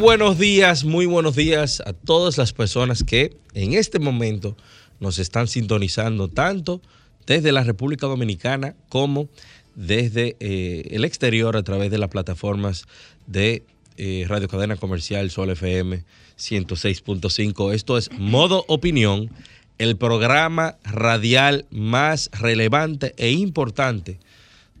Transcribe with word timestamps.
Buenos 0.00 0.38
días, 0.38 0.84
muy 0.84 1.06
buenos 1.06 1.36
días 1.36 1.82
a 1.86 1.94
todas 1.94 2.36
las 2.36 2.52
personas 2.52 3.02
que 3.02 3.34
en 3.54 3.72
este 3.72 3.98
momento 3.98 4.54
nos 5.00 5.18
están 5.18 5.48
sintonizando 5.48 6.28
tanto 6.28 6.82
desde 7.26 7.50
la 7.50 7.64
República 7.64 8.06
Dominicana 8.06 8.76
como 8.90 9.30
desde 9.74 10.36
eh, 10.38 10.88
el 10.90 11.06
exterior 11.06 11.56
a 11.56 11.62
través 11.62 11.90
de 11.90 11.96
las 11.96 12.10
plataformas 12.10 12.84
de 13.26 13.64
eh, 13.96 14.26
Radio 14.28 14.48
Cadena 14.48 14.76
Comercial 14.76 15.30
Sol 15.30 15.48
FM 15.50 16.04
106.5. 16.38 17.72
Esto 17.72 17.96
es 17.96 18.10
Modo 18.12 18.66
Opinión, 18.68 19.30
el 19.78 19.96
programa 19.96 20.76
radial 20.84 21.64
más 21.70 22.28
relevante 22.38 23.14
e 23.16 23.30
importante 23.30 24.18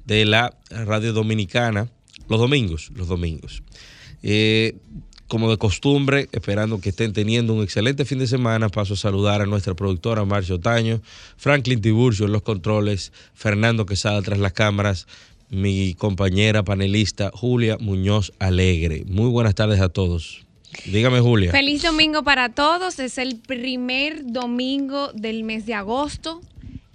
de 0.04 0.26
la 0.26 0.54
radio 0.68 1.14
dominicana 1.14 1.88
los 2.28 2.38
domingos, 2.38 2.90
los 2.94 3.08
domingos. 3.08 3.62
Eh, 4.22 4.76
como 5.28 5.50
de 5.50 5.56
costumbre, 5.56 6.28
esperando 6.32 6.80
que 6.80 6.90
estén 6.90 7.12
teniendo 7.12 7.52
un 7.54 7.62
excelente 7.62 8.04
fin 8.04 8.18
de 8.18 8.26
semana, 8.26 8.68
paso 8.68 8.94
a 8.94 8.96
saludar 8.96 9.42
a 9.42 9.46
nuestra 9.46 9.74
productora 9.74 10.24
Marcio 10.24 10.60
Taño, 10.60 11.00
Franklin 11.36 11.80
Tiburcio 11.80 12.26
en 12.26 12.32
los 12.32 12.42
controles, 12.42 13.12
Fernando 13.34 13.86
Quesada 13.86 14.22
tras 14.22 14.38
las 14.38 14.52
cámaras, 14.52 15.06
mi 15.50 15.94
compañera 15.94 16.62
panelista 16.62 17.30
Julia 17.32 17.76
Muñoz 17.80 18.32
Alegre. 18.38 19.04
Muy 19.06 19.28
buenas 19.30 19.54
tardes 19.54 19.80
a 19.80 19.88
todos. 19.88 20.46
Dígame, 20.84 21.20
Julia. 21.20 21.52
Feliz 21.52 21.82
domingo 21.82 22.22
para 22.22 22.50
todos. 22.50 22.98
Es 22.98 23.18
el 23.18 23.36
primer 23.36 24.30
domingo 24.30 25.12
del 25.12 25.44
mes 25.44 25.64
de 25.64 25.74
agosto, 25.74 26.40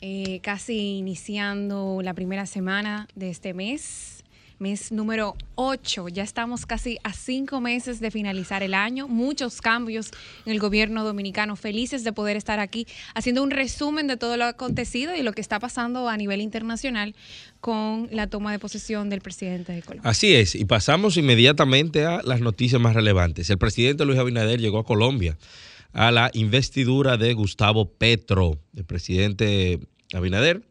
eh, 0.02 0.40
casi 0.44 0.98
iniciando 0.98 2.02
la 2.03 2.14
primera 2.14 2.46
semana 2.46 3.08
de 3.16 3.30
este 3.30 3.53
mes 3.53 4.21
mes 4.62 4.92
número 4.92 5.36
8. 5.56 6.08
Ya 6.09 6.23
estamos 6.23 6.66
casi 6.66 7.00
a 7.04 7.12
cinco 7.12 7.59
meses 7.59 8.00
de 8.00 8.12
finalizar 8.12 8.64
el 8.64 8.73
año. 8.73 9.08
Muchos 9.08 9.59
cambios 9.59 10.12
en 10.45 10.53
el 10.53 10.59
gobierno 10.59 11.03
dominicano. 11.03 11.56
Felices 11.56 12.03
de 12.03 12.14
poder 12.14 12.38
estar 12.38 12.59
aquí 12.59 12.88
haciendo 13.16 13.44
un 13.44 13.52
resumen 13.52 14.08
de 14.08 14.18
todo 14.18 14.38
lo 14.38 14.45
acontecido 14.45 15.16
y 15.16 15.23
lo 15.23 15.34
que 15.34 15.42
está 15.42 15.59
pasando 15.59 16.08
a 16.08 16.16
nivel 16.16 16.42
internacional 16.42 17.16
con 17.59 18.08
la 18.12 18.28
toma 18.28 18.52
de 18.52 18.59
posesión 18.59 19.09
del 19.09 19.22
presidente 19.22 19.73
de 19.73 19.81
Colombia. 19.81 20.09
Así 20.09 20.34
es, 20.34 20.56
y 20.56 20.66
pasamos 20.66 21.18
inmediatamente 21.18 22.06
a 22.06 22.22
las 22.23 22.40
noticias 22.40 22.80
más 22.80 22.96
relevantes. 22.96 23.50
El 23.50 23.58
presidente 23.58 24.06
Luis 24.06 24.20
Abinader 24.20 24.62
llegó 24.62 24.80
a 24.80 24.86
Colombia 24.86 25.38
a 25.94 26.12
la 26.12 26.30
investidura 26.34 27.18
de 27.18 27.34
Gustavo 27.34 27.92
Petro. 27.92 28.59
El 28.75 28.86
presidente 28.86 29.80
Abinader 30.14 30.62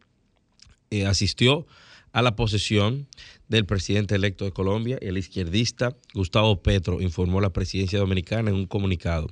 eh, 0.89 1.05
asistió 1.05 1.67
a 2.13 2.21
la 2.21 2.35
posesión 2.35 3.07
del 3.51 3.65
presidente 3.65 4.15
electo 4.15 4.45
de 4.45 4.53
Colombia, 4.53 4.97
el 5.01 5.17
izquierdista 5.17 5.93
Gustavo 6.13 6.63
Petro, 6.63 7.01
informó 7.01 7.41
la 7.41 7.51
presidencia 7.51 7.99
dominicana 7.99 8.49
en 8.49 8.55
un 8.55 8.65
comunicado. 8.65 9.27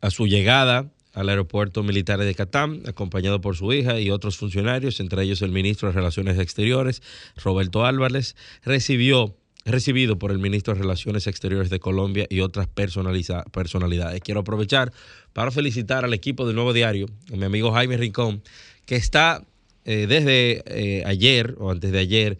A 0.00 0.10
su 0.10 0.26
llegada 0.26 0.90
al 1.12 1.28
aeropuerto 1.28 1.82
militar 1.82 2.18
de 2.18 2.34
Catán, 2.34 2.82
acompañado 2.86 3.42
por 3.42 3.56
su 3.56 3.74
hija 3.74 4.00
y 4.00 4.10
otros 4.10 4.38
funcionarios, 4.38 5.00
entre 5.00 5.22
ellos 5.22 5.42
el 5.42 5.52
ministro 5.52 5.88
de 5.88 5.94
Relaciones 5.94 6.38
Exteriores, 6.38 7.02
Roberto 7.36 7.84
Álvarez, 7.84 8.36
recibió 8.64 9.36
recibido 9.66 10.18
por 10.18 10.30
el 10.30 10.38
ministro 10.38 10.72
de 10.72 10.80
Relaciones 10.80 11.26
Exteriores 11.26 11.68
de 11.68 11.78
Colombia 11.78 12.26
y 12.30 12.40
otras 12.40 12.68
personalidades. 12.68 14.22
Quiero 14.22 14.40
aprovechar 14.40 14.94
para 15.34 15.50
felicitar 15.50 16.06
al 16.06 16.14
equipo 16.14 16.46
del 16.46 16.56
Nuevo 16.56 16.72
Diario, 16.72 17.04
a 17.30 17.36
mi 17.36 17.44
amigo 17.44 17.70
Jaime 17.70 17.98
Rincón, 17.98 18.42
que 18.86 18.96
está 18.96 19.44
eh, 19.84 20.06
desde 20.06 20.62
eh, 20.66 21.02
ayer 21.04 21.54
o 21.58 21.70
antes 21.70 21.92
de 21.92 21.98
ayer 21.98 22.38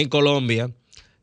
en 0.00 0.08
Colombia, 0.08 0.70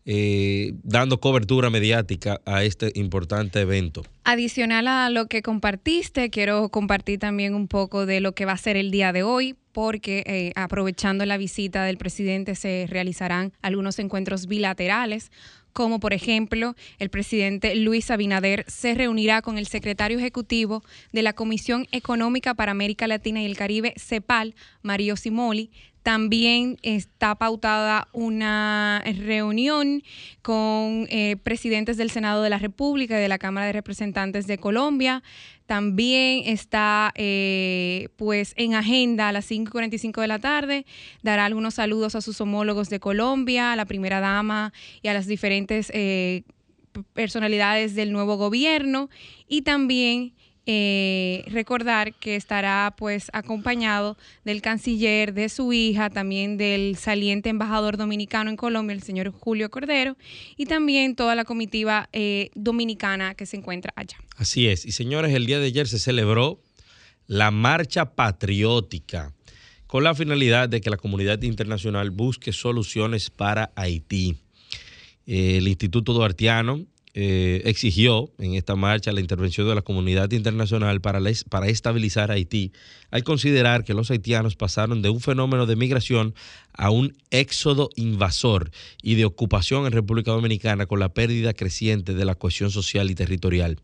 eh, 0.06 0.74
dando 0.84 1.20
cobertura 1.20 1.70
mediática 1.70 2.40
a 2.46 2.64
este 2.64 2.92
importante 2.96 3.60
evento. 3.62 4.04
Adicional 4.24 4.88
a 4.88 5.10
lo 5.10 5.28
que 5.28 5.42
compartiste, 5.42 6.30
quiero 6.30 6.70
compartir 6.70 7.20
también 7.20 7.56
un 7.56 7.68
poco 7.68 8.06
de 8.06 8.20
lo 8.20 8.34
que 8.34 8.46
va 8.46 8.52
a 8.52 8.58
ser 8.58 8.78
el 8.78 8.92
día 8.92 9.14
de 9.14 9.24
hoy, 9.24 9.56
porque 9.72 10.24
eh, 10.28 10.52
aprovechando 10.56 11.26
la 11.26 11.38
visita 11.38 11.84
del 11.84 11.98
presidente 11.98 12.56
se 12.56 12.86
realizarán 12.88 13.52
algunos 13.62 13.98
encuentros 14.00 14.48
bilaterales 14.48 15.32
como 15.74 16.00
por 16.00 16.14
ejemplo 16.14 16.74
el 17.00 17.10
presidente 17.10 17.76
Luis 17.76 18.10
Abinader 18.10 18.64
se 18.70 18.94
reunirá 18.94 19.42
con 19.42 19.58
el 19.58 19.68
secretario 19.68 20.18
ejecutivo 20.18 20.82
de 21.12 21.22
la 21.22 21.34
Comisión 21.34 21.86
Económica 21.92 22.54
para 22.54 22.72
América 22.72 23.08
Latina 23.08 23.42
y 23.42 23.46
el 23.46 23.58
Caribe, 23.58 23.94
CEPAL, 23.98 24.56
Mario 24.84 25.18
Simoli, 25.18 25.72
también 26.06 26.78
está 26.84 27.34
pautada 27.34 28.10
una 28.14 29.04
reunión 29.26 30.04
con 30.44 31.08
eh, 31.10 31.36
presidentes 31.42 31.98
del 31.98 32.12
Senado 32.12 32.44
de 32.44 32.52
la 32.52 32.60
República 32.60 33.18
y 33.18 33.22
de 33.24 33.28
la 33.28 33.40
Cámara 33.40 33.66
de 33.66 33.74
Representantes 33.74 34.46
de 34.46 34.60
Colombia. 34.60 35.24
También 35.66 36.44
está 36.46 37.12
eh, 37.16 38.10
pues 38.18 38.54
en 38.56 38.76
agenda 38.76 39.30
a 39.30 39.32
las 39.32 39.50
5.45 39.50 40.22
de 40.22 40.28
la 40.28 40.38
tarde. 40.38 40.86
Dará 41.24 41.46
algunos 41.46 41.74
saludos 41.74 42.14
a 42.14 42.22
sus 42.22 42.40
homólogos 42.40 42.90
de 42.90 43.00
Colombia, 43.00 43.74
a 43.74 43.76
la 43.76 43.86
primera 43.86 44.20
dama 44.20 44.74
y 45.02 45.08
a 45.08 45.14
las 45.16 45.26
diferentes 45.26 45.92
eh, 45.92 46.44
personalidades 47.14 47.96
del 47.96 48.12
nuevo 48.12 48.38
gobierno. 48.38 49.10
Y 49.48 49.64
también 49.64 50.36
eh, 50.68 51.44
recordar 51.48 52.14
que 52.14 52.36
estará 52.36 52.96
pues 52.98 53.30
acompañado 53.34 54.18
del 54.44 54.62
canciller, 54.62 55.34
de 55.34 55.50
su 55.50 55.74
hija, 55.74 56.10
también 56.10 56.58
del 56.58 56.96
saliente 56.98 57.50
embajador 57.50 57.98
dominicano 57.98 58.50
en 58.50 58.58
Colombia, 58.58 58.96
el 58.96 59.04
señor 59.04 59.32
Julio 59.32 59.70
Cordero, 59.70 60.18
y 60.58 60.66
también 60.66 61.16
toda 61.16 61.36
la 61.36 61.46
comitiva 61.46 62.10
eh, 62.14 62.50
dominicana 62.56 63.36
que 63.36 63.46
se 63.46 63.58
encuentra 63.58 63.94
allá. 63.96 64.18
Así 64.38 64.68
es. 64.68 64.86
Y 64.86 64.92
señores, 64.92 65.34
el 65.34 65.46
día 65.46 65.60
de 65.60 65.68
ayer 65.68 65.88
se 65.88 66.00
celebró 66.00 66.60
la 67.28 67.52
marcha 67.52 68.16
patriótica 68.16 69.34
con 69.88 70.04
la 70.04 70.16
finalidad 70.16 70.68
de 70.68 70.82
que 70.82 70.90
la 70.90 70.98
comunidad 70.98 71.42
internacional 71.44 72.12
busque 72.12 72.52
soluciones 72.52 73.30
para 73.30 73.72
Haití. 73.76 74.38
El 75.28 75.68
Instituto 75.68 76.14
Duartiano 76.14 76.86
eh, 77.18 77.62
exigió 77.64 78.30
en 78.40 78.56
esta 78.56 78.76
marcha 78.76 79.14
la 79.14 79.22
intervención 79.22 79.66
de 79.70 79.74
la 79.74 79.82
comunidad 79.82 80.30
internacional 80.34 81.00
para, 81.00 81.22
para 81.50 81.68
estabilizar 81.68 82.30
Haití, 82.30 82.74
al 83.10 83.24
considerar 83.24 83.86
que 83.86 83.94
los 83.94 84.12
haitianos 84.12 84.58
pasaron 84.58 85.02
de 85.02 85.10
un 85.10 85.22
fenómeno 85.22 85.66
de 85.66 85.78
migración 85.78 86.36
a 86.74 86.90
un 86.90 87.16
éxodo 87.32 87.90
invasor 87.96 88.70
y 89.02 89.16
de 89.16 89.24
ocupación 89.24 89.86
en 89.86 89.94
República 89.94 90.32
Dominicana 90.32 90.88
con 90.88 91.00
la 91.00 91.14
pérdida 91.14 91.54
creciente 91.54 92.16
de 92.16 92.26
la 92.26 92.36
cohesión 92.36 92.70
social 92.70 93.10
y 93.10 93.16
territorial. 93.16 93.80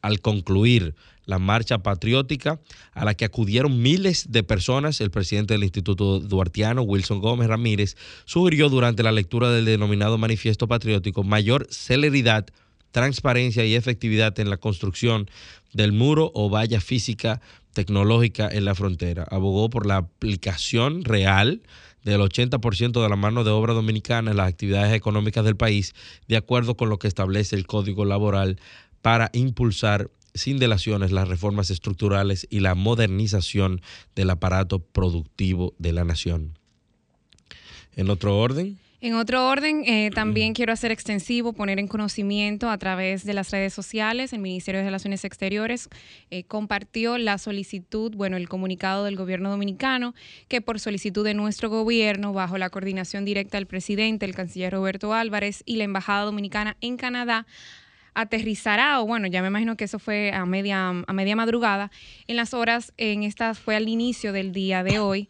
Al 0.00 0.20
concluir 0.20 0.94
la 1.24 1.40
marcha 1.40 1.78
patriótica 1.78 2.60
a 2.92 3.04
la 3.04 3.14
que 3.14 3.24
acudieron 3.24 3.82
miles 3.82 4.30
de 4.30 4.44
personas, 4.44 5.00
el 5.00 5.10
presidente 5.10 5.54
del 5.54 5.64
Instituto 5.64 6.20
Duartiano, 6.20 6.82
Wilson 6.82 7.18
Gómez 7.18 7.48
Ramírez, 7.48 7.96
sugirió 8.24 8.68
durante 8.68 9.02
la 9.02 9.10
lectura 9.10 9.50
del 9.50 9.64
denominado 9.64 10.16
manifiesto 10.16 10.68
patriótico 10.68 11.24
mayor 11.24 11.66
celeridad 11.70 12.46
transparencia 12.90 13.64
y 13.64 13.74
efectividad 13.74 14.38
en 14.40 14.50
la 14.50 14.56
construcción 14.56 15.30
del 15.72 15.92
muro 15.92 16.30
o 16.34 16.48
valla 16.48 16.80
física 16.80 17.40
tecnológica 17.74 18.48
en 18.50 18.64
la 18.64 18.74
frontera. 18.74 19.26
Abogó 19.30 19.70
por 19.70 19.86
la 19.86 19.96
aplicación 19.96 21.04
real 21.04 21.62
del 22.02 22.20
80% 22.20 23.02
de 23.02 23.08
la 23.08 23.16
mano 23.16 23.44
de 23.44 23.50
obra 23.50 23.74
dominicana 23.74 24.30
en 24.30 24.36
las 24.36 24.48
actividades 24.48 24.94
económicas 24.94 25.44
del 25.44 25.56
país, 25.56 25.94
de 26.26 26.36
acuerdo 26.36 26.76
con 26.76 26.88
lo 26.88 26.98
que 26.98 27.08
establece 27.08 27.56
el 27.56 27.66
Código 27.66 28.04
Laboral, 28.04 28.58
para 29.02 29.30
impulsar 29.32 30.10
sin 30.34 30.58
delaciones 30.58 31.12
las 31.12 31.28
reformas 31.28 31.70
estructurales 31.70 32.46
y 32.50 32.60
la 32.60 32.74
modernización 32.74 33.82
del 34.14 34.30
aparato 34.30 34.78
productivo 34.80 35.74
de 35.78 35.92
la 35.92 36.04
nación. 36.04 36.58
En 37.96 38.10
otro 38.10 38.38
orden. 38.38 38.78
En 39.00 39.14
otro 39.14 39.48
orden, 39.48 39.84
eh, 39.86 40.10
también 40.12 40.54
quiero 40.54 40.72
hacer 40.72 40.90
extensivo, 40.90 41.52
poner 41.52 41.78
en 41.78 41.86
conocimiento 41.86 42.68
a 42.68 42.78
través 42.78 43.24
de 43.24 43.32
las 43.32 43.52
redes 43.52 43.72
sociales, 43.72 44.32
el 44.32 44.40
Ministerio 44.40 44.80
de 44.80 44.86
Relaciones 44.86 45.24
Exteriores 45.24 45.88
eh, 46.30 46.42
compartió 46.42 47.16
la 47.16 47.38
solicitud, 47.38 48.12
bueno, 48.16 48.36
el 48.36 48.48
comunicado 48.48 49.04
del 49.04 49.14
gobierno 49.14 49.50
dominicano, 49.50 50.16
que 50.48 50.60
por 50.60 50.80
solicitud 50.80 51.24
de 51.24 51.34
nuestro 51.34 51.70
gobierno, 51.70 52.32
bajo 52.32 52.58
la 52.58 52.70
coordinación 52.70 53.24
directa 53.24 53.56
del 53.56 53.66
presidente, 53.66 54.26
el 54.26 54.34
canciller 54.34 54.72
Roberto 54.72 55.14
Álvarez 55.14 55.62
y 55.64 55.76
la 55.76 55.84
Embajada 55.84 56.24
Dominicana 56.24 56.76
en 56.80 56.96
Canadá, 56.96 57.46
aterrizará, 58.14 59.00
o 59.00 59.06
bueno, 59.06 59.28
ya 59.28 59.42
me 59.42 59.48
imagino 59.48 59.76
que 59.76 59.84
eso 59.84 60.00
fue 60.00 60.32
a 60.32 60.44
media, 60.44 60.88
a 60.88 61.12
media 61.12 61.36
madrugada, 61.36 61.92
en 62.26 62.34
las 62.34 62.52
horas, 62.52 62.92
en 62.96 63.22
estas 63.22 63.60
fue 63.60 63.76
al 63.76 63.88
inicio 63.88 64.32
del 64.32 64.50
día 64.50 64.82
de 64.82 64.98
hoy, 64.98 65.28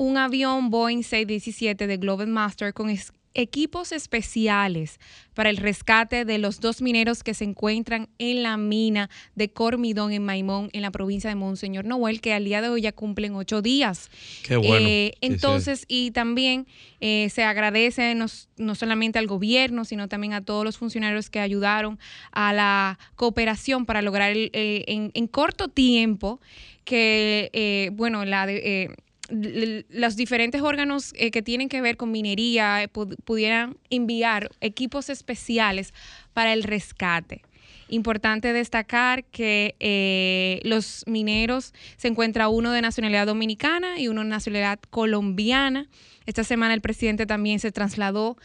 un 0.00 0.16
avión 0.16 0.70
Boeing 0.70 1.02
617 1.02 1.86
de 1.86 1.96
Global 1.98 2.26
Master 2.26 2.72
con 2.72 2.88
equipos 3.34 3.92
especiales 3.92 4.98
para 5.34 5.50
el 5.50 5.58
rescate 5.58 6.24
de 6.24 6.38
los 6.38 6.60
dos 6.60 6.80
mineros 6.80 7.22
que 7.22 7.34
se 7.34 7.44
encuentran 7.44 8.08
en 8.16 8.42
la 8.42 8.56
mina 8.56 9.10
de 9.34 9.52
Cormidón 9.52 10.14
en 10.14 10.24
Maimón, 10.24 10.70
en 10.72 10.80
la 10.80 10.90
provincia 10.90 11.28
de 11.28 11.36
Monseñor 11.36 11.84
Noel, 11.84 12.22
que 12.22 12.32
al 12.32 12.46
día 12.46 12.62
de 12.62 12.70
hoy 12.70 12.80
ya 12.80 12.92
cumplen 12.92 13.34
ocho 13.34 13.60
días. 13.60 14.08
Qué 14.42 14.56
bueno. 14.56 14.88
Eh, 14.88 15.12
entonces, 15.20 15.84
y 15.86 16.12
también 16.12 16.66
eh, 17.00 17.28
se 17.28 17.42
agradece 17.42 18.14
no, 18.14 18.74
solamente 18.74 19.18
al 19.18 19.26
gobierno, 19.26 19.84
sino 19.84 20.08
también 20.08 20.32
a 20.32 20.40
todos 20.40 20.64
los 20.64 20.78
funcionarios 20.78 21.28
que 21.28 21.40
ayudaron 21.40 21.98
a 22.32 22.54
la 22.54 22.98
cooperación 23.16 23.84
para 23.84 24.00
lograr 24.00 24.32
en, 24.34 25.10
en, 25.12 25.26
corto 25.26 25.68
tiempo 25.68 26.40
que, 26.84 27.50
eh, 27.52 27.90
bueno, 27.92 28.24
la 28.24 28.46
de 28.46 28.96
los 29.30 30.16
diferentes 30.16 30.60
órganos 30.62 31.12
eh, 31.16 31.30
que 31.30 31.42
tienen 31.42 31.68
que 31.68 31.80
ver 31.80 31.96
con 31.96 32.10
minería 32.10 32.82
eh, 32.82 32.88
pudieran 32.88 33.76
enviar 33.88 34.50
equipos 34.60 35.08
especiales 35.08 35.94
para 36.34 36.52
el 36.52 36.62
rescate. 36.62 37.42
Importante 37.88 38.52
destacar 38.52 39.24
que 39.24 39.74
eh, 39.80 40.60
los 40.62 41.04
mineros 41.06 41.74
se 41.96 42.08
encuentra 42.08 42.48
uno 42.48 42.70
de 42.70 42.82
nacionalidad 42.82 43.26
dominicana 43.26 43.98
y 43.98 44.08
uno 44.08 44.22
de 44.22 44.28
nacionalidad 44.28 44.78
colombiana. 44.90 45.88
Esta 46.24 46.44
semana 46.44 46.74
el 46.74 46.80
presidente 46.80 47.26
también 47.26 47.58
se 47.58 47.72
trasladó 47.72 48.36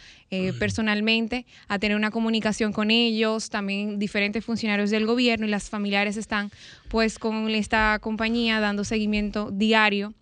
personalmente 0.60 1.46
a 1.68 1.78
tener 1.78 1.96
una 1.96 2.10
comunicación 2.10 2.74
con 2.74 2.90
ellos, 2.90 3.50
también 3.50 4.00
diferentes 4.00 4.44
funcionarios 4.44 4.90
del 4.90 5.06
gobierno 5.06 5.46
y 5.46 5.50
las 5.50 5.70
familiares 5.70 6.18
están 6.18 6.52
pues 6.90 7.20
con 7.20 7.50
esta 7.50 8.00
compañía 8.00 8.60
dando 8.60 8.84
seguimiento 8.84 9.52
diario 9.52 10.14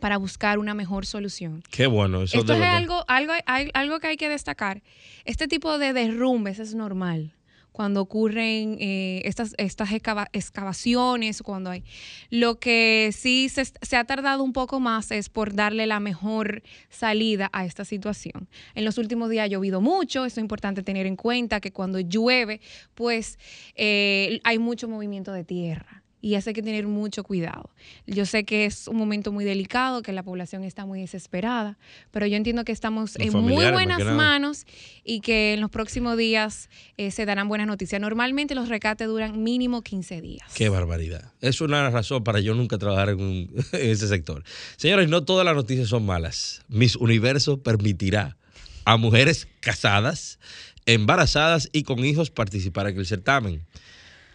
para 0.00 0.16
buscar 0.16 0.58
una 0.58 0.74
mejor 0.74 1.06
solución. 1.06 1.62
Qué 1.70 1.86
bueno. 1.86 2.22
Eso 2.22 2.40
Esto 2.40 2.54
es 2.54 2.62
algo, 2.62 3.04
algo, 3.06 3.32
algo 3.46 4.00
que 4.00 4.08
hay 4.08 4.16
que 4.16 4.28
destacar. 4.28 4.82
Este 5.24 5.46
tipo 5.46 5.78
de 5.78 5.92
derrumbes 5.92 6.58
es 6.58 6.74
normal 6.74 7.34
cuando 7.72 8.00
ocurren 8.00 8.76
eh, 8.80 9.22
estas, 9.24 9.54
estas 9.56 9.90
excavaciones, 10.32 11.42
cuando 11.42 11.70
hay. 11.70 11.84
Lo 12.28 12.58
que 12.58 13.10
sí 13.12 13.48
se, 13.48 13.64
se, 13.64 13.96
ha 13.96 14.04
tardado 14.04 14.42
un 14.42 14.52
poco 14.52 14.80
más 14.80 15.10
es 15.10 15.28
por 15.28 15.54
darle 15.54 15.86
la 15.86 16.00
mejor 16.00 16.62
salida 16.88 17.48
a 17.52 17.64
esta 17.64 17.84
situación. 17.84 18.48
En 18.74 18.84
los 18.84 18.98
últimos 18.98 19.30
días 19.30 19.44
ha 19.44 19.48
llovido 19.48 19.80
mucho, 19.80 20.24
eso 20.24 20.40
es 20.40 20.42
importante 20.42 20.82
tener 20.82 21.06
en 21.06 21.16
cuenta 21.16 21.60
que 21.60 21.72
cuando 21.72 22.00
llueve, 22.00 22.60
pues 22.94 23.38
eh, 23.76 24.40
hay 24.44 24.58
mucho 24.58 24.88
movimiento 24.88 25.32
de 25.32 25.44
tierra 25.44 25.99
y 26.20 26.34
eso 26.34 26.50
hay 26.50 26.54
que 26.54 26.62
tener 26.62 26.86
mucho 26.86 27.24
cuidado. 27.24 27.70
Yo 28.06 28.26
sé 28.26 28.44
que 28.44 28.66
es 28.66 28.88
un 28.88 28.96
momento 28.96 29.32
muy 29.32 29.44
delicado, 29.44 30.02
que 30.02 30.12
la 30.12 30.22
población 30.22 30.64
está 30.64 30.86
muy 30.86 31.00
desesperada, 31.00 31.78
pero 32.10 32.26
yo 32.26 32.36
entiendo 32.36 32.64
que 32.64 32.72
estamos 32.72 33.16
en 33.16 33.32
muy 33.32 33.70
buenas 33.70 34.04
manos 34.04 34.66
y 35.04 35.20
que 35.20 35.54
en 35.54 35.60
los 35.60 35.70
próximos 35.70 36.16
días 36.16 36.68
eh, 36.96 37.10
se 37.10 37.24
darán 37.24 37.48
buenas 37.48 37.66
noticias. 37.66 38.00
Normalmente 38.00 38.54
los 38.54 38.68
recates 38.68 39.08
duran 39.08 39.42
mínimo 39.42 39.82
15 39.82 40.20
días. 40.20 40.46
Qué 40.54 40.68
barbaridad. 40.68 41.32
Es 41.40 41.60
una 41.60 41.88
razón 41.90 42.24
para 42.24 42.40
yo 42.40 42.54
nunca 42.54 42.78
trabajar 42.78 43.10
en, 43.10 43.18
en 43.72 43.90
ese 43.90 44.08
sector. 44.08 44.44
Señores, 44.76 45.08
no 45.08 45.24
todas 45.24 45.44
las 45.44 45.54
noticias 45.54 45.88
son 45.88 46.04
malas. 46.04 46.62
Miss 46.68 46.96
Universo 46.96 47.62
permitirá 47.62 48.36
a 48.84 48.96
mujeres 48.96 49.48
casadas, 49.60 50.38
embarazadas 50.86 51.68
y 51.72 51.82
con 51.84 52.04
hijos 52.04 52.30
participar 52.30 52.88
en 52.88 52.98
el 52.98 53.06
certamen. 53.06 53.66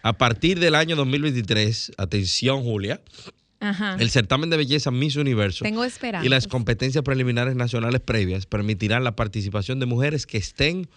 A 0.06 0.12
partir 0.12 0.60
del 0.60 0.76
año 0.76 0.94
2023, 0.94 1.94
atención 1.98 2.62
Julia, 2.62 3.00
el 3.98 4.08
certamen 4.10 4.50
de 4.50 4.56
belleza 4.56 4.92
Miss 4.92 5.16
Universo 5.16 5.64
y 6.22 6.28
las 6.28 6.46
competencias 6.46 7.02
preliminares 7.02 7.56
nacionales 7.56 8.00
previas 8.02 8.46
permitirán 8.46 9.02
la 9.02 9.16
participación 9.16 9.80
de 9.80 9.86
mujeres 9.86 10.24
que 10.24 10.38
estén 10.38 10.88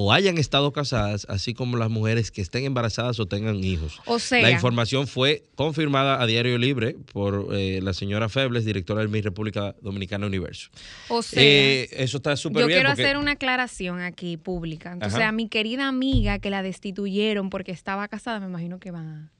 o 0.00 0.12
hayan 0.12 0.38
estado 0.38 0.72
casadas, 0.72 1.26
así 1.28 1.54
como 1.54 1.76
las 1.76 1.90
mujeres 1.90 2.30
que 2.30 2.40
estén 2.40 2.64
embarazadas 2.64 3.18
o 3.18 3.26
tengan 3.26 3.56
hijos. 3.64 4.00
O 4.06 4.20
sea, 4.20 4.42
la 4.42 4.52
información 4.52 5.08
fue 5.08 5.42
confirmada 5.56 6.22
a 6.22 6.26
Diario 6.26 6.56
Libre 6.56 6.94
por 7.12 7.48
eh, 7.50 7.80
la 7.82 7.92
señora 7.92 8.28
Febles, 8.28 8.64
directora 8.64 9.00
del 9.00 9.08
Miss 9.08 9.24
República 9.24 9.74
Dominicana 9.82 10.24
Universo. 10.24 10.70
O 11.08 11.20
sea, 11.20 11.42
eh, 11.42 11.88
eso 11.90 12.18
está 12.18 12.36
súper 12.36 12.66
bien. 12.66 12.78
Yo 12.78 12.84
quiero 12.84 12.90
hacer 12.92 13.16
una 13.16 13.32
aclaración 13.32 14.00
aquí 14.00 14.36
pública. 14.36 14.92
Entonces, 14.92 15.20
a 15.20 15.32
mi 15.32 15.48
querida 15.48 15.88
amiga 15.88 16.38
que 16.38 16.50
la 16.50 16.62
destituyeron 16.62 17.50
porque 17.50 17.72
estaba 17.72 18.06
casada, 18.06 18.38
me 18.38 18.46
imagino 18.46 18.78
que 18.78 18.92
va 18.92 19.32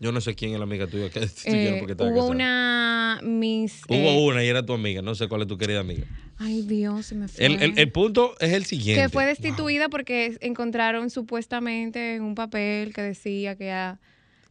yo 0.00 0.12
no 0.12 0.20
sé 0.20 0.34
quién 0.34 0.52
es 0.52 0.58
la 0.58 0.64
amiga 0.64 0.86
tuya 0.86 1.10
que 1.10 1.20
eh, 1.44 1.76
porque 1.78 1.92
estaba 1.92 2.10
Hubo 2.10 2.26
una 2.26 3.20
mis 3.22 3.82
Hubo 3.88 4.26
una 4.26 4.44
y 4.44 4.48
era 4.48 4.64
tu 4.64 4.72
amiga, 4.72 5.02
no 5.02 5.14
sé 5.14 5.28
cuál 5.28 5.42
es 5.42 5.48
tu 5.48 5.58
querida 5.58 5.80
amiga. 5.80 6.04
Ay, 6.38 6.62
Dios, 6.62 7.06
se 7.06 7.16
me 7.16 7.26
fue. 7.26 7.44
El, 7.44 7.92
punto 7.92 8.36
es 8.38 8.52
el 8.52 8.64
siguiente. 8.64 9.02
Que 9.02 9.08
fue 9.08 9.26
destituida 9.26 9.88
porque 9.88 10.38
encontraron 10.40 11.10
supuestamente 11.10 12.14
en 12.14 12.22
un 12.22 12.36
papel 12.36 12.94
que 12.94 13.02
decía 13.02 13.56
que 13.56 13.96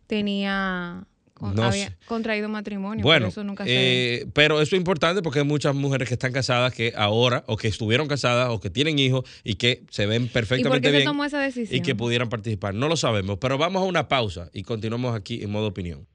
tenía 0.05 1.07
había 1.41 1.95
contraído 2.07 2.49
matrimonio. 2.49 3.03
Bueno, 3.03 3.27
eso 3.27 3.43
nunca 3.43 3.63
eh, 3.67 4.25
pero 4.33 4.61
eso 4.61 4.75
es 4.75 4.79
importante 4.79 5.21
porque 5.21 5.39
hay 5.39 5.45
muchas 5.45 5.75
mujeres 5.75 6.07
que 6.07 6.15
están 6.15 6.31
casadas 6.31 6.73
que 6.73 6.93
ahora, 6.95 7.43
o 7.47 7.57
que 7.57 7.67
estuvieron 7.67 8.07
casadas, 8.07 8.49
o 8.49 8.59
que 8.59 8.69
tienen 8.69 8.99
hijos 8.99 9.25
y 9.43 9.55
que 9.55 9.83
se 9.89 10.05
ven 10.05 10.27
perfectamente 10.27 10.89
¿Y 10.89 10.91
bien. 10.91 11.03
Se 11.03 11.07
tomó 11.07 11.25
esa 11.25 11.39
decisión? 11.39 11.77
Y 11.77 11.81
que 11.81 11.95
pudieran 11.95 12.29
participar. 12.29 12.73
No 12.73 12.87
lo 12.87 12.97
sabemos, 12.97 13.37
pero 13.39 13.57
vamos 13.57 13.81
a 13.81 13.85
una 13.85 14.07
pausa 14.07 14.49
y 14.53 14.63
continuamos 14.63 15.15
aquí 15.15 15.43
en 15.43 15.51
modo 15.51 15.67
opinión. 15.67 16.07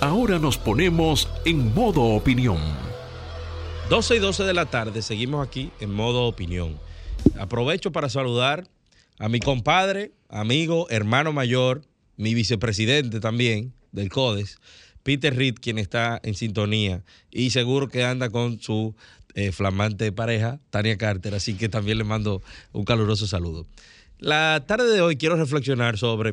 Ahora 0.00 0.38
nos 0.38 0.58
ponemos 0.58 1.28
en 1.44 1.72
modo 1.74 2.02
opinión. 2.02 2.58
12 3.88 4.16
y 4.16 4.18
12 4.18 4.44
de 4.44 4.54
la 4.54 4.66
tarde, 4.66 5.02
seguimos 5.02 5.46
aquí 5.46 5.70
en 5.80 5.92
modo 5.92 6.26
opinión. 6.26 6.78
Aprovecho 7.38 7.92
para 7.92 8.08
saludar 8.08 8.66
a 9.18 9.28
mi 9.28 9.40
compadre, 9.40 10.12
amigo, 10.28 10.86
hermano 10.90 11.32
mayor, 11.32 11.82
mi 12.16 12.34
vicepresidente 12.34 13.20
también 13.20 13.72
del 13.94 14.10
CODES, 14.10 14.58
Peter 15.02 15.34
Reed, 15.34 15.54
quien 15.60 15.78
está 15.78 16.20
en 16.22 16.34
sintonía 16.34 17.04
y 17.30 17.50
seguro 17.50 17.88
que 17.88 18.04
anda 18.04 18.30
con 18.30 18.60
su 18.60 18.94
eh, 19.34 19.52
flamante 19.52 20.12
pareja, 20.12 20.60
Tania 20.70 20.96
Carter, 20.96 21.34
así 21.34 21.54
que 21.54 21.68
también 21.68 21.98
le 21.98 22.04
mando 22.04 22.42
un 22.72 22.84
caluroso 22.84 23.26
saludo. 23.26 23.66
La 24.18 24.64
tarde 24.66 24.90
de 24.92 25.00
hoy 25.00 25.16
quiero 25.16 25.36
reflexionar 25.36 25.98
sobre 25.98 26.32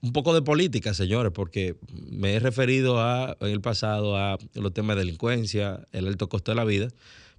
un 0.00 0.12
poco 0.12 0.34
de 0.34 0.42
política, 0.42 0.94
señores, 0.94 1.32
porque 1.32 1.76
me 2.10 2.34
he 2.34 2.40
referido 2.40 3.00
a, 3.00 3.36
en 3.40 3.48
el 3.48 3.60
pasado 3.60 4.16
a 4.16 4.38
los 4.54 4.72
temas 4.72 4.96
de 4.96 5.04
delincuencia, 5.04 5.80
el 5.92 6.06
alto 6.06 6.28
costo 6.28 6.52
de 6.52 6.56
la 6.56 6.64
vida, 6.64 6.88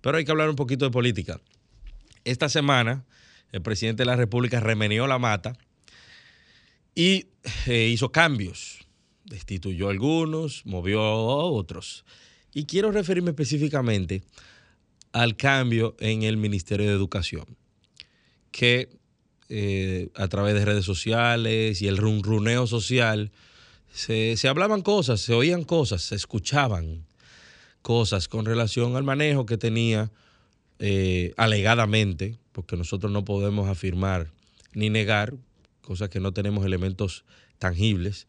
pero 0.01 0.17
hay 0.17 0.25
que 0.25 0.31
hablar 0.31 0.49
un 0.49 0.55
poquito 0.55 0.85
de 0.85 0.91
política. 0.91 1.39
Esta 2.25 2.49
semana, 2.49 3.05
el 3.51 3.61
presidente 3.61 4.01
de 4.01 4.07
la 4.07 4.15
República 4.15 4.59
remenió 4.59 5.07
la 5.07 5.19
mata 5.19 5.57
y 6.95 7.27
eh, 7.65 7.87
hizo 7.87 8.11
cambios. 8.11 8.88
Destituyó 9.29 9.89
algunos, 9.89 10.65
movió 10.65 11.01
a 11.01 11.45
otros. 11.45 12.03
Y 12.53 12.65
quiero 12.65 12.91
referirme 12.91 13.29
específicamente 13.29 14.23
al 15.11 15.35
cambio 15.35 15.95
en 15.99 16.23
el 16.23 16.37
Ministerio 16.37 16.87
de 16.87 16.93
Educación, 16.93 17.45
que 18.51 18.89
eh, 19.49 20.09
a 20.15 20.27
través 20.27 20.53
de 20.53 20.65
redes 20.65 20.85
sociales 20.85 21.81
y 21.81 21.87
el 21.87 21.97
runruneo 21.97 22.67
social, 22.67 23.31
se, 23.91 24.35
hablaban 24.47 24.81
cosas, 24.83 25.21
se 25.21 25.33
oían 25.33 25.63
cosas, 25.63 26.03
se 26.03 26.15
escuchaban 26.15 27.05
cosas 27.81 28.27
con 28.27 28.45
relación 28.45 28.95
al 28.95 29.03
manejo 29.03 29.47
que 29.47 29.57
tenía 29.57 30.11
eh, 30.77 31.33
alegadamente, 31.37 32.37
porque 32.51 32.77
nosotros 32.77 33.11
no 33.11 33.25
podemos 33.25 33.67
afirmar 33.67 34.31
ni 34.73 34.89
negar, 34.89 35.33
cosas 35.81 36.09
que 36.09 36.19
no 36.19 36.31
tenemos 36.31 36.63
elementos 36.63 37.25
tangibles 37.57 38.27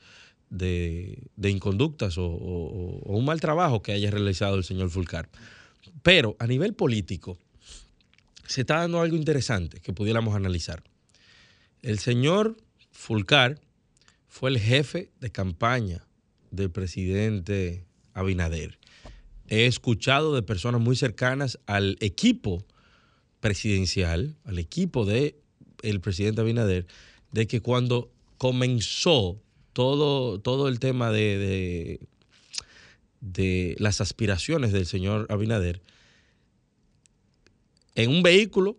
de, 0.50 1.30
inconductas 1.42 2.18
o, 2.18 2.26
o, 2.26 3.16
un 3.16 3.24
mal 3.24 3.40
trabajo 3.40 3.82
que 3.82 3.92
haya 3.92 4.10
realizado 4.10 4.56
el 4.56 4.64
señor 4.64 4.90
Fulcar. 4.90 5.28
Pero 6.02 6.36
a 6.38 6.46
nivel 6.46 6.74
político, 6.74 7.38
se 8.46 8.62
está 8.62 8.78
dando 8.78 9.00
algo 9.00 9.16
interesante 9.16 9.80
que 9.80 9.92
pudiéramos 9.92 10.34
analizar. 10.34 10.82
El 11.82 11.98
señor 12.00 12.56
Fulcar 12.90 13.60
fue 14.28 14.50
el 14.50 14.58
jefe 14.58 15.10
de 15.20 15.30
campaña 15.30 16.04
del 16.50 16.70
presidente 16.70 17.84
Abinader. 18.12 18.78
He 19.48 19.66
escuchado 19.66 20.34
de 20.34 20.42
personas 20.42 20.80
muy 20.80 20.96
cercanas 20.96 21.58
al 21.66 21.96
equipo 22.00 22.64
presidencial, 23.40 24.36
al 24.44 24.58
equipo 24.58 25.04
del 25.04 25.36
el 25.82 26.00
presidente 26.00 26.40
Abinader, 26.40 26.86
de 27.32 27.46
que 27.46 27.60
cuando 27.60 28.10
comenzó 28.36 29.40
todo, 29.72 30.40
todo 30.40 30.68
el 30.68 30.78
tema 30.78 31.10
de, 31.10 32.00
de, 33.20 33.76
las 33.78 34.00
aspiraciones 34.00 34.72
del 34.72 34.86
señor 34.86 35.26
Abinader, 35.30 35.80
en 37.94 38.10
un 38.10 38.22
vehículo 38.22 38.76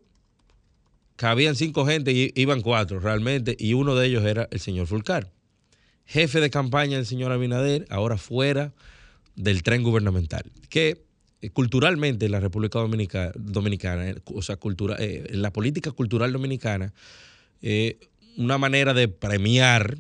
cabían 1.16 1.56
cinco 1.56 1.86
gente 1.86 2.12
y 2.12 2.32
iban 2.36 2.62
cuatro 2.62 3.00
realmente, 3.00 3.56
y 3.60 3.74
uno 3.74 3.96
de 3.96 4.08
ellos 4.08 4.24
era 4.24 4.48
el 4.52 4.60
señor 4.60 4.88
Fulcar, 4.88 5.32
jefe 6.06 6.40
de 6.40 6.50
campaña 6.50 6.98
del 6.98 7.06
señor 7.06 7.32
Abinader, 7.32 7.86
ahora 7.90 8.18
fuera 8.18 8.74
del 9.36 9.64
tren 9.64 9.84
gubernamental, 9.84 10.44
que 10.70 11.04
eh, 11.42 11.50
culturalmente 11.50 12.26
en 12.26 12.32
la 12.32 12.40
República 12.40 12.80
Dominicana, 12.80 13.32
Dominicana 13.36 14.10
eh, 14.10 14.16
o 14.26 14.42
sea, 14.42 14.58
cultura, 14.58 14.96
eh, 15.00 15.26
en 15.30 15.42
la 15.42 15.52
política 15.52 15.92
cultural 15.92 16.32
dominicana, 16.32 16.94
una 18.38 18.58
manera 18.58 18.96
de 18.96 19.08
premiar 19.08 19.98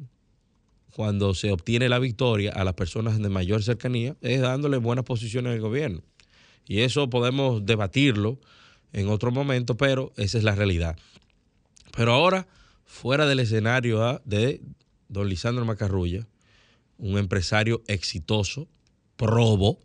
cuando 0.92 1.34
se 1.34 1.52
obtiene 1.52 1.90
la 1.90 2.00
victoria 2.00 2.52
a 2.52 2.64
las 2.64 2.74
personas 2.74 3.20
de 3.20 3.30
mayor 3.30 3.64
cercanía 3.64 4.16
es 4.22 4.42
dándole 4.42 4.78
buenas 4.78 5.06
posiciones 5.06 5.54
al 5.54 5.62
gobierno. 5.62 6.02
Y 6.68 6.82
eso 6.82 7.10
podemos 7.10 7.66
debatirlo 7.66 8.40
en 8.94 9.10
otro 9.10 9.32
momento, 9.32 9.78
pero 9.78 10.12
esa 10.18 10.38
es 10.38 10.44
la 10.44 10.56
realidad. 10.56 10.98
Pero 11.96 12.14
ahora, 12.14 12.48
fuera 12.86 13.26
del 13.26 13.40
escenario 13.40 14.04
¿ah? 14.04 14.22
de 14.26 14.62
don 15.08 15.28
Lisandro 15.28 15.66
Macarrulla, 15.66 16.28
un 16.98 17.18
empresario 17.18 17.82
exitoso, 17.88 18.68
probo, 19.16 19.80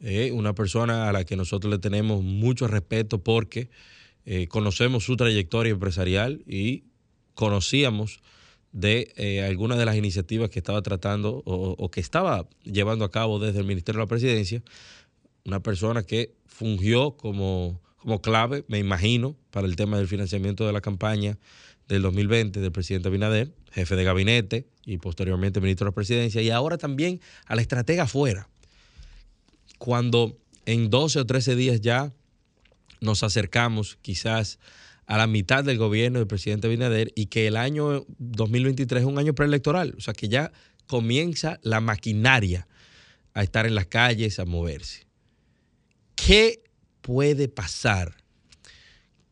eh, 0.00 0.30
una 0.32 0.54
persona 0.54 1.08
a 1.08 1.12
la 1.12 1.24
que 1.24 1.36
nosotros 1.36 1.70
le 1.70 1.78
tenemos 1.78 2.22
mucho 2.22 2.66
respeto 2.66 3.22
porque 3.22 3.70
eh, 4.24 4.48
conocemos 4.48 5.04
su 5.04 5.16
trayectoria 5.16 5.72
empresarial 5.72 6.42
y 6.46 6.84
conocíamos 7.34 8.20
de 8.76 9.14
eh, 9.16 9.42
algunas 9.42 9.78
de 9.78 9.86
las 9.86 9.96
iniciativas 9.96 10.50
que 10.50 10.58
estaba 10.58 10.82
tratando 10.82 11.42
o, 11.46 11.90
que 11.90 12.00
estaba 12.00 12.46
llevando 12.62 13.06
a 13.06 13.10
cabo 13.10 13.38
desde 13.38 13.60
el 13.60 13.64
Ministerio 13.64 14.00
de 14.00 14.04
la 14.04 14.08
Presidencia, 14.08 14.62
una 15.46 15.60
persona 15.60 16.02
que 16.02 16.34
fungió 16.44 17.16
como, 17.16 17.80
como 17.96 18.20
clave, 18.20 18.66
me 18.68 18.78
imagino, 18.78 19.34
para 19.50 19.66
el 19.66 19.76
tema 19.76 19.96
del 19.96 20.08
financiamiento 20.08 20.66
de 20.66 20.74
la 20.74 20.82
campaña 20.82 21.38
del 21.88 22.02
2020 22.02 22.60
del 22.60 22.70
presidente 22.70 23.08
Abinader, 23.08 23.50
jefe 23.72 23.96
de 23.96 24.04
gabinete 24.04 24.66
y 24.84 24.98
posteriormente 24.98 25.58
ministro 25.62 25.86
de 25.86 25.92
la 25.92 25.94
Presidencia, 25.94 26.42
y 26.42 26.50
ahora 26.50 26.76
también 26.76 27.22
a 27.46 27.56
la 27.56 27.62
estratega 27.62 28.02
afuera. 28.02 28.46
Cuando 29.78 30.36
en 30.66 30.90
12 30.90 31.20
o 31.20 31.24
13 31.26 31.56
días 31.56 31.80
ya 31.80 32.12
nos 33.00 33.22
acercamos 33.22 33.96
quizás 34.02 34.58
a 35.06 35.16
la 35.16 35.26
mitad 35.26 35.64
del 35.64 35.78
gobierno 35.78 36.18
del 36.18 36.26
presidente 36.26 36.66
Abinader 36.66 37.12
y 37.14 37.26
que 37.26 37.46
el 37.46 37.56
año 37.56 38.04
2023 38.18 39.02
es 39.02 39.06
un 39.06 39.18
año 39.18 39.34
preelectoral, 39.34 39.94
o 39.96 40.00
sea 40.00 40.14
que 40.14 40.28
ya 40.28 40.52
comienza 40.86 41.58
la 41.62 41.80
maquinaria 41.80 42.66
a 43.34 43.42
estar 43.42 43.66
en 43.66 43.74
las 43.74 43.86
calles, 43.86 44.38
a 44.38 44.44
moverse. 44.44 45.06
¿Qué 46.14 46.64
puede 47.02 47.48
pasar 47.48 48.16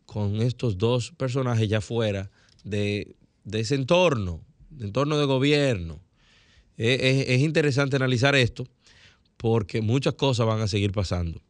con 0.04 0.42
estos 0.42 0.78
dos 0.78 1.10
personajes 1.12 1.68
ya 1.68 1.80
fuera 1.80 2.30
de, 2.62 3.16
ese 3.50 3.74
entorno, 3.74 4.42
de 4.70 4.86
entorno 4.86 5.18
de 5.18 5.24
gobierno? 5.26 6.00
es 6.76 7.40
interesante 7.40 7.94
analizar 7.94 8.34
esto 8.34 8.66
porque 9.36 9.80
muchas 9.80 10.14
cosas 10.14 10.46
van 10.46 10.60
a 10.60 10.68
seguir 10.68 10.92
pasando. 10.92 11.40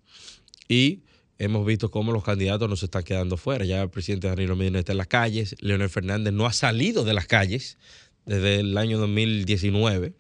Y 0.69 1.03
hemos 1.39 1.67
visto 1.67 1.91
cómo 1.91 2.13
los 2.13 2.25
candidatos 2.25 2.69
nos 2.69 2.83
están 2.83 3.03
quedando 3.03 3.37
fuera. 3.37 3.65
Ya 3.65 3.83
el 3.83 3.91
presidente 3.91 4.29
Danilo 4.29 4.57
Medina 4.57 4.79
está 4.79 4.93
en 4.93 4.99
las 4.99 5.07
calles, 5.07 5.57
Leonel 5.61 5.91
Fernández 5.91 6.33
no 6.33 6.47
ha 6.47 6.53
salido 6.53 7.05
de 7.05 7.15
las 7.15 7.27
calles 7.27 7.79
desde 8.27 8.61
el 8.61 8.77
año 8.79 8.99
2019. 8.99 10.13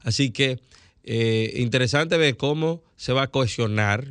Así 0.00 0.30
que 0.30 0.60
eh, 1.02 1.52
interesante 1.56 2.16
ver 2.16 2.36
cómo 2.36 2.82
se 2.96 3.12
va 3.12 3.22
a 3.22 3.30
cohesionar 3.30 4.06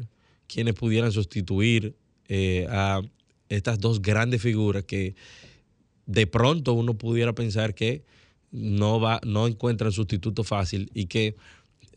quienes 0.47 0.73
pudieran 0.73 1.11
sustituir 1.11 1.95
eh, 2.27 2.67
a 2.69 3.01
estas 3.49 3.79
dos 3.79 4.01
grandes 4.01 4.41
figuras 4.41 4.83
que 4.83 5.15
de 6.05 6.27
pronto 6.27 6.73
uno 6.73 6.95
pudiera 6.95 7.33
pensar 7.33 7.75
que 7.75 8.03
no 8.51 8.99
va, 8.99 9.19
no 9.25 9.47
encuentran 9.47 9.91
sustituto 9.91 10.43
fácil 10.43 10.91
y 10.93 11.07
que 11.07 11.35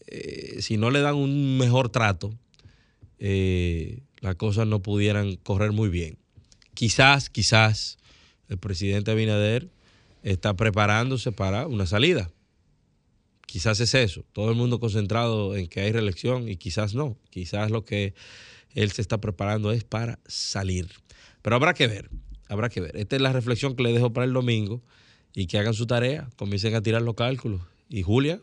eh, 0.07 0.57
si 0.61 0.77
no 0.77 0.91
le 0.91 1.01
dan 1.01 1.17
un 1.17 1.59
mejor 1.59 1.91
trato, 1.91 2.35
eh, 3.19 4.01
las 4.21 4.37
cosas 4.37 4.67
no 4.67 4.83
pudieran 4.83 5.37
correr 5.37 5.73
muy 5.73 5.89
bien. 5.89 6.19
Quizás, 6.75 7.31
quizás 7.31 7.99
el 8.49 8.59
presidente 8.59 9.11
Abinader 9.11 9.71
está 10.23 10.55
preparándose 10.55 11.33
para 11.33 11.67
una 11.67 11.87
salida. 11.87 12.31
Quizás 13.47 13.81
es 13.81 13.95
eso. 13.95 14.25
Todo 14.33 14.51
el 14.51 14.57
mundo 14.57 14.81
concentrado 14.81 15.57
en 15.57 15.69
que 15.69 15.81
hay 15.81 15.93
reelección 15.93 16.49
y 16.49 16.57
quizás 16.57 16.95
no. 16.95 17.17
Quizás 17.31 17.71
lo 17.71 17.85
que 17.85 18.15
él 18.75 18.93
se 18.93 19.03
está 19.03 19.21
preparando 19.21 19.73
es 19.73 19.85
para 19.85 20.19
salir. 20.27 20.89
Pero 21.43 21.57
habrá 21.57 21.75
que 21.75 21.87
ver, 21.87 22.11
habrá 22.49 22.69
que 22.69 22.81
ver. 22.81 22.97
Esta 22.97 23.17
es 23.17 23.23
la 23.23 23.33
reflexión 23.33 23.77
que 23.77 23.85
le 23.85 23.93
dejo 23.93 24.13
para 24.13 24.27
el 24.27 24.33
domingo 24.33 24.83
y 25.35 25.47
que 25.47 25.59
hagan 25.59 25.75
su 25.75 25.87
tarea, 25.87 26.29
comiencen 26.37 26.75
a 26.75 26.83
tirar 26.83 27.03
los 27.03 27.15
cálculos. 27.15 27.61
Y 27.89 28.03
Julia, 28.03 28.41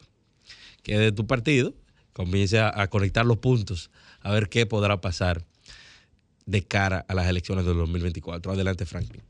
que 0.84 0.94
es 0.94 1.00
de 1.00 1.12
tu 1.12 1.28
partido, 1.28 1.74
comience 2.14 2.60
a 2.60 2.88
conectar 2.88 3.26
los 3.26 3.40
puntos 3.40 3.92
a 4.22 4.32
ver 4.32 4.50
qué 4.50 4.66
podrá 4.66 5.02
pasar 5.02 5.46
de 6.46 6.64
cara 6.64 7.06
a 7.08 7.14
las 7.14 7.28
elecciones 7.28 7.66
del 7.66 7.78
2024. 7.78 8.52
Adelante, 8.52 8.86
Franklin. 8.86 9.22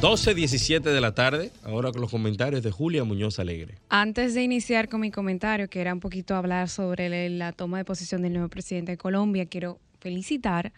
...12, 0.00 0.32
17 0.32 0.88
de 0.88 1.00
la 1.02 1.14
tarde, 1.14 1.52
ahora 1.62 1.92
con 1.92 2.00
los 2.00 2.10
comentarios 2.10 2.62
de 2.62 2.70
Julia 2.70 3.04
Muñoz 3.04 3.38
Alegre. 3.38 3.74
Antes 3.90 4.32
de 4.32 4.42
iniciar 4.42 4.88
con 4.88 5.02
mi 5.02 5.10
comentario, 5.10 5.68
que 5.68 5.82
era 5.82 5.92
un 5.92 6.00
poquito 6.00 6.34
hablar 6.34 6.70
sobre 6.70 7.28
la 7.28 7.52
toma 7.52 7.76
de 7.76 7.84
posición 7.84 8.22
del 8.22 8.32
nuevo 8.32 8.48
presidente 8.48 8.92
de 8.92 8.96
Colombia, 8.96 9.44
quiero 9.44 9.78
felicitar 10.00 10.72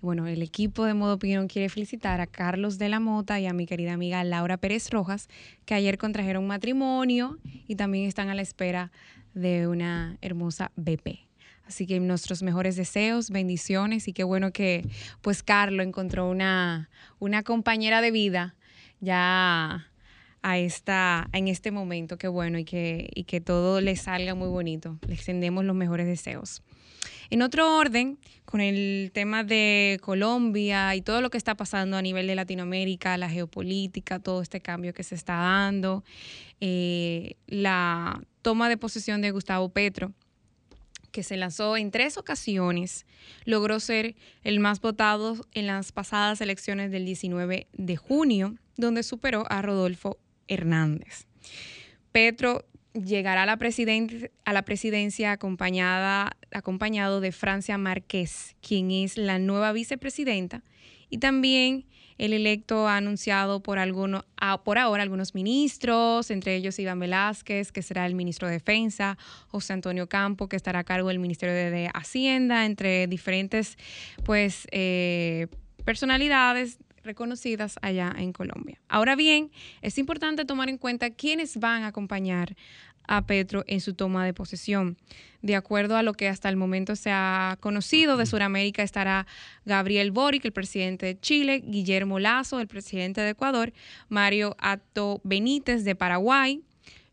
bueno, 0.00 0.26
el 0.28 0.42
equipo 0.42 0.84
de 0.84 0.94
Modo 0.94 1.14
Opinión 1.14 1.48
quiere 1.48 1.68
felicitar 1.68 2.20
a 2.20 2.26
Carlos 2.26 2.78
de 2.78 2.88
la 2.88 3.00
Mota 3.00 3.40
y 3.40 3.46
a 3.46 3.52
mi 3.52 3.66
querida 3.66 3.94
amiga 3.94 4.22
Laura 4.22 4.56
Pérez 4.56 4.90
Rojas, 4.90 5.28
que 5.64 5.74
ayer 5.74 5.98
contrajeron 5.98 6.46
matrimonio 6.46 7.38
y 7.66 7.74
también 7.74 8.06
están 8.06 8.28
a 8.28 8.34
la 8.34 8.42
espera 8.42 8.92
de 9.34 9.66
una 9.66 10.16
hermosa 10.20 10.70
BP. 10.76 11.26
Así 11.66 11.86
que 11.86 11.98
nuestros 12.00 12.42
mejores 12.42 12.76
deseos, 12.76 13.30
bendiciones 13.30 14.08
y 14.08 14.12
qué 14.12 14.24
bueno 14.24 14.52
que 14.52 14.88
pues 15.20 15.42
Carlos 15.42 15.84
encontró 15.84 16.30
una, 16.30 16.88
una 17.18 17.42
compañera 17.42 18.00
de 18.00 18.10
vida 18.10 18.54
ya 19.00 19.88
a 20.42 20.58
esta, 20.58 21.28
en 21.32 21.48
este 21.48 21.70
momento, 21.72 22.16
qué 22.16 22.28
bueno 22.28 22.58
y 22.58 22.64
que, 22.64 23.10
y 23.14 23.24
que 23.24 23.40
todo 23.40 23.80
le 23.80 23.96
salga 23.96 24.34
muy 24.34 24.48
bonito. 24.48 24.98
Le 25.06 25.14
extendemos 25.14 25.64
los 25.64 25.74
mejores 25.74 26.06
deseos. 26.06 26.62
En 27.30 27.42
otro 27.42 27.76
orden, 27.76 28.18
con 28.46 28.62
el 28.62 29.10
tema 29.12 29.44
de 29.44 29.98
Colombia 30.02 30.94
y 30.94 31.02
todo 31.02 31.20
lo 31.20 31.28
que 31.28 31.36
está 31.36 31.54
pasando 31.56 31.98
a 31.98 32.02
nivel 32.02 32.26
de 32.26 32.34
Latinoamérica, 32.34 33.18
la 33.18 33.28
geopolítica, 33.28 34.18
todo 34.18 34.40
este 34.40 34.60
cambio 34.60 34.94
que 34.94 35.02
se 35.02 35.14
está 35.14 35.34
dando, 35.34 36.04
eh, 36.60 37.34
la 37.46 38.22
toma 38.40 38.70
de 38.70 38.78
posesión 38.78 39.20
de 39.20 39.30
Gustavo 39.30 39.68
Petro, 39.68 40.12
que 41.12 41.22
se 41.22 41.36
lanzó 41.36 41.76
en 41.76 41.90
tres 41.90 42.16
ocasiones, 42.16 43.04
logró 43.44 43.78
ser 43.80 44.16
el 44.42 44.60
más 44.60 44.80
votado 44.80 45.36
en 45.52 45.66
las 45.66 45.92
pasadas 45.92 46.40
elecciones 46.40 46.90
del 46.90 47.04
19 47.04 47.66
de 47.72 47.96
junio, 47.96 48.54
donde 48.76 49.02
superó 49.02 49.44
a 49.50 49.60
Rodolfo 49.60 50.18
Hernández. 50.46 51.26
Petro 52.12 52.64
llegará 53.04 53.42
a 53.42 53.46
la, 53.46 53.58
a 54.44 54.52
la 54.52 54.62
presidencia 54.62 55.32
acompañada, 55.32 56.36
acompañado 56.52 57.20
de 57.20 57.32
Francia 57.32 57.78
Márquez, 57.78 58.56
quien 58.60 58.90
es 58.90 59.16
la 59.16 59.38
nueva 59.38 59.72
vicepresidenta, 59.72 60.62
y 61.10 61.18
también 61.18 61.86
el 62.18 62.32
electo 62.32 62.88
ha 62.88 62.96
anunciado 62.96 63.62
por, 63.62 63.78
alguno, 63.78 64.24
por 64.64 64.78
ahora 64.78 65.04
algunos 65.04 65.34
ministros, 65.34 66.30
entre 66.30 66.56
ellos 66.56 66.78
Iván 66.78 66.98
Velázquez, 66.98 67.70
que 67.70 67.80
será 67.80 68.06
el 68.06 68.16
ministro 68.16 68.48
de 68.48 68.54
Defensa, 68.54 69.16
José 69.46 69.72
Antonio 69.72 70.08
Campo, 70.08 70.48
que 70.48 70.56
estará 70.56 70.80
a 70.80 70.84
cargo 70.84 71.08
del 71.08 71.20
Ministerio 71.20 71.54
de, 71.54 71.90
Hacienda, 71.94 72.66
entre 72.66 73.06
diferentes 73.06 73.78
pues, 74.24 74.66
eh, 74.72 75.46
personalidades 75.84 76.78
reconocidas 77.04 77.78
allá 77.82 78.14
en 78.18 78.32
Colombia. 78.32 78.80
Ahora 78.88 79.16
bien, 79.16 79.50
es 79.80 79.96
importante 79.96 80.44
tomar 80.44 80.68
en 80.68 80.76
cuenta 80.76 81.10
quiénes 81.10 81.56
van 81.58 81.82
a 81.84 81.88
acompañar 81.88 82.54
a 83.08 83.26
Petro 83.26 83.64
en 83.66 83.80
su 83.80 83.94
toma 83.94 84.24
de 84.24 84.34
posesión. 84.34 84.96
De 85.42 85.56
acuerdo 85.56 85.96
a 85.96 86.02
lo 86.02 86.14
que 86.14 86.28
hasta 86.28 86.48
el 86.48 86.56
momento 86.56 86.94
se 86.96 87.10
ha 87.10 87.56
conocido 87.60 88.16
de 88.16 88.26
Sudamérica 88.26 88.82
estará 88.82 89.26
Gabriel 89.64 90.10
Boric, 90.10 90.44
el 90.44 90.52
presidente 90.52 91.06
de 91.06 91.20
Chile, 91.20 91.62
Guillermo 91.64 92.18
Lazo, 92.18 92.60
el 92.60 92.68
presidente 92.68 93.20
de 93.20 93.30
Ecuador, 93.30 93.72
Mario 94.08 94.56
Ato 94.58 95.20
Benítez 95.24 95.84
de 95.84 95.94
Paraguay, 95.94 96.62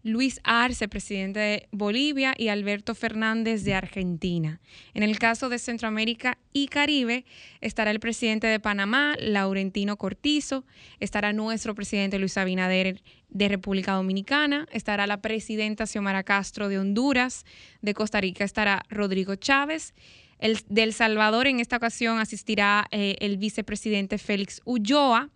Luis 0.05 0.39
Arce, 0.43 0.87
presidente 0.87 1.39
de 1.39 1.67
Bolivia, 1.71 2.35
y 2.37 2.49
Alberto 2.49 2.93
Fernández 2.93 3.63
de 3.63 3.73
Argentina. 3.73 4.61
En 4.93 5.01
el 5.01 5.17
caso 5.17 5.49
de 5.49 5.57
Centroamérica 5.57 6.37
y 6.53 6.67
Caribe, 6.67 7.25
estará 7.59 7.89
el 7.89 7.99
presidente 7.99 8.45
de 8.45 8.59
Panamá, 8.59 9.15
Laurentino 9.17 9.97
Cortizo, 9.97 10.63
estará 10.99 11.33
nuestro 11.33 11.73
presidente 11.73 12.19
Luis 12.19 12.37
Abinader 12.37 13.01
de 13.29 13.47
República 13.47 13.93
Dominicana, 13.93 14.67
estará 14.71 15.07
la 15.07 15.21
presidenta 15.21 15.87
Xiomara 15.87 16.21
Castro 16.21 16.69
de 16.69 16.77
Honduras, 16.77 17.43
de 17.81 17.95
Costa 17.95 18.21
Rica 18.21 18.43
estará 18.43 18.85
Rodrigo 18.89 19.33
Chávez. 19.33 19.95
El, 20.37 20.59
de 20.69 20.83
El 20.83 20.93
Salvador 20.93 21.47
en 21.47 21.59
esta 21.59 21.77
ocasión 21.77 22.19
asistirá 22.19 22.85
eh, 22.91 23.15
el 23.21 23.37
vicepresidente 23.37 24.19
Félix 24.19 24.61
Ulloa, 24.65 25.31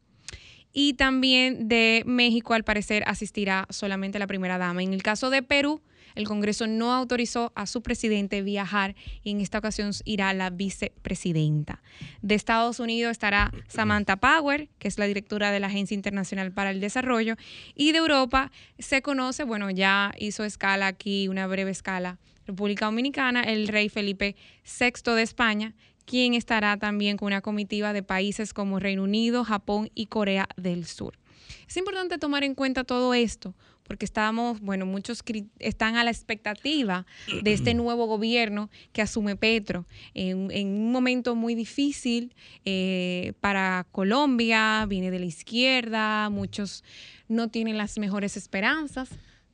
y 0.74 0.94
también 0.94 1.68
de 1.68 2.04
México, 2.06 2.54
al 2.54 2.64
parecer, 2.64 3.04
asistirá 3.08 3.66
solamente 3.70 4.20
la 4.20 4.28
primera 4.28 4.58
dama. 4.58 4.84
En 4.84 4.94
el 4.94 5.04
caso 5.04 5.30
de 5.30 5.42
Perú, 5.42 5.82
el 6.16 6.28
Congreso 6.28 6.68
no 6.68 6.94
autorizó 6.94 7.52
a 7.56 7.66
su 7.66 7.82
presidente 7.82 8.42
viajar 8.42 8.96
y 9.24 9.32
en 9.32 9.42
esta 9.42 9.60
ocasión 9.60 9.92
irá 10.06 10.34
la 10.34 10.50
vicepresidenta. 10.50 11.82
De 12.22 12.36
Estados 12.36 12.80
Unidos 12.80 13.12
estará 13.12 13.52
Samantha 13.68 14.18
Power, 14.18 14.70
que 14.80 14.88
es 14.88 14.98
la 14.98 15.06
directora 15.06 15.52
de 15.52 15.60
la 15.60 15.68
Agencia 15.68 15.96
Internacional 15.96 16.52
para 16.52 16.72
el 16.72 16.82
Desarrollo, 16.82 17.36
y 17.76 17.92
de 17.92 18.00
Europa 18.00 18.52
se 18.80 19.02
conoce, 19.02 19.44
bueno, 19.44 19.70
ya 19.70 20.12
hizo 20.18 20.44
escala 20.44 20.88
aquí, 20.88 21.28
una 21.28 21.48
breve 21.48 21.72
escala, 21.72 22.18
República 22.46 22.86
Dominicana, 22.86 23.44
el 23.44 23.68
rey 23.68 23.90
Felipe 23.90 24.36
VI 24.66 25.14
de 25.14 25.22
España, 25.22 25.76
quien 26.10 26.34
estará 26.34 26.76
también 26.78 27.18
con 27.18 27.28
una 27.28 27.42
comitiva 27.42 27.94
de 27.94 28.02
países 28.02 28.52
como 28.52 28.80
Reino 28.80 29.04
Unido, 29.04 29.44
Japón 29.44 29.92
y 29.94 30.08
Corea 30.08 30.50
del 30.58 30.86
Sur. 30.86 31.20
Es 31.68 31.78
importante 31.78 32.18
tomar 32.18 32.44
en 32.44 32.56
cuenta 32.56 32.84
todo 32.84 33.14
esto 33.14 33.54
porque 33.84 34.06
estamos, 34.06 34.60
bueno, 34.60 34.88
muchos 34.88 35.24
están 35.60 35.98
a 35.98 36.04
la 36.04 36.10
expectativa 36.10 37.06
de 37.44 37.54
este 37.54 37.74
nuevo 37.76 38.08
gobierno 38.08 38.72
que 38.92 39.04
asume 39.04 39.36
Petro 39.36 39.86
en, 40.16 40.50
un 40.68 40.92
momento 40.92 41.36
muy 41.36 41.54
difícil 41.54 42.34
eh, 42.66 43.34
para 43.40 43.86
Colombia, 43.92 44.88
viene 44.88 45.12
de 45.12 45.20
la 45.20 45.26
izquierda, 45.26 46.30
muchos 46.32 46.84
no 47.28 47.50
tienen 47.50 47.78
las 47.78 48.00
mejores 48.00 48.36
esperanzas, 48.36 49.10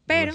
pero, 0.05 0.33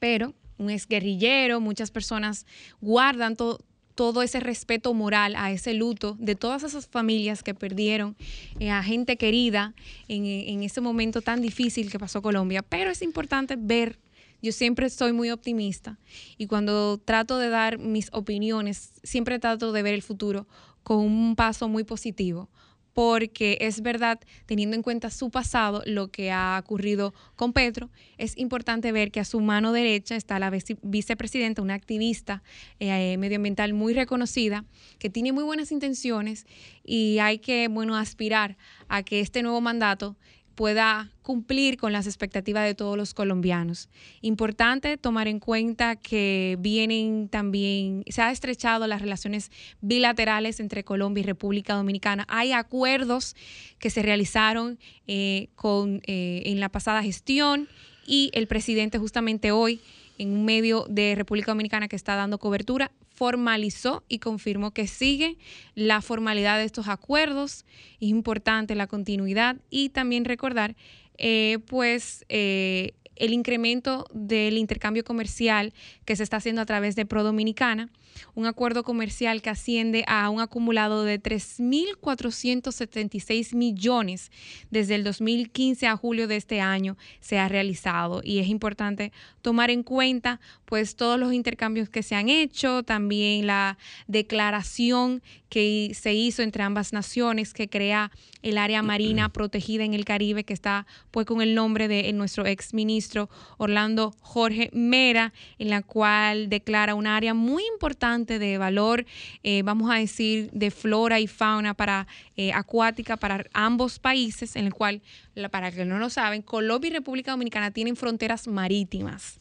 pero 0.00 0.34
un 0.58 0.70
exguerrillero, 0.70 1.60
muchas 1.60 1.92
personas 1.92 2.44
guardan 2.80 3.36
todo 3.36 3.60
todo 3.96 4.22
ese 4.22 4.38
respeto 4.38 4.94
moral 4.94 5.34
a 5.36 5.50
ese 5.50 5.74
luto 5.74 6.16
de 6.20 6.36
todas 6.36 6.62
esas 6.62 6.86
familias 6.86 7.42
que 7.42 7.54
perdieron 7.54 8.14
eh, 8.60 8.70
a 8.70 8.82
gente 8.84 9.16
querida 9.16 9.74
en, 10.06 10.26
en 10.26 10.62
ese 10.62 10.80
momento 10.80 11.22
tan 11.22 11.40
difícil 11.40 11.90
que 11.90 11.98
pasó 11.98 12.22
Colombia. 12.22 12.62
Pero 12.62 12.90
es 12.90 13.02
importante 13.02 13.56
ver 13.58 13.98
yo 14.42 14.52
siempre 14.52 14.90
soy 14.90 15.12
muy 15.12 15.30
optimista 15.30 15.98
y 16.36 16.46
cuando 16.46 16.98
trato 16.98 17.38
de 17.38 17.48
dar 17.48 17.78
mis 17.78 18.10
opiniones, 18.12 18.92
siempre 19.02 19.38
trato 19.38 19.72
de 19.72 19.82
ver 19.82 19.94
el 19.94 20.02
futuro 20.02 20.46
con 20.82 20.98
un 20.98 21.34
paso 21.34 21.68
muy 21.68 21.84
positivo, 21.84 22.48
porque 22.96 23.58
es 23.60 23.82
verdad, 23.82 24.18
teniendo 24.46 24.74
en 24.74 24.80
cuenta 24.80 25.10
su 25.10 25.28
pasado, 25.28 25.82
lo 25.84 26.08
que 26.08 26.30
ha 26.30 26.58
ocurrido 26.58 27.12
con 27.34 27.52
Petro, 27.52 27.90
es 28.16 28.38
importante 28.38 28.90
ver 28.90 29.10
que 29.10 29.20
a 29.20 29.26
su 29.26 29.38
mano 29.40 29.72
derecha 29.72 30.16
está 30.16 30.38
la 30.38 30.50
vicepresidenta, 30.80 31.60
una 31.60 31.74
activista 31.74 32.42
eh, 32.80 33.18
medioambiental 33.18 33.74
muy 33.74 33.92
reconocida, 33.92 34.64
que 34.98 35.10
tiene 35.10 35.32
muy 35.32 35.44
buenas 35.44 35.72
intenciones 35.72 36.46
y 36.84 37.18
hay 37.18 37.38
que, 37.38 37.68
bueno, 37.68 37.98
aspirar 37.98 38.56
a 38.88 39.02
que 39.02 39.20
este 39.20 39.42
nuevo 39.42 39.60
mandato 39.60 40.16
pueda 40.56 41.12
cumplir 41.22 41.76
con 41.76 41.92
las 41.92 42.06
expectativas 42.06 42.64
de 42.64 42.74
todos 42.74 42.96
los 42.96 43.14
colombianos. 43.14 43.88
Importante 44.22 44.96
tomar 44.96 45.28
en 45.28 45.38
cuenta 45.38 45.96
que 45.96 46.56
vienen 46.58 47.28
también, 47.28 48.02
se 48.08 48.22
ha 48.22 48.32
estrechado 48.32 48.86
las 48.86 49.02
relaciones 49.02 49.52
bilaterales 49.82 50.58
entre 50.58 50.82
Colombia 50.82 51.20
y 51.20 51.24
República 51.24 51.74
Dominicana. 51.74 52.24
Hay 52.28 52.52
acuerdos 52.52 53.36
que 53.78 53.90
se 53.90 54.02
realizaron 54.02 54.78
eh, 55.06 55.48
con, 55.54 56.00
eh, 56.06 56.42
en 56.46 56.58
la 56.58 56.70
pasada 56.70 57.02
gestión 57.02 57.68
y 58.06 58.30
el 58.32 58.46
presidente 58.46 58.98
justamente 58.98 59.52
hoy 59.52 59.80
en 60.18 60.32
un 60.32 60.44
medio 60.44 60.86
de 60.88 61.14
República 61.14 61.52
Dominicana 61.52 61.88
que 61.88 61.96
está 61.96 62.16
dando 62.16 62.38
cobertura, 62.38 62.92
formalizó 63.08 64.04
y 64.08 64.18
confirmó 64.18 64.72
que 64.72 64.86
sigue 64.86 65.38
la 65.74 66.02
formalidad 66.02 66.58
de 66.58 66.64
estos 66.64 66.88
acuerdos. 66.88 67.64
Es 68.00 68.08
importante 68.08 68.74
la 68.74 68.86
continuidad 68.86 69.56
y 69.70 69.88
también 69.88 70.24
recordar, 70.24 70.76
eh, 71.18 71.58
pues, 71.66 72.24
eh, 72.28 72.92
el 73.16 73.32
incremento 73.32 74.06
del 74.12 74.58
intercambio 74.58 75.02
comercial 75.02 75.72
que 76.04 76.16
se 76.16 76.22
está 76.22 76.36
haciendo 76.36 76.60
a 76.60 76.66
través 76.66 76.94
de 76.96 77.06
Pro 77.06 77.22
Dominicana, 77.22 77.88
un 78.34 78.46
acuerdo 78.46 78.82
comercial 78.82 79.42
que 79.42 79.50
asciende 79.50 80.02
a 80.06 80.30
un 80.30 80.40
acumulado 80.40 81.04
de 81.04 81.22
3.476 81.22 83.54
millones 83.54 84.32
desde 84.70 84.94
el 84.94 85.04
2015 85.04 85.86
a 85.86 85.96
julio 85.96 86.26
de 86.28 86.36
este 86.36 86.60
año 86.60 86.96
se 87.20 87.38
ha 87.38 87.48
realizado. 87.48 88.20
Y 88.24 88.38
es 88.38 88.48
importante 88.48 89.12
tomar 89.42 89.70
en 89.70 89.82
cuenta 89.82 90.40
pues 90.64 90.96
todos 90.96 91.18
los 91.18 91.32
intercambios 91.32 91.88
que 91.88 92.02
se 92.02 92.14
han 92.14 92.28
hecho, 92.28 92.82
también 92.82 93.46
la 93.46 93.78
declaración 94.06 95.22
que 95.48 95.92
se 95.94 96.12
hizo 96.12 96.42
entre 96.42 96.64
ambas 96.64 96.92
naciones 96.92 97.54
que 97.54 97.68
crea 97.68 98.10
el 98.42 98.58
área 98.58 98.82
marina 98.82 99.28
protegida 99.32 99.84
en 99.84 99.94
el 99.94 100.04
Caribe 100.04 100.44
que 100.44 100.52
está 100.52 100.86
pues 101.10 101.26
con 101.26 101.40
el 101.40 101.54
nombre 101.54 101.88
de 101.88 102.12
nuestro 102.12 102.46
ex 102.46 102.74
ministro 102.74 103.28
Orlando 103.58 104.14
Jorge 104.20 104.70
Mera, 104.72 105.32
en 105.58 105.70
la 105.70 105.82
cual 105.82 106.48
declara 106.48 106.94
un 106.94 107.06
área 107.06 107.34
muy 107.34 107.62
importante 107.72 108.05
de 108.06 108.56
valor, 108.56 109.04
eh, 109.42 109.62
vamos 109.62 109.90
a 109.90 109.96
decir, 109.96 110.48
de 110.52 110.70
flora 110.70 111.18
y 111.18 111.26
fauna 111.26 111.74
para 111.74 112.06
eh, 112.36 112.52
acuática 112.52 113.16
para 113.16 113.46
ambos 113.52 113.98
países, 113.98 114.54
en 114.54 114.66
el 114.66 114.74
cual, 114.74 115.02
para 115.50 115.72
que 115.72 115.84
no 115.84 115.98
lo 115.98 116.08
saben, 116.08 116.42
Colombia 116.42 116.88
y 116.88 116.92
República 116.92 117.32
Dominicana 117.32 117.72
tienen 117.72 117.96
fronteras 117.96 118.46
marítimas. 118.46 119.38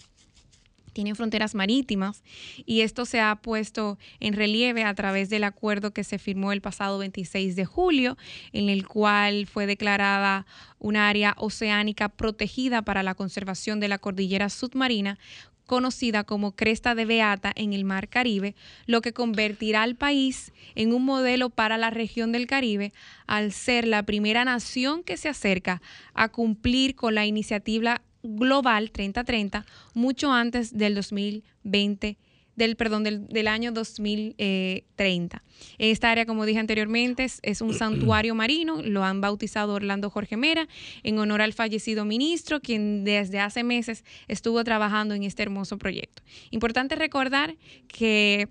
Tienen 0.93 1.15
fronteras 1.15 1.55
marítimas 1.55 2.23
y 2.65 2.81
esto 2.81 3.05
se 3.05 3.19
ha 3.19 3.35
puesto 3.35 3.99
en 4.21 4.33
relieve 4.33 4.83
a 4.83 4.95
través 4.95 5.29
del 5.29 5.43
acuerdo 5.43 5.91
que 5.91 6.05
se 6.05 6.17
firmó 6.17 6.53
el 6.53 6.61
pasado 6.61 6.97
26 6.99 7.57
de 7.57 7.65
julio, 7.65 8.17
en 8.53 8.69
el 8.69 8.87
cual 8.87 9.45
fue 9.45 9.67
declarada 9.67 10.45
un 10.79 10.95
área 10.95 11.35
oceánica 11.37 12.07
protegida 12.07 12.81
para 12.81 13.03
la 13.03 13.13
conservación 13.13 13.81
de 13.81 13.89
la 13.89 13.97
cordillera 13.97 14.49
submarina 14.49 15.19
conocida 15.65 16.23
como 16.23 16.55
Cresta 16.55 16.95
de 16.95 17.05
Beata 17.05 17.51
en 17.55 17.73
el 17.73 17.85
Mar 17.85 18.07
Caribe, 18.07 18.55
lo 18.85 19.01
que 19.01 19.13
convertirá 19.13 19.83
al 19.83 19.95
país 19.95 20.53
en 20.75 20.93
un 20.93 21.05
modelo 21.05 21.49
para 21.49 21.77
la 21.77 21.89
región 21.89 22.31
del 22.31 22.47
Caribe 22.47 22.93
al 23.27 23.51
ser 23.51 23.87
la 23.87 24.03
primera 24.03 24.45
nación 24.45 25.03
que 25.03 25.17
se 25.17 25.29
acerca 25.29 25.81
a 26.13 26.29
cumplir 26.29 26.95
con 26.95 27.15
la 27.15 27.25
iniciativa 27.25 28.01
global 28.23 28.91
3030 28.91 29.65
mucho 29.93 30.31
antes 30.31 30.77
del 30.77 30.95
2020 30.95 32.17
del, 32.55 32.75
perdón, 32.75 33.03
del, 33.03 33.47
año 33.47 33.71
2030. 33.71 35.43
Esta 35.77 36.11
área, 36.11 36.25
como 36.25 36.45
dije 36.45 36.59
anteriormente, 36.59 37.25
es, 37.41 37.61
un 37.61 37.73
santuario 37.73 38.35
marino, 38.35 38.81
lo 38.81 39.03
han 39.03 39.21
bautizado 39.21 39.73
Orlando 39.73 40.09
Jorge 40.09 40.37
Mera, 40.37 40.67
en 41.03 41.19
honor 41.19 41.41
al 41.41 41.53
fallecido 41.53 42.05
ministro, 42.05 42.59
quien 42.59 43.03
desde 43.03 43.39
hace 43.39 43.63
meses 43.63 44.03
estuvo 44.27 44.63
trabajando 44.63 45.13
en 45.13 45.23
este 45.23 45.43
hermoso 45.43 45.77
proyecto. 45.77 46.23
Importante 46.51 46.95
recordar 46.95 47.55
que 47.87 48.47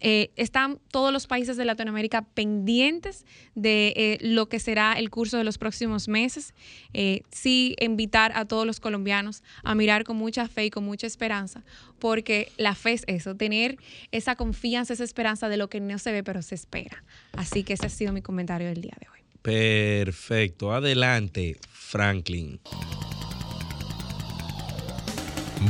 eh, 0.00 0.30
están 0.36 0.78
todos 0.90 1.12
los 1.12 1.26
países 1.26 1.56
de 1.56 1.64
Latinoamérica 1.64 2.22
pendientes 2.22 3.24
de 3.54 3.92
eh, 3.96 4.18
lo 4.20 4.48
que 4.48 4.58
será 4.58 4.94
el 4.94 5.10
curso 5.10 5.36
de 5.36 5.44
los 5.44 5.58
próximos 5.58 6.08
meses. 6.08 6.54
Eh, 6.94 7.22
sí, 7.30 7.76
invitar 7.80 8.32
a 8.34 8.46
todos 8.46 8.66
los 8.66 8.80
colombianos 8.80 9.42
a 9.62 9.74
mirar 9.74 10.04
con 10.04 10.16
mucha 10.16 10.48
fe 10.48 10.66
y 10.66 10.70
con 10.70 10.84
mucha 10.84 11.06
esperanza, 11.06 11.64
porque 11.98 12.50
la 12.56 12.74
fe 12.74 12.92
es 12.92 13.04
eso, 13.06 13.36
tener 13.36 13.76
esa 14.10 14.36
confianza, 14.36 14.94
esa 14.94 15.04
esperanza 15.04 15.48
de 15.48 15.56
lo 15.56 15.68
que 15.68 15.80
no 15.80 15.98
se 15.98 16.12
ve, 16.12 16.24
pero 16.24 16.42
se 16.42 16.54
espera. 16.54 17.04
Así 17.32 17.62
que 17.62 17.74
ese 17.74 17.86
ha 17.86 17.90
sido 17.90 18.12
mi 18.12 18.22
comentario 18.22 18.68
del 18.68 18.80
día 18.80 18.96
de 18.98 19.06
hoy. 19.08 19.20
Perfecto. 19.42 20.72
Adelante, 20.72 21.56
Franklin. 21.70 22.60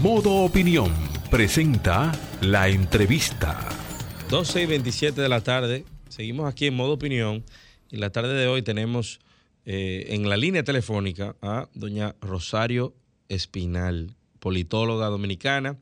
Modo 0.03 0.45
Opinión 0.45 0.93
presenta 1.31 2.13
la 2.41 2.69
entrevista. 2.69 3.90
12 4.31 4.63
y 4.63 4.67
27 4.67 5.21
de 5.21 5.29
la 5.29 5.41
tarde, 5.41 5.85
seguimos 6.09 6.49
aquí 6.49 6.67
en 6.67 6.75
modo 6.75 6.93
opinión. 6.93 7.45
Y 7.91 7.97
la 7.97 8.11
tarde 8.11 8.33
de 8.33 8.47
hoy 8.47 8.63
tenemos 8.63 9.19
eh, 9.65 10.07
en 10.11 10.29
la 10.29 10.37
línea 10.37 10.63
telefónica 10.63 11.35
a 11.43 11.69
doña 11.75 12.15
Rosario 12.21 12.95
Espinal, 13.29 14.15
politóloga 14.39 15.07
dominicana, 15.07 15.79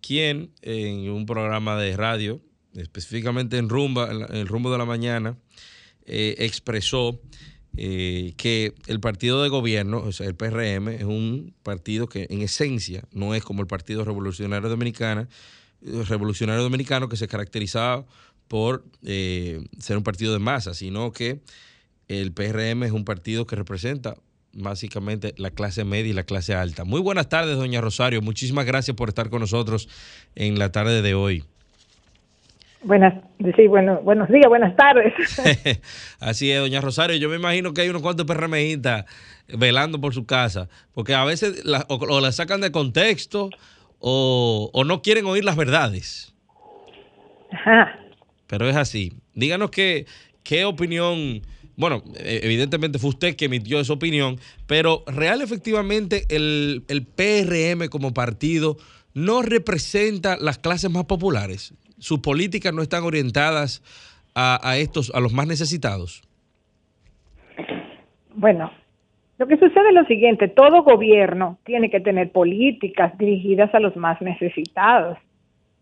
quien 0.00 0.52
en 0.62 1.10
un 1.10 1.26
programa 1.26 1.76
de 1.80 1.96
radio, 1.96 2.40
específicamente 2.76 3.58
en 3.58 3.68
Rumba, 3.68 4.08
en 4.12 4.36
el 4.36 4.46
Rumbo 4.46 4.70
de 4.70 4.78
la 4.78 4.84
Mañana, 4.84 5.36
eh, 6.06 6.36
expresó 6.38 7.20
eh, 7.76 8.34
que 8.36 8.72
el 8.86 9.00
partido 9.00 9.42
de 9.42 9.48
gobierno, 9.48 9.98
o 9.98 10.12
sea, 10.12 10.28
el 10.28 10.36
PRM, 10.36 10.90
es 10.90 11.04
un 11.04 11.54
partido 11.64 12.08
que 12.08 12.28
en 12.30 12.42
esencia 12.42 13.02
no 13.10 13.34
es 13.34 13.42
como 13.42 13.62
el 13.62 13.66
Partido 13.66 14.04
Revolucionario 14.04 14.68
Dominicano, 14.68 15.22
eh, 15.22 15.26
Revolucionario 15.82 16.62
Dominicano 16.62 17.08
que 17.08 17.16
se 17.16 17.28
caracterizaba 17.28 18.04
por 18.48 18.84
eh, 19.04 19.64
ser 19.78 19.96
un 19.96 20.02
partido 20.02 20.32
de 20.32 20.38
masa, 20.38 20.74
sino 20.74 21.12
que 21.12 21.40
el 22.08 22.32
PRM 22.32 22.82
es 22.84 22.92
un 22.92 23.04
partido 23.04 23.46
que 23.46 23.56
representa 23.56 24.16
básicamente 24.52 25.34
la 25.36 25.50
clase 25.50 25.84
media 25.84 26.10
y 26.10 26.12
la 26.12 26.24
clase 26.24 26.54
alta. 26.54 26.84
Muy 26.84 27.00
buenas 27.00 27.28
tardes, 27.28 27.56
doña 27.56 27.80
Rosario. 27.80 28.20
Muchísimas 28.20 28.66
gracias 28.66 28.96
por 28.96 29.08
estar 29.08 29.30
con 29.30 29.40
nosotros 29.40 29.88
en 30.34 30.58
la 30.58 30.72
tarde 30.72 31.02
de 31.02 31.14
hoy. 31.14 31.44
Buenas, 32.82 33.22
sí, 33.56 33.66
bueno, 33.66 34.00
buenos 34.02 34.28
días, 34.30 34.48
buenas 34.48 34.74
tardes. 34.74 35.12
Así 36.18 36.50
es, 36.50 36.60
doña 36.60 36.80
Rosario. 36.80 37.16
Yo 37.16 37.28
me 37.28 37.36
imagino 37.36 37.74
que 37.74 37.82
hay 37.82 37.90
unos 37.90 38.00
cuantos 38.00 38.26
PRMistas 38.26 39.04
velando 39.48 40.00
por 40.00 40.14
su 40.14 40.24
casa, 40.24 40.68
porque 40.94 41.14
a 41.14 41.24
veces 41.24 41.64
la, 41.64 41.84
o, 41.88 42.20
la 42.20 42.32
sacan 42.32 42.62
de 42.62 42.72
contexto 42.72 43.50
o, 44.00 44.70
o, 44.72 44.84
no 44.84 45.02
quieren 45.02 45.26
oír 45.26 45.44
las 45.44 45.56
verdades. 45.56 46.34
Ajá. 47.52 47.96
Pero 48.46 48.68
es 48.68 48.76
así. 48.76 49.12
Díganos 49.34 49.70
qué, 49.70 50.06
qué 50.42 50.64
opinión, 50.64 51.42
bueno, 51.76 52.02
e, 52.16 52.40
evidentemente 52.42 52.98
fue 52.98 53.10
usted 53.10 53.36
que 53.36 53.44
emitió 53.44 53.78
esa 53.78 53.92
opinión, 53.92 54.40
pero 54.66 55.04
real 55.06 55.42
efectivamente 55.42 56.26
el, 56.28 56.84
el 56.88 57.06
PRM 57.06 57.88
como 57.88 58.12
partido 58.12 58.76
no 59.14 59.42
representa 59.42 60.36
las 60.36 60.58
clases 60.58 60.90
más 60.90 61.04
populares 61.04 61.74
sus 62.00 62.20
políticas 62.20 62.74
no 62.74 62.82
están 62.82 63.04
orientadas 63.04 63.82
a, 64.34 64.78
estos, 64.78 65.12
a 65.14 65.20
los 65.20 65.32
más 65.32 65.46
necesitados? 65.46 66.22
Bueno, 68.34 68.72
lo 69.40 69.46
que 69.46 69.56
sucede 69.56 69.88
es 69.88 69.94
lo 69.94 70.04
siguiente, 70.04 70.48
todo 70.48 70.82
gobierno 70.82 71.56
tiene 71.64 71.88
que 71.88 72.00
tener 72.00 72.30
políticas 72.30 73.16
dirigidas 73.16 73.74
a 73.74 73.80
los 73.80 73.96
más 73.96 74.20
necesitados. 74.20 75.16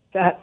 O 0.07 0.11
sea, 0.13 0.39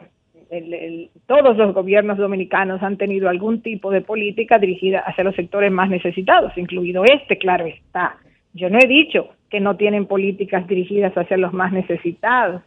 todos 1.25 1.57
los 1.57 1.73
gobiernos 1.73 2.19
dominicanos 2.19 2.83
han 2.83 2.95
tenido 2.95 3.27
algún 3.27 3.63
tipo 3.63 3.89
de 3.89 4.01
política 4.01 4.59
dirigida 4.59 4.99
hacia 4.99 5.23
los 5.23 5.35
sectores 5.35 5.71
más 5.71 5.89
necesitados, 5.89 6.55
incluido 6.59 7.05
este, 7.05 7.39
claro 7.39 7.65
está. 7.65 8.17
Yo 8.53 8.69
no 8.69 8.77
he 8.77 8.87
dicho 8.87 9.29
que 9.49 9.61
no 9.61 9.77
tienen 9.77 10.05
políticas 10.05 10.67
dirigidas 10.67 11.17
hacia 11.17 11.37
los 11.37 11.53
más 11.53 11.73
necesitados. 11.73 12.61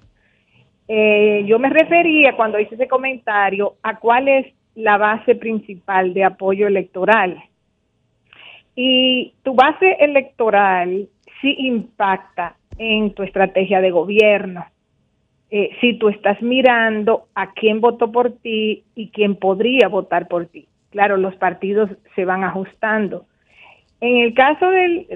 Eh, 0.89 1.45
yo 1.47 1.61
me 1.61 1.71
refería 1.71 2.35
cuando 2.35 2.59
hice 2.59 2.75
ese 2.75 2.89
comentario 2.89 3.75
a 3.85 4.01
cuál 4.01 4.27
es 4.27 4.53
la 4.75 4.99
base 4.99 5.37
principal 5.37 6.13
de 6.13 6.25
apoyo 6.25 6.67
electoral. 6.67 7.41
Y 8.83 9.35
tu 9.43 9.53
base 9.53 9.99
electoral 10.01 11.07
sí 11.43 11.55
impacta 11.59 12.57
en 12.79 13.13
tu 13.13 13.23
estrategia 13.23 13.83
de 13.83 13.91
gobierno. 13.91 14.65
Eh, 15.51 15.69
si 15.83 15.99
tú 15.99 16.09
estás 16.09 16.41
mirando 16.41 17.27
a 17.35 17.53
quién 17.53 17.83
votó 17.83 18.11
por 18.11 18.39
ti 18.39 18.85
y 18.95 19.11
quién 19.11 19.37
podría 19.37 19.89
votar 19.89 20.29
por 20.29 20.47
ti. 20.47 20.67
Claro, 20.93 21.19
los 21.19 21.37
partidos 21.37 21.91
se 22.15 22.25
van 22.25 22.43
ajustando. 22.43 23.27
En 24.01 24.17
el 24.17 24.33
caso 24.33 24.71
del, 24.71 25.07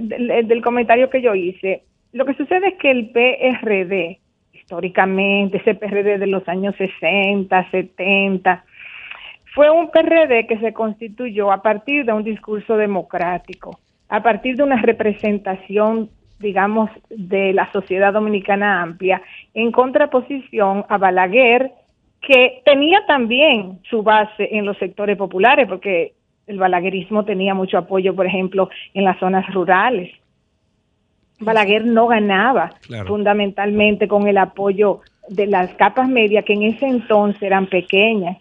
del 0.46 0.62
comentario 0.62 1.08
que 1.08 1.22
yo 1.22 1.34
hice, 1.34 1.84
lo 2.12 2.26
que 2.26 2.34
sucede 2.34 2.68
es 2.68 2.74
que 2.74 2.90
el 2.90 3.12
PRD 3.12 4.18
históricamente, 4.52 5.56
ese 5.56 5.74
PRD 5.74 6.18
de 6.18 6.26
los 6.26 6.46
años 6.50 6.74
60, 6.76 7.70
70, 7.70 8.62
fue 9.54 9.70
un 9.70 9.90
PRD 9.90 10.46
que 10.48 10.58
se 10.58 10.72
constituyó 10.72 11.52
a 11.52 11.62
partir 11.62 12.04
de 12.04 12.12
un 12.12 12.24
discurso 12.24 12.76
democrático, 12.76 13.78
a 14.08 14.22
partir 14.22 14.56
de 14.56 14.64
una 14.64 14.82
representación, 14.82 16.10
digamos, 16.40 16.90
de 17.08 17.52
la 17.52 17.70
sociedad 17.72 18.12
dominicana 18.12 18.82
amplia, 18.82 19.22
en 19.54 19.70
contraposición 19.70 20.84
a 20.88 20.98
Balaguer, 20.98 21.70
que 22.20 22.62
tenía 22.64 23.06
también 23.06 23.78
su 23.88 24.02
base 24.02 24.48
en 24.50 24.66
los 24.66 24.76
sectores 24.78 25.16
populares, 25.16 25.68
porque 25.68 26.14
el 26.46 26.58
balaguerismo 26.58 27.24
tenía 27.24 27.54
mucho 27.54 27.78
apoyo, 27.78 28.14
por 28.14 28.26
ejemplo, 28.26 28.68
en 28.92 29.04
las 29.04 29.18
zonas 29.20 29.46
rurales. 29.54 30.10
Balaguer 31.38 31.84
no 31.84 32.08
ganaba 32.08 32.72
fundamentalmente 33.06 34.08
con 34.08 34.26
el 34.26 34.38
apoyo 34.38 35.00
de 35.28 35.46
las 35.46 35.72
capas 35.74 36.08
medias 36.08 36.44
que 36.44 36.54
en 36.54 36.62
ese 36.64 36.86
entonces 36.86 37.42
eran 37.42 37.66
pequeñas. 37.66 38.38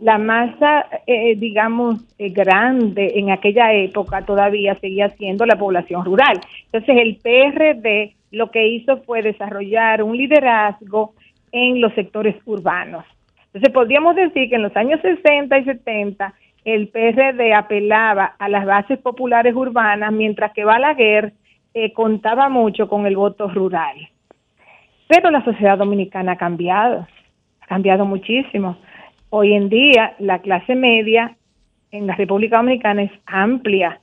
La 0.00 0.16
masa, 0.18 0.86
eh, 1.06 1.36
digamos, 1.36 2.02
eh, 2.18 2.30
grande 2.30 3.12
en 3.16 3.30
aquella 3.30 3.72
época 3.74 4.22
todavía 4.22 4.74
seguía 4.76 5.10
siendo 5.10 5.44
la 5.44 5.56
población 5.56 6.04
rural. 6.04 6.40
Entonces 6.72 6.96
el 6.98 7.16
PRD 7.16 8.14
lo 8.30 8.50
que 8.50 8.66
hizo 8.66 9.02
fue 9.02 9.22
desarrollar 9.22 10.02
un 10.02 10.16
liderazgo 10.16 11.14
en 11.52 11.80
los 11.80 11.92
sectores 11.94 12.36
urbanos. 12.46 13.04
Entonces 13.46 13.72
podríamos 13.72 14.14
decir 14.14 14.48
que 14.48 14.56
en 14.56 14.62
los 14.62 14.76
años 14.76 15.00
60 15.02 15.58
y 15.58 15.64
70 15.64 16.34
el 16.64 16.88
PRD 16.88 17.52
apelaba 17.54 18.36
a 18.38 18.48
las 18.48 18.64
bases 18.64 18.98
populares 18.98 19.54
urbanas, 19.54 20.12
mientras 20.12 20.52
que 20.52 20.64
Balaguer 20.64 21.32
eh, 21.74 21.92
contaba 21.92 22.48
mucho 22.48 22.88
con 22.88 23.06
el 23.06 23.16
voto 23.16 23.48
rural. 23.48 23.96
Pero 25.08 25.30
la 25.30 25.44
sociedad 25.44 25.78
dominicana 25.78 26.32
ha 26.32 26.36
cambiado, 26.36 27.06
ha 27.60 27.66
cambiado 27.66 28.04
muchísimo. 28.04 28.76
Hoy 29.32 29.54
en 29.54 29.68
día 29.68 30.14
la 30.18 30.40
clase 30.40 30.74
media 30.74 31.36
en 31.92 32.08
la 32.08 32.16
República 32.16 32.56
Dominicana 32.56 33.04
es 33.04 33.12
amplia. 33.26 34.00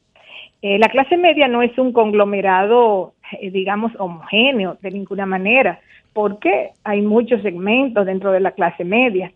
Eh, 0.61 0.79
la 0.79 0.87
clase 0.87 1.17
media 1.17 1.49
no 1.49 1.61
es 1.61 1.77
un 1.77 1.91
conglomerado, 1.91 3.13
eh, 3.39 3.51
digamos, 3.51 3.91
homogéneo 3.99 4.77
de 4.81 4.91
ninguna 4.91 5.25
manera, 5.25 5.81
porque 6.13 6.71
hay 6.85 7.01
muchos 7.01 7.41
segmentos 7.41 8.05
dentro 8.05 8.31
de 8.31 8.39
la 8.39 8.51
clase 8.51 8.83
media. 8.83 9.31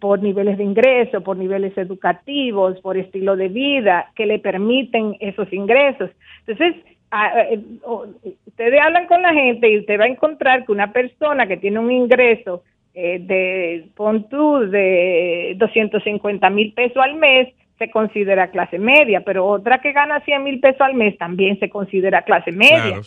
por 0.00 0.22
niveles 0.22 0.56
de 0.56 0.64
ingreso, 0.64 1.20
por 1.20 1.36
niveles 1.36 1.76
educativos, 1.76 2.80
por 2.80 2.96
estilo 2.96 3.36
de 3.36 3.48
vida, 3.48 4.10
que 4.14 4.24
le 4.24 4.38
permiten 4.38 5.16
esos 5.20 5.52
ingresos. 5.52 6.08
Entonces, 6.46 6.82
eh, 7.50 7.60
ustedes 8.46 8.80
hablan 8.80 9.06
con 9.06 9.20
la 9.20 9.34
gente 9.34 9.70
y 9.70 9.78
usted 9.80 10.00
va 10.00 10.04
a 10.04 10.08
encontrar 10.08 10.64
que 10.64 10.72
una 10.72 10.92
persona 10.92 11.46
que 11.46 11.58
tiene 11.58 11.78
un 11.78 11.90
ingreso 11.90 12.62
eh, 12.94 13.18
de, 13.20 13.88
pon 13.94 14.26
de 14.70 15.54
250 15.56 16.50
mil 16.50 16.72
pesos 16.72 16.96
al 16.96 17.16
mes, 17.16 17.48
se 17.78 17.90
considera 17.90 18.50
clase 18.50 18.78
media, 18.78 19.22
pero 19.24 19.46
otra 19.46 19.80
que 19.80 19.92
gana 19.92 20.20
100 20.20 20.42
mil 20.42 20.60
pesos 20.60 20.80
al 20.80 20.94
mes 20.94 21.16
también 21.16 21.58
se 21.60 21.70
considera 21.70 22.22
clase 22.22 22.50
media. 22.50 23.00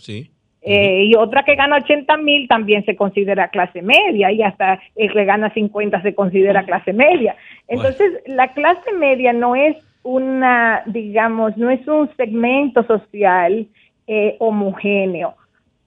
Eh, 0.64 1.06
y 1.06 1.16
otra 1.16 1.44
que 1.44 1.56
gana 1.56 1.78
80 1.78 2.18
mil 2.18 2.48
también 2.48 2.86
se 2.86 2.96
considera 2.96 3.50
clase 3.50 3.82
media 3.82 4.32
y 4.32 4.44
hasta 4.44 4.80
el 4.96 5.12
que 5.12 5.26
gana 5.26 5.52
50 5.54 6.02
se 6.04 6.14
considera 6.14 6.64
clase 6.66 6.94
media. 6.94 7.36
Entonces, 7.68 8.14
la 8.28 8.54
clase 8.54 8.94
media 8.94 9.34
no 9.34 9.56
es 9.56 9.76
una, 10.04 10.84
digamos, 10.86 11.58
no 11.58 11.70
es 11.72 11.86
un 11.88 12.10
segmento 12.16 12.84
social 12.84 13.68
eh, 14.08 14.36
homogéneo, 14.40 15.36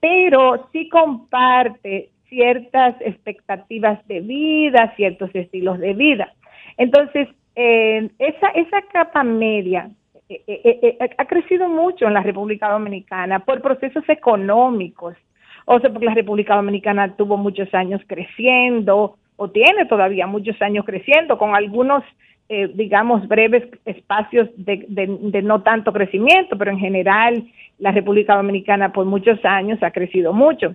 pero 0.00 0.68
sí 0.72 0.88
comparte 0.88 2.11
ciertas 2.34 2.96
expectativas 3.00 4.04
de 4.08 4.20
vida, 4.20 4.92
ciertos 4.96 5.30
estilos 5.34 5.78
de 5.78 5.94
vida. 5.94 6.32
Entonces, 6.76 7.28
eh, 7.54 8.10
esa, 8.18 8.48
esa 8.48 8.82
capa 8.92 9.22
media 9.22 9.88
eh, 10.28 10.98
ha 11.16 11.24
crecido 11.26 11.68
mucho 11.68 12.06
en 12.06 12.14
la 12.14 12.22
República 12.22 12.68
Dominicana 12.68 13.38
por 13.38 13.62
procesos 13.62 14.02
económicos. 14.08 15.14
O 15.66 15.78
sea, 15.78 15.90
porque 15.90 16.06
la 16.06 16.14
República 16.14 16.56
Dominicana 16.56 17.14
tuvo 17.16 17.36
muchos 17.36 17.72
años 17.72 18.02
creciendo, 18.06 19.16
o 19.36 19.50
tiene 19.50 19.86
todavía 19.86 20.26
muchos 20.26 20.60
años 20.60 20.84
creciendo, 20.84 21.38
con 21.38 21.54
algunos 21.54 22.02
eh, 22.50 22.70
digamos, 22.74 23.26
breves 23.26 23.64
espacios 23.86 24.50
de, 24.56 25.42
no 25.42 25.62
tanto 25.62 25.94
crecimiento, 25.94 26.58
pero 26.58 26.72
en 26.72 26.78
general 26.78 27.44
la 27.78 27.90
República 27.90 28.36
Dominicana 28.36 28.92
por 28.92 29.06
muchos 29.06 29.42
años 29.44 29.82
ha 29.82 29.92
crecido 29.92 30.34
mucho. 30.34 30.74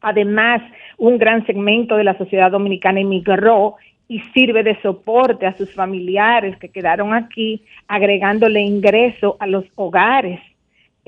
Además, 0.00 0.62
un 0.96 1.18
gran 1.18 1.44
segmento 1.46 1.96
de 1.96 2.04
la 2.04 2.16
sociedad 2.16 2.50
dominicana 2.50 3.00
emigró 3.00 3.76
y 4.08 4.20
sirve 4.32 4.62
de 4.62 4.80
soporte 4.80 5.46
a 5.46 5.56
sus 5.56 5.74
familiares 5.74 6.56
que 6.58 6.70
quedaron 6.70 7.12
aquí, 7.12 7.62
agregándole 7.88 8.60
ingreso 8.60 9.36
a 9.38 9.46
los 9.46 9.64
hogares 9.74 10.40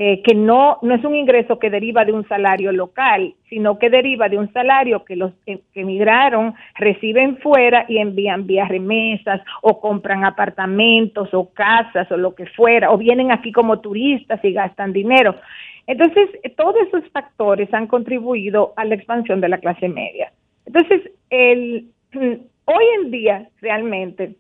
eh, 0.02 0.22
que 0.22 0.34
no, 0.34 0.78
no 0.80 0.94
es 0.94 1.04
un 1.04 1.14
ingreso 1.14 1.58
que 1.58 1.68
deriva 1.68 2.06
de 2.06 2.12
un 2.12 2.26
salario 2.26 2.72
local, 2.72 3.34
sino 3.50 3.78
que 3.78 3.90
deriva 3.90 4.30
de 4.30 4.38
un 4.38 4.50
salario 4.50 5.04
que 5.04 5.14
los 5.14 5.30
que 5.44 5.60
emigraron 5.74 6.54
reciben 6.76 7.36
fuera 7.36 7.84
y 7.86 7.98
envían 7.98 8.46
vía 8.46 8.64
remesas 8.64 9.42
o 9.60 9.78
compran 9.78 10.24
apartamentos 10.24 11.34
o 11.34 11.50
casas 11.52 12.10
o 12.10 12.16
lo 12.16 12.34
que 12.34 12.46
fuera, 12.46 12.90
o 12.92 12.96
vienen 12.96 13.30
aquí 13.30 13.52
como 13.52 13.80
turistas 13.80 14.42
y 14.42 14.54
gastan 14.54 14.94
dinero. 14.94 15.34
Entonces, 15.90 16.28
todos 16.56 16.76
esos 16.86 17.02
factores 17.10 17.68
han 17.74 17.88
contribuido 17.88 18.74
a 18.76 18.84
la 18.84 18.94
expansión 18.94 19.40
de 19.40 19.48
la 19.48 19.58
clase 19.58 19.88
media. 19.88 20.32
Entonces, 20.64 21.10
el, 21.30 21.88
hoy 22.14 22.84
en 23.02 23.10
día 23.10 23.48
realmente 23.60 24.36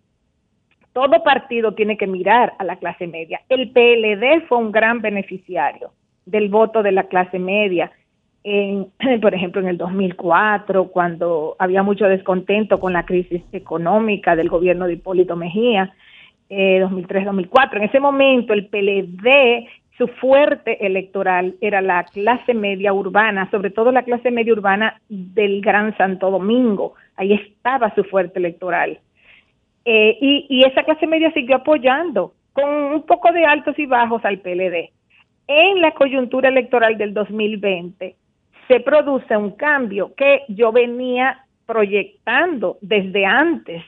todo 0.92 1.24
partido 1.24 1.74
tiene 1.74 1.96
que 1.96 2.06
mirar 2.06 2.52
a 2.60 2.62
la 2.62 2.76
clase 2.76 3.08
media. 3.08 3.40
El 3.48 3.72
PLD 3.72 4.46
fue 4.46 4.58
un 4.58 4.70
gran 4.70 5.00
beneficiario 5.00 5.90
del 6.24 6.50
voto 6.50 6.84
de 6.84 6.92
la 6.92 7.08
clase 7.08 7.40
media. 7.40 7.90
En, 8.44 8.86
por 9.20 9.34
ejemplo, 9.34 9.60
en 9.60 9.66
el 9.66 9.76
2004, 9.76 10.84
cuando 10.92 11.56
había 11.58 11.82
mucho 11.82 12.04
descontento 12.04 12.78
con 12.78 12.92
la 12.92 13.04
crisis 13.04 13.42
económica 13.50 14.36
del 14.36 14.48
gobierno 14.48 14.86
de 14.86 14.92
Hipólito 14.92 15.34
Mejía, 15.34 15.92
2003-2004. 16.48 17.74
Eh, 17.74 17.76
en 17.76 17.82
ese 17.82 17.98
momento, 17.98 18.52
el 18.52 18.66
PLD, 18.66 19.66
su 20.00 20.08
fuerte 20.08 20.86
electoral 20.86 21.56
era 21.60 21.82
la 21.82 22.04
clase 22.04 22.54
media 22.54 22.90
urbana, 22.90 23.50
sobre 23.50 23.68
todo 23.68 23.92
la 23.92 24.02
clase 24.02 24.30
media 24.30 24.54
urbana 24.54 24.98
del 25.10 25.60
Gran 25.60 25.94
Santo 25.98 26.30
Domingo. 26.30 26.94
Ahí 27.16 27.34
estaba 27.34 27.94
su 27.94 28.02
fuerte 28.04 28.38
electoral. 28.38 28.98
Eh, 29.84 30.16
y, 30.18 30.64
esa 30.64 30.84
clase 30.84 31.06
media 31.06 31.30
siguió 31.32 31.56
apoyando 31.56 32.32
con 32.54 32.70
un 32.70 33.02
poco 33.02 33.30
de 33.30 33.44
altos 33.44 33.78
y 33.78 33.84
bajos 33.84 34.24
al 34.24 34.38
PLD. 34.38 34.88
En 35.46 35.82
la 35.82 35.92
coyuntura 35.92 36.48
electoral 36.48 36.96
del 36.96 37.12
2020 37.12 38.16
se 38.68 38.80
produce 38.80 39.36
un 39.36 39.50
cambio 39.50 40.14
que 40.14 40.44
yo 40.48 40.72
venía 40.72 41.44
proyectando 41.66 42.78
desde 42.80 43.26
antes, 43.26 43.84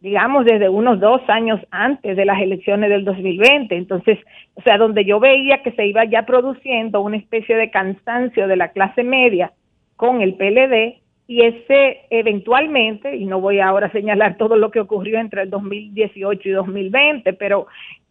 digamos 0.00 0.46
desde 0.46 0.68
unos 0.68 0.98
dos 0.98 1.20
años 1.28 1.60
antes 1.70 2.16
de 2.16 2.24
las 2.24 2.40
elecciones 2.40 2.90
del 2.90 3.04
2020. 3.04 3.76
Entonces, 3.76 4.18
o 4.54 4.62
sea, 4.62 4.78
donde 4.78 5.04
yo 5.04 5.20
veía 5.20 5.62
que 5.62 5.72
se 5.72 5.86
iba 5.86 6.04
ya 6.04 6.24
produciendo 6.24 7.00
una 7.00 7.18
especie 7.18 7.56
de 7.56 7.70
cansancio 7.70 8.48
de 8.48 8.56
la 8.56 8.68
clase 8.68 9.04
media 9.04 9.52
con 9.96 10.22
el 10.22 10.34
PLD 10.34 11.00
y 11.26 11.42
ese 11.42 12.00
eventualmente, 12.10 13.14
y 13.14 13.24
no 13.24 13.40
voy 13.40 13.60
ahora 13.60 13.86
a 13.86 13.92
señalar 13.92 14.36
todo 14.36 14.56
lo 14.56 14.70
que 14.70 14.80
ocurrió 14.80 15.20
entre 15.20 15.42
el 15.42 15.50
2018 15.50 16.48
y 16.48 16.52
2020, 16.52 17.34
pero 17.34 17.66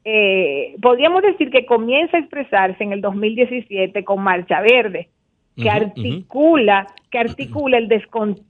eh, 0.05 0.75
podríamos 0.81 1.23
decir 1.23 1.49
que 1.49 1.65
comienza 1.65 2.15
a 2.15 2.21
expresarse 2.21 2.83
en 2.83 2.93
el 2.93 3.01
2017 3.01 4.05
con 4.05 4.21
Marcha 4.21 4.61
Verde, 4.61 5.09
que 5.57 5.69
articula, 5.69 6.87
que 7.11 7.19
articula 7.19 7.77
el, 7.77 7.89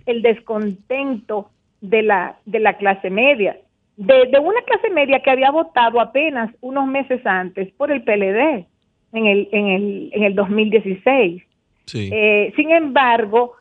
el 0.05 0.21
descontento 0.21 1.49
de 1.81 2.01
la, 2.03 2.37
de 2.45 2.59
la 2.59 2.73
clase 2.77 3.09
media, 3.09 3.57
de, 3.97 4.25
de, 4.31 4.39
una 4.39 4.61
clase 4.61 4.89
media 4.89 5.21
que 5.21 5.31
había 5.31 5.51
votado 5.51 5.99
apenas 5.99 6.51
unos 6.61 6.87
meses 6.87 7.25
antes 7.25 7.71
por 7.73 7.91
el 7.91 8.03
PLD 8.03 8.65
en 9.13 9.25
el, 9.25 9.49
en 9.51 9.67
el, 9.67 10.09
en 10.13 10.23
el 10.23 10.35
2016. 10.35 11.43
Eh, 11.93 12.53
sin 12.55 12.71
embargo, 12.71 13.55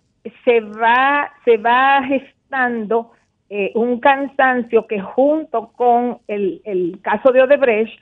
se 0.44 0.60
va, 0.60 1.32
se 1.44 1.56
va 1.56 2.02
gestando 2.04 3.12
eh, 3.50 3.72
un 3.74 3.98
cansancio 3.98 4.86
que 4.86 5.00
junto 5.00 5.72
con 5.72 6.18
el, 6.28 6.60
el 6.64 6.98
caso 7.02 7.32
de 7.32 7.42
Odebrecht, 7.42 7.98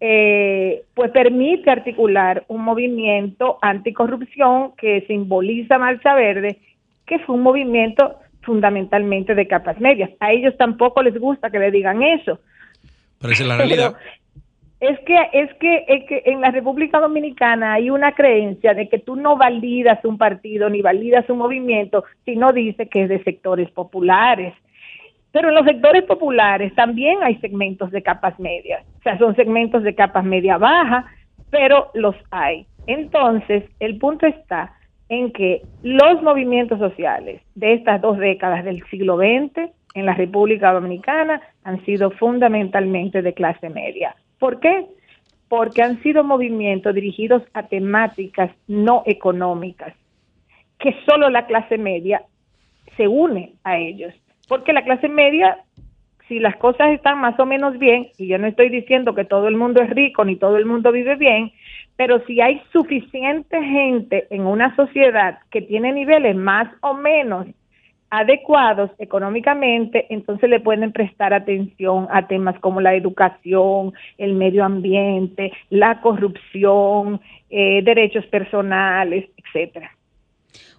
eh, 0.00 0.84
pues 0.94 1.10
permite 1.12 1.70
articular 1.70 2.44
un 2.48 2.62
movimiento 2.62 3.58
anticorrupción 3.62 4.72
que 4.76 5.04
simboliza 5.06 5.78
Marcha 5.78 6.14
Verde, 6.14 6.58
que 7.06 7.18
fue 7.20 7.34
un 7.34 7.42
movimiento 7.42 8.16
fundamentalmente 8.44 9.34
de 9.34 9.46
capas 9.46 9.80
medias. 9.80 10.10
A 10.20 10.32
ellos 10.32 10.56
tampoco 10.56 11.02
les 11.02 11.18
gusta 11.18 11.50
que 11.50 11.58
le 11.58 11.70
digan 11.70 12.02
eso. 12.02 12.38
Pero 13.20 13.32
esa 13.32 13.42
es 13.42 13.48
la 13.48 13.56
realidad. 13.56 13.94
Es 14.80 14.98
que, 15.00 15.16
es 15.32 15.54
que, 15.54 15.84
es 15.88 16.04
que 16.06 16.22
en 16.26 16.42
la 16.42 16.50
República 16.50 17.00
Dominicana 17.00 17.72
hay 17.72 17.88
una 17.88 18.12
creencia 18.12 18.74
de 18.74 18.88
que 18.88 18.98
tú 18.98 19.16
no 19.16 19.36
validas 19.36 20.04
un 20.04 20.18
partido 20.18 20.68
ni 20.68 20.82
validas 20.82 21.28
un 21.30 21.38
movimiento 21.38 22.04
si 22.24 22.36
no 22.36 22.52
dice 22.52 22.88
que 22.88 23.04
es 23.04 23.08
de 23.08 23.22
sectores 23.22 23.70
populares. 23.70 24.52
Pero 25.32 25.48
en 25.48 25.54
los 25.54 25.64
sectores 25.64 26.04
populares 26.04 26.74
también 26.74 27.22
hay 27.22 27.36
segmentos 27.36 27.90
de 27.92 28.02
capas 28.02 28.38
medias. 28.38 28.84
O 28.98 29.02
sea, 29.02 29.16
son 29.16 29.34
segmentos 29.36 29.82
de 29.84 29.94
capas 29.94 30.24
media 30.24 30.58
baja, 30.58 31.06
pero 31.50 31.90
los 31.94 32.14
hay. 32.30 32.66
Entonces, 32.86 33.64
el 33.80 33.96
punto 33.98 34.26
está 34.26 34.74
en 35.08 35.32
que 35.32 35.62
los 35.82 36.22
movimientos 36.22 36.78
sociales 36.78 37.42
de 37.54 37.74
estas 37.74 38.00
dos 38.00 38.18
décadas 38.18 38.64
del 38.64 38.82
siglo 38.88 39.16
XX 39.16 39.70
en 39.94 40.06
la 40.06 40.14
República 40.14 40.72
Dominicana 40.72 41.40
han 41.62 41.84
sido 41.84 42.10
fundamentalmente 42.12 43.22
de 43.22 43.34
clase 43.34 43.70
media. 43.70 44.16
¿Por 44.38 44.60
qué? 44.60 44.86
Porque 45.48 45.82
han 45.82 46.02
sido 46.02 46.24
movimientos 46.24 46.94
dirigidos 46.94 47.42
a 47.52 47.64
temáticas 47.64 48.50
no 48.66 49.02
económicas, 49.06 49.94
que 50.78 50.94
solo 51.06 51.30
la 51.30 51.46
clase 51.46 51.78
media 51.78 52.22
se 52.96 53.06
une 53.06 53.54
a 53.62 53.78
ellos. 53.78 54.12
Porque 54.48 54.72
la 54.72 54.84
clase 54.84 55.08
media, 55.08 55.58
si 56.28 56.38
las 56.38 56.56
cosas 56.56 56.90
están 56.90 57.20
más 57.20 57.38
o 57.38 57.46
menos 57.46 57.78
bien, 57.78 58.08
y 58.18 58.26
yo 58.26 58.38
no 58.38 58.46
estoy 58.46 58.68
diciendo 58.68 59.14
que 59.14 59.24
todo 59.24 59.48
el 59.48 59.56
mundo 59.56 59.80
es 59.82 59.90
rico 59.90 60.24
ni 60.24 60.36
todo 60.36 60.56
el 60.56 60.66
mundo 60.66 60.92
vive 60.92 61.16
bien, 61.16 61.52
pero 61.96 62.24
si 62.26 62.40
hay 62.40 62.60
suficiente 62.72 63.62
gente 63.62 64.26
en 64.30 64.46
una 64.46 64.74
sociedad 64.76 65.38
que 65.50 65.62
tiene 65.62 65.92
niveles 65.92 66.34
más 66.36 66.68
o 66.80 66.94
menos 66.94 67.46
adecuados 68.10 68.90
económicamente, 68.98 70.06
entonces 70.10 70.48
le 70.48 70.60
pueden 70.60 70.92
prestar 70.92 71.34
atención 71.34 72.06
a 72.10 72.26
temas 72.28 72.58
como 72.60 72.80
la 72.80 72.94
educación, 72.94 73.92
el 74.18 74.34
medio 74.34 74.64
ambiente, 74.64 75.52
la 75.70 76.00
corrupción, 76.00 77.20
eh, 77.50 77.82
derechos 77.82 78.24
personales, 78.26 79.28
etcétera. 79.36 79.90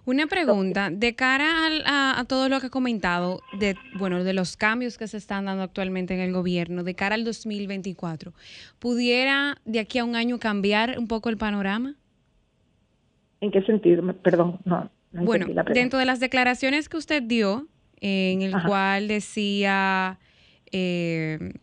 Una 0.04 0.26
pregunta, 0.26 0.90
de 0.90 1.14
cara 1.14 1.48
a, 1.86 2.24
todo 2.26 2.48
lo 2.48 2.60
que 2.60 2.66
ha 2.66 2.70
comentado, 2.70 3.40
de, 3.58 3.76
bueno, 3.98 4.24
de 4.24 4.32
los 4.32 4.56
cambios 4.56 4.98
que 4.98 5.08
se 5.08 5.16
están 5.16 5.46
dando 5.46 5.62
actualmente 5.62 6.14
en 6.14 6.20
el 6.20 6.32
gobierno, 6.32 6.84
de 6.84 6.94
cara 6.94 7.14
al 7.14 7.24
2024, 7.24 8.32
¿pudiera 8.78 9.58
de 9.64 9.80
aquí 9.80 9.98
a 9.98 10.04
un 10.04 10.16
año 10.16 10.38
cambiar 10.38 10.98
un 10.98 11.08
poco 11.08 11.28
el 11.28 11.36
panorama? 11.36 11.94
¿En 13.40 13.50
qué 13.50 13.62
sentido? 13.62 14.02
Perdón, 14.22 14.58
no 14.64 14.90
bueno, 15.24 15.46
dentro 15.72 15.98
de 15.98 16.04
las 16.04 16.20
declaraciones 16.20 16.88
que 16.88 16.96
usted 16.96 17.22
dio, 17.22 17.66
en 18.00 18.42
el 18.42 18.54
cual 18.66 19.08
decía 19.08 20.18
eh, 20.72 21.54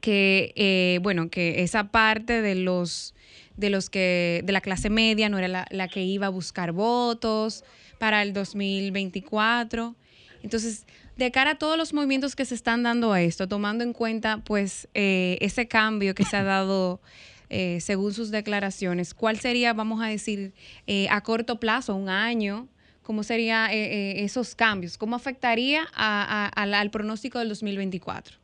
que, 0.00 0.52
eh, 0.56 0.98
bueno, 1.02 1.30
que 1.30 1.62
esa 1.62 1.90
parte 1.90 2.42
de 2.42 2.54
los 2.54 3.14
de 3.56 3.70
los 3.70 3.90
que 3.90 4.42
de 4.44 4.52
la 4.52 4.60
clase 4.60 4.90
media 4.90 5.28
no 5.28 5.38
era 5.38 5.66
la, 5.70 5.88
que 5.88 6.02
iba 6.02 6.26
a 6.26 6.30
buscar 6.30 6.72
votos 6.72 7.64
para 7.98 8.22
el 8.22 8.32
2024. 8.32 9.94
Entonces, 10.42 10.86
de 11.16 11.30
cara 11.30 11.52
a 11.52 11.54
todos 11.56 11.78
los 11.78 11.92
movimientos 11.92 12.36
que 12.36 12.44
se 12.44 12.54
están 12.54 12.82
dando 12.82 13.12
a 13.12 13.22
esto, 13.22 13.48
tomando 13.48 13.84
en 13.84 13.92
cuenta 13.92 14.38
pues 14.44 14.88
eh, 14.94 15.38
ese 15.40 15.66
cambio 15.66 16.14
que 16.14 16.24
se 16.24 16.36
ha 16.36 16.42
dado 16.42 17.00
eh, 17.48 17.80
según 17.80 18.12
sus 18.12 18.30
declaraciones, 18.30 19.14
¿cuál 19.14 19.38
sería, 19.38 19.72
vamos 19.72 20.02
a 20.02 20.06
decir, 20.06 20.52
eh, 20.86 21.06
a 21.10 21.20
corto 21.20 21.60
plazo, 21.60 21.94
un 21.94 22.08
año? 22.08 22.66
¿Cómo 23.02 23.22
serían 23.22 23.70
eh, 23.70 24.24
esos 24.24 24.56
cambios? 24.56 24.98
¿Cómo 24.98 25.14
afectaría 25.14 25.86
al 25.94 26.90
pronóstico 26.90 27.38
del 27.38 27.48
2024? 27.48 28.36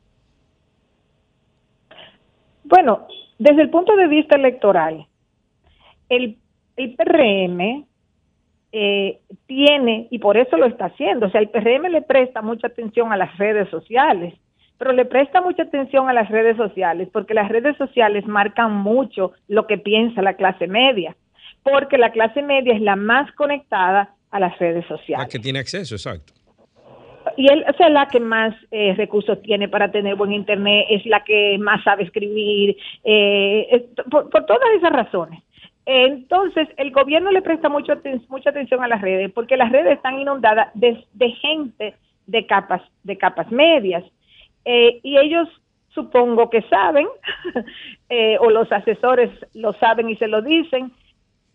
Bueno, 2.63 3.05
desde 3.39 3.61
el 3.61 3.69
punto 3.69 3.95
de 3.95 4.07
vista 4.07 4.35
electoral, 4.35 5.07
el, 6.09 6.37
el 6.75 6.95
PRM 6.95 7.85
tiene, 9.45 10.07
y 10.09 10.17
por 10.17 10.35
eso 10.35 10.57
lo 10.57 10.65
está 10.65 10.85
haciendo, 10.85 11.27
o 11.27 11.29
sea, 11.29 11.41
el 11.41 11.49
PRM 11.49 11.91
le 11.91 12.01
presta 12.01 12.41
mucha 12.41 12.67
atención 12.67 13.13
a 13.13 13.17
las 13.17 13.37
redes 13.37 13.69
sociales 13.69 14.33
pero 14.83 14.91
le 14.91 15.05
presta 15.05 15.41
mucha 15.41 15.63
atención 15.63 16.09
a 16.09 16.13
las 16.13 16.29
redes 16.29 16.57
sociales, 16.57 17.07
porque 17.13 17.33
las 17.33 17.47
redes 17.47 17.77
sociales 17.77 18.25
marcan 18.25 18.73
mucho 18.73 19.31
lo 19.47 19.65
que 19.65 19.77
piensa 19.77 20.21
la 20.21 20.33
clase 20.33 20.67
media, 20.67 21.15
porque 21.63 21.97
la 21.97 22.11
clase 22.11 22.41
media 22.41 22.73
es 22.73 22.81
la 22.81 22.97
más 22.97 23.31
conectada 23.33 24.13
a 24.29 24.39
las 24.41 24.59
redes 24.59 24.85
sociales. 24.87 25.25
La 25.25 25.31
que 25.31 25.39
tiene 25.39 25.59
acceso, 25.59 25.95
exacto. 25.95 26.32
Y 27.37 27.51
él, 27.51 27.65
o 27.67 27.73
sea, 27.77 27.89
la 27.89 28.07
que 28.07 28.19
más 28.19 28.55
eh, 28.71 28.93
recursos 28.95 29.41
tiene 29.41 29.67
para 29.67 29.91
tener 29.91 30.15
buen 30.15 30.31
internet, 30.31 30.85
es 30.89 31.05
la 31.05 31.23
que 31.23 31.57
más 31.59 31.83
sabe 31.83 32.03
escribir, 32.03 32.77
eh, 33.03 33.87
por, 34.09 34.29
todas 34.29 34.69
esas 34.77 34.91
razones. 34.91 35.41
Entonces, 35.85 36.69
el 36.77 36.91
gobierno 36.91 37.31
le 37.31 37.41
presta 37.41 37.69
mucho, 37.69 37.93
mucha 38.29 38.51
atención 38.51 38.83
a 38.83 38.87
las 38.87 39.01
redes, 39.01 39.31
porque 39.33 39.57
las 39.57 39.71
redes 39.71 39.93
están 39.93 40.19
inundadas 40.19 40.69
de, 40.75 41.03
de 41.13 41.29
gente 41.31 41.95
de 42.25 42.45
capas, 42.45 42.81
de 43.03 43.17
capas 43.17 43.51
medias. 43.51 44.03
Eh, 44.65 44.99
y 45.03 45.17
ellos 45.17 45.49
supongo 45.89 46.49
que 46.49 46.61
saben, 46.63 47.07
eh, 48.09 48.37
o 48.39 48.49
los 48.49 48.71
asesores 48.71 49.29
lo 49.53 49.73
saben 49.73 50.09
y 50.09 50.15
se 50.15 50.27
lo 50.27 50.41
dicen, 50.41 50.91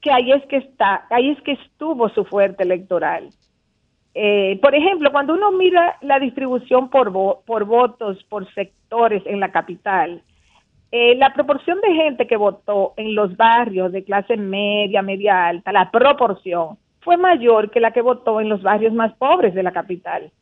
que 0.01 0.13
ahí 0.13 0.31
es 0.31 0.45
que 0.47 0.59
está, 0.59 1.07
ahí 1.11 1.31
es 1.31 1.41
que 1.43 1.53
estuvo 1.53 2.09
su 2.11 2.25
fuerte 2.25 2.63
electoral. 2.63 3.31
Eh, 4.21 4.59
por 4.61 4.75
ejemplo, 4.75 5.13
cuando 5.13 5.35
uno 5.35 5.53
mira 5.53 5.97
la 6.01 6.19
distribución 6.19 6.91
por, 6.91 7.13
por 7.45 7.65
votos, 7.65 8.25
por 8.25 8.53
sectores 8.53 9.23
en 9.27 9.39
la 9.39 9.53
capital, 9.53 10.23
la 10.91 11.35
proporción 11.35 11.81
de 11.83 11.95
gente 11.95 12.27
que 12.27 12.37
votó 12.37 12.95
en 12.97 13.15
los 13.15 13.37
barrios 13.37 13.93
de 13.93 14.03
clase 14.05 14.37
media, 14.39 15.03
media 15.03 15.47
alta, 15.47 15.71
la 15.71 15.91
proporción 15.91 16.79
fue 17.01 17.17
mayor 17.17 17.71
que 17.71 17.79
la 17.79 17.93
que 17.93 18.01
votó 18.01 18.41
en 18.41 18.49
los 18.49 18.63
barrios 18.63 18.93
más 18.93 19.13
pobres 19.15 19.55
de 19.55 19.63
la 19.63 19.73
capital. 19.73 20.33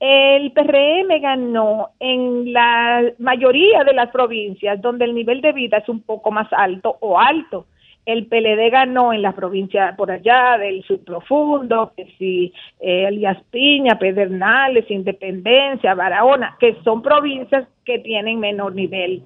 El 0.00 0.52
PRM 0.52 1.20
ganó 1.20 1.90
en 2.00 2.52
la 2.52 3.02
mayoría 3.18 3.84
de 3.84 3.94
las 3.94 4.10
provincias 4.10 4.80
donde 4.82 5.04
el 5.04 5.14
nivel 5.14 5.40
de 5.40 5.52
vida 5.52 5.78
es 5.78 5.88
un 5.88 6.02
poco 6.02 6.30
más 6.30 6.52
alto 6.52 6.96
o 7.00 7.18
alto. 7.18 7.66
El 8.06 8.26
PLD 8.26 8.70
ganó 8.70 9.12
en 9.12 9.22
las 9.22 9.34
provincias 9.34 9.96
por 9.96 10.10
allá 10.10 10.58
del 10.58 10.82
subprofundo, 10.84 11.92
que 11.96 12.06
si 12.18 12.52
eh, 12.80 13.06
Elías 13.08 13.42
Piña, 13.50 13.98
Pedernales, 13.98 14.90
Independencia, 14.90 15.94
Barahona, 15.94 16.56
que 16.60 16.76
son 16.84 17.00
provincias 17.00 17.66
que 17.84 17.98
tienen 18.00 18.40
menor 18.40 18.74
nivel 18.74 19.22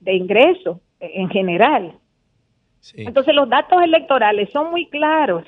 de 0.00 0.14
ingreso 0.14 0.80
en 1.00 1.28
general. 1.30 1.92
Entonces 2.94 3.34
los 3.34 3.48
datos 3.48 3.82
electorales 3.82 4.50
son 4.50 4.70
muy 4.70 4.86
claros 4.86 5.44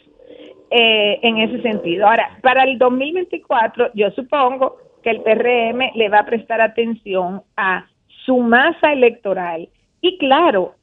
eh, 0.71 1.19
en 1.23 1.39
ese 1.39 1.63
sentido. 1.63 2.07
Ahora, 2.07 2.39
para 2.43 2.65
el 2.65 2.79
2024 2.79 3.91
yo 3.95 4.11
supongo 4.13 4.77
que 5.03 5.11
el 5.11 5.23
PRM 5.23 5.93
le 5.95 6.09
va 6.09 6.21
a 6.21 6.27
prestar 6.27 6.61
atención 6.61 7.43
a 7.57 7.87
su 8.25 8.39
masa 8.39 8.93
electoral 8.93 9.69
y 10.01 10.19
claro, 10.19 10.75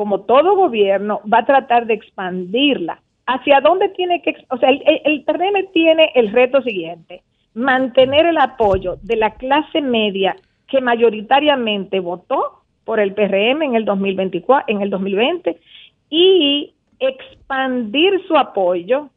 como 0.00 0.22
todo 0.22 0.56
gobierno, 0.56 1.20
va 1.30 1.40
a 1.40 1.44
tratar 1.44 1.84
de 1.84 1.92
expandirla. 1.92 3.02
¿Hacia 3.26 3.60
dónde 3.60 3.90
tiene 3.90 4.22
que, 4.22 4.34
o 4.48 4.56
sea, 4.56 4.70
el, 4.70 4.82
el 5.04 5.24
PRM 5.24 5.70
tiene 5.74 6.10
el 6.14 6.32
reto 6.32 6.62
siguiente, 6.62 7.22
mantener 7.52 8.24
el 8.24 8.38
apoyo 8.38 8.96
de 9.02 9.16
la 9.16 9.34
clase 9.34 9.82
media 9.82 10.36
que 10.68 10.80
mayoritariamente 10.80 12.00
votó 12.00 12.62
por 12.86 12.98
el 12.98 13.12
PRM 13.12 13.62
en 13.62 13.74
el 13.74 13.84
2024, 13.84 14.74
en 14.74 14.80
el 14.80 14.88
2020 14.88 15.60
y 16.08 16.72
expandir 16.98 18.26
su 18.26 18.38
apoyo 18.38 19.10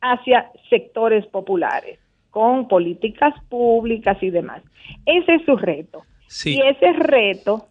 hacia 0.00 0.50
sectores 0.70 1.26
populares 1.26 1.98
con 2.30 2.66
políticas 2.66 3.34
públicas 3.50 4.16
y 4.22 4.30
demás. 4.30 4.62
Ese 5.04 5.34
es 5.34 5.44
su 5.44 5.54
reto. 5.54 6.04
Y 6.46 6.62
ese 6.62 6.94
reto, 6.94 7.67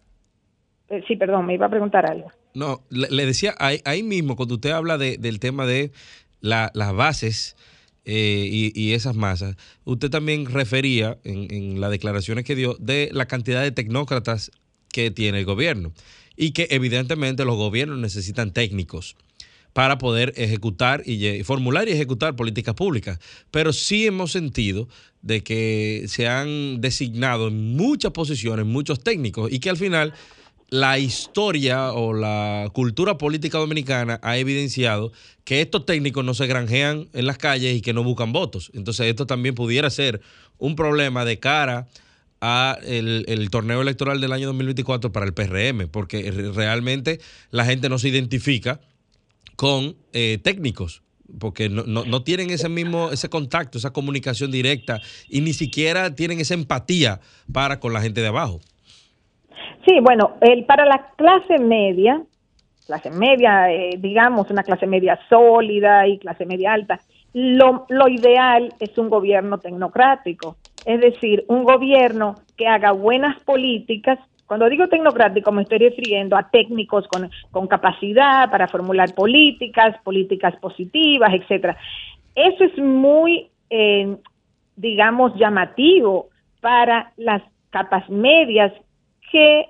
eh, 0.90 1.02
sí, 1.06 1.16
perdón, 1.16 1.46
me 1.46 1.54
iba 1.54 1.66
a 1.66 1.70
preguntar 1.70 2.06
algo. 2.06 2.30
No, 2.54 2.82
le, 2.90 3.26
decía 3.26 3.54
ahí, 3.58 4.02
mismo, 4.02 4.36
cuando 4.36 4.54
usted 4.54 4.70
habla 4.70 4.98
del 4.98 5.38
tema 5.38 5.66
de 5.66 5.92
las 6.40 6.92
bases 6.94 7.56
eh, 8.04 8.72
y, 8.74 8.92
esas 8.92 9.14
masas, 9.14 9.56
usted 9.84 10.10
también 10.10 10.46
refería 10.46 11.18
en, 11.24 11.52
en 11.52 11.80
las 11.80 11.90
declaraciones 11.90 12.44
que 12.44 12.54
dio 12.54 12.74
de 12.80 13.10
la 13.12 13.26
cantidad 13.26 13.62
de 13.62 13.70
tecnócratas 13.70 14.50
que 14.90 15.10
tiene 15.10 15.40
el 15.40 15.44
gobierno 15.44 15.92
y 16.36 16.52
que 16.52 16.68
evidentemente 16.70 17.44
los 17.44 17.56
gobiernos 17.56 17.98
necesitan 17.98 18.52
técnicos 18.52 19.16
para 19.72 19.98
poder 19.98 20.32
ejecutar 20.36 21.02
y 21.06 21.44
formular 21.44 21.88
y 21.88 21.92
ejecutar 21.92 22.34
políticas 22.34 22.74
públicas. 22.74 23.20
Pero 23.50 23.72
sí 23.72 24.06
hemos 24.06 24.32
sentido 24.32 24.88
de 25.22 25.42
que 25.42 26.04
se 26.08 26.26
han 26.26 26.80
designado 26.80 27.48
en 27.48 27.76
muchas 27.76 28.12
posiciones 28.12 28.66
muchos 28.66 29.00
técnicos 29.04 29.52
y 29.52 29.60
que 29.60 29.70
al 29.70 29.76
final 29.76 30.14
la 30.70 30.98
historia 30.98 31.92
o 31.92 32.12
la 32.12 32.68
cultura 32.72 33.16
política 33.16 33.58
dominicana 33.58 34.20
ha 34.22 34.36
evidenciado 34.36 35.12
que 35.44 35.62
estos 35.62 35.86
técnicos 35.86 36.24
no 36.24 36.34
se 36.34 36.46
granjean 36.46 37.08
en 37.14 37.26
las 37.26 37.38
calles 37.38 37.76
y 37.76 37.80
que 37.80 37.94
no 37.94 38.04
buscan 38.04 38.32
votos. 38.32 38.70
Entonces 38.74 39.06
esto 39.06 39.26
también 39.26 39.54
pudiera 39.54 39.88
ser 39.88 40.20
un 40.58 40.76
problema 40.76 41.24
de 41.24 41.38
cara 41.38 41.88
a 42.40 42.78
el, 42.82 43.48
torneo 43.50 43.80
electoral 43.80 44.20
del 44.20 44.32
año 44.32 44.46
2024 44.48 45.10
para 45.10 45.26
el 45.26 45.34
PRM, 45.34 45.88
porque 45.88 46.30
realmente 46.54 47.20
la 47.50 47.64
gente 47.64 47.88
no 47.88 47.98
se 47.98 48.08
identifica 48.08 48.80
con 49.56 49.96
eh, 50.12 50.38
técnicos, 50.42 51.02
porque 51.40 51.68
no, 51.68 51.84
no, 51.84 52.22
tienen 52.22 52.50
ese 52.50 52.68
mismo, 52.68 53.10
ese 53.10 53.28
contacto, 53.28 53.78
esa 53.78 53.90
comunicación 53.90 54.50
directa 54.50 55.00
y 55.28 55.40
ni 55.40 55.52
siquiera 55.52 56.14
tienen 56.14 56.40
esa 56.40 56.54
empatía 56.54 57.20
para 57.52 57.80
con 57.80 57.92
la 57.92 58.00
gente 58.00 58.20
de 58.20 58.28
abajo. 58.28 58.60
Sí, 59.88 60.00
bueno, 60.02 60.32
el, 60.42 60.66
para 60.66 60.84
la 60.84 61.12
clase 61.16 61.58
media, 61.58 62.20
clase 62.86 63.10
media, 63.10 63.72
eh, 63.72 63.96
digamos, 63.98 64.50
una 64.50 64.62
clase 64.62 64.86
media 64.86 65.18
sólida 65.30 66.06
y 66.06 66.18
clase 66.18 66.44
media 66.44 66.74
alta, 66.74 67.00
lo, 67.32 67.86
lo 67.88 68.06
ideal 68.08 68.74
es 68.80 68.98
un 68.98 69.08
gobierno 69.08 69.56
tecnocrático, 69.56 70.56
es 70.84 71.00
decir, 71.00 71.46
un 71.48 71.64
gobierno 71.64 72.34
que 72.58 72.66
haga 72.66 72.92
buenas 72.92 73.40
políticas. 73.44 74.18
Cuando 74.44 74.68
digo 74.68 74.88
tecnocrático 74.88 75.52
me 75.52 75.62
estoy 75.62 75.78
refiriendo 75.78 76.36
a 76.36 76.50
técnicos 76.50 77.08
con, 77.08 77.30
con 77.50 77.66
capacidad 77.66 78.50
para 78.50 78.68
formular 78.68 79.14
políticas, 79.14 79.96
políticas 80.02 80.54
positivas, 80.56 81.32
etcétera. 81.32 81.78
Eso 82.34 82.64
es 82.64 82.76
muy, 82.76 83.48
eh, 83.70 84.16
digamos, 84.76 85.34
llamativo 85.36 86.28
para 86.60 87.12
las 87.16 87.42
capas 87.70 88.06
medias 88.10 88.72
que 89.30 89.68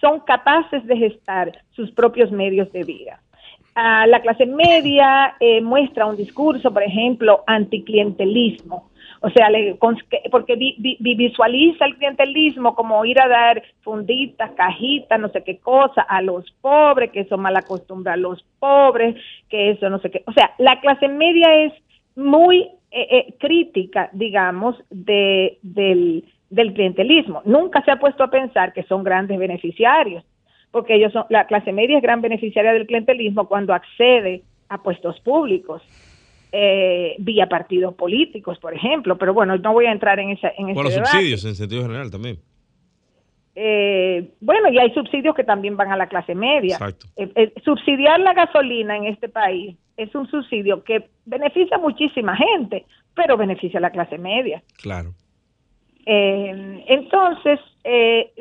son 0.00 0.20
capaces 0.20 0.84
de 0.86 0.96
gestar 0.96 1.52
sus 1.72 1.90
propios 1.92 2.30
medios 2.30 2.70
de 2.72 2.84
vida 2.84 3.20
la 3.74 4.20
clase 4.22 4.46
media 4.46 5.34
eh, 5.40 5.60
muestra 5.60 6.06
un 6.06 6.16
discurso, 6.16 6.72
por 6.72 6.82
ejemplo, 6.82 7.42
anticlientelismo. 7.46 8.90
O 9.20 9.30
sea, 9.30 9.48
porque 10.30 10.54
visualiza 11.00 11.86
el 11.86 11.96
clientelismo 11.96 12.74
como 12.74 13.02
ir 13.06 13.18
a 13.18 13.26
dar 13.26 13.62
funditas, 13.80 14.50
cajitas, 14.52 15.18
no 15.18 15.30
sé 15.30 15.42
qué 15.42 15.58
cosa 15.58 16.02
a 16.02 16.20
los 16.20 16.50
pobres, 16.60 17.10
que 17.10 17.20
eso 17.20 17.38
mal 17.38 17.56
acostumbra 17.56 18.12
a 18.12 18.18
los 18.18 18.44
pobres, 18.58 19.16
que 19.48 19.70
eso 19.70 19.88
no 19.88 19.98
sé 20.00 20.10
qué. 20.10 20.22
O 20.26 20.32
sea, 20.32 20.52
la 20.58 20.78
clase 20.80 21.08
media 21.08 21.54
es 21.64 21.72
muy 22.16 22.68
eh, 22.90 23.08
eh, 23.10 23.34
crítica, 23.40 24.10
digamos, 24.12 24.76
de, 24.90 25.58
del, 25.62 26.24
del 26.50 26.72
clientelismo. 26.72 27.42
Nunca 27.44 27.82
se 27.84 27.90
ha 27.90 27.96
puesto 27.96 28.24
a 28.24 28.30
pensar 28.30 28.72
que 28.72 28.82
son 28.84 29.02
grandes 29.02 29.38
beneficiarios 29.38 30.24
porque 30.74 30.96
ellos 30.96 31.12
son, 31.12 31.24
la 31.30 31.46
clase 31.46 31.72
media 31.72 31.98
es 31.98 32.02
gran 32.02 32.20
beneficiaria 32.20 32.72
del 32.72 32.88
clientelismo 32.88 33.46
cuando 33.46 33.72
accede 33.72 34.42
a 34.68 34.82
puestos 34.82 35.20
públicos. 35.20 35.82
Eh, 36.50 37.14
vía 37.18 37.48
partidos 37.48 37.94
políticos, 37.94 38.58
por 38.58 38.74
ejemplo, 38.74 39.16
pero 39.16 39.32
bueno, 39.32 39.56
no 39.56 39.72
voy 39.72 39.86
a 39.86 39.92
entrar 39.92 40.18
en 40.18 40.30
esa 40.30 40.52
en 40.56 40.74
Por 40.74 40.84
los 40.84 40.94
subsidios 40.94 41.44
en 41.44 41.54
sentido 41.54 41.82
general 41.82 42.10
también. 42.10 42.38
Eh, 43.54 44.30
bueno, 44.40 44.68
y 44.68 44.78
hay 44.78 44.92
subsidios 44.94 45.36
que 45.36 45.44
también 45.44 45.76
van 45.76 45.92
a 45.92 45.96
la 45.96 46.08
clase 46.08 46.34
media. 46.34 46.74
Exacto. 46.74 47.06
Eh, 47.16 47.52
subsidiar 47.64 48.18
la 48.18 48.34
gasolina 48.34 48.96
en 48.96 49.06
este 49.06 49.28
país 49.28 49.76
es 49.96 50.12
un 50.14 50.28
subsidio 50.28 50.82
que 50.82 51.08
beneficia 51.24 51.76
a 51.76 51.80
muchísima 51.80 52.36
gente, 52.36 52.84
pero 53.14 53.36
beneficia 53.36 53.78
a 53.78 53.82
la 53.82 53.90
clase 53.90 54.18
media. 54.18 54.62
Claro. 54.82 55.14
Eh, 56.06 56.84
entonces, 56.86 57.60
eh, 57.82 58.32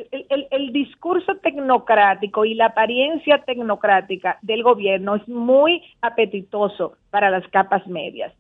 el, 0.52 0.74
discurso 0.74 1.36
tecnocrático 1.36 2.44
y 2.44 2.56
la 2.56 2.68
apariencia 2.68 3.40
tecnocrática 3.40 4.38
del 4.42 4.64
gobierno 4.64 5.16
es 5.16 5.28
muy 5.28 5.82
apetitoso 6.02 6.98
para 7.10 7.30
las 7.30 7.48
capas 7.50 7.88
medias. 7.88 8.34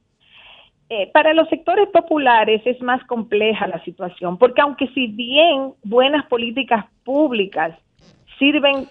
Eh, 0.89 1.09
para 1.13 1.33
los 1.33 1.47
sectores 1.47 1.88
populares 1.89 2.62
es 2.65 2.81
más 2.81 3.03
compleja 3.05 3.67
la 3.67 3.81
situación, 3.83 4.38
porque 4.38 4.62
aunque 4.62 4.88
si 4.89 5.07
bien 5.07 5.73
buenas 5.83 6.25
políticas 6.27 6.86
públicas 7.05 7.77
sirven 8.38 8.88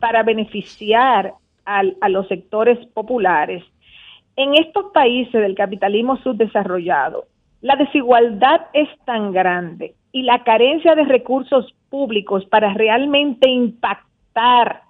para 0.00 0.22
beneficiar 0.22 1.34
a 1.64 2.08
los 2.08 2.26
sectores 2.28 2.78
populares, 2.94 3.62
en 4.36 4.54
estos 4.54 4.86
países 4.94 5.32
del 5.32 5.54
capitalismo 5.54 6.16
subdesarrollado, 6.18 7.26
la 7.60 7.76
desigualdad 7.76 8.66
es 8.72 8.88
tan 9.04 9.32
grande 9.32 9.94
y 10.12 10.22
la 10.22 10.44
carencia 10.44 10.94
de 10.94 11.04
recursos 11.04 11.74
públicos 11.90 12.44
para 12.46 12.72
realmente 12.74 13.48
impactar 13.48 14.82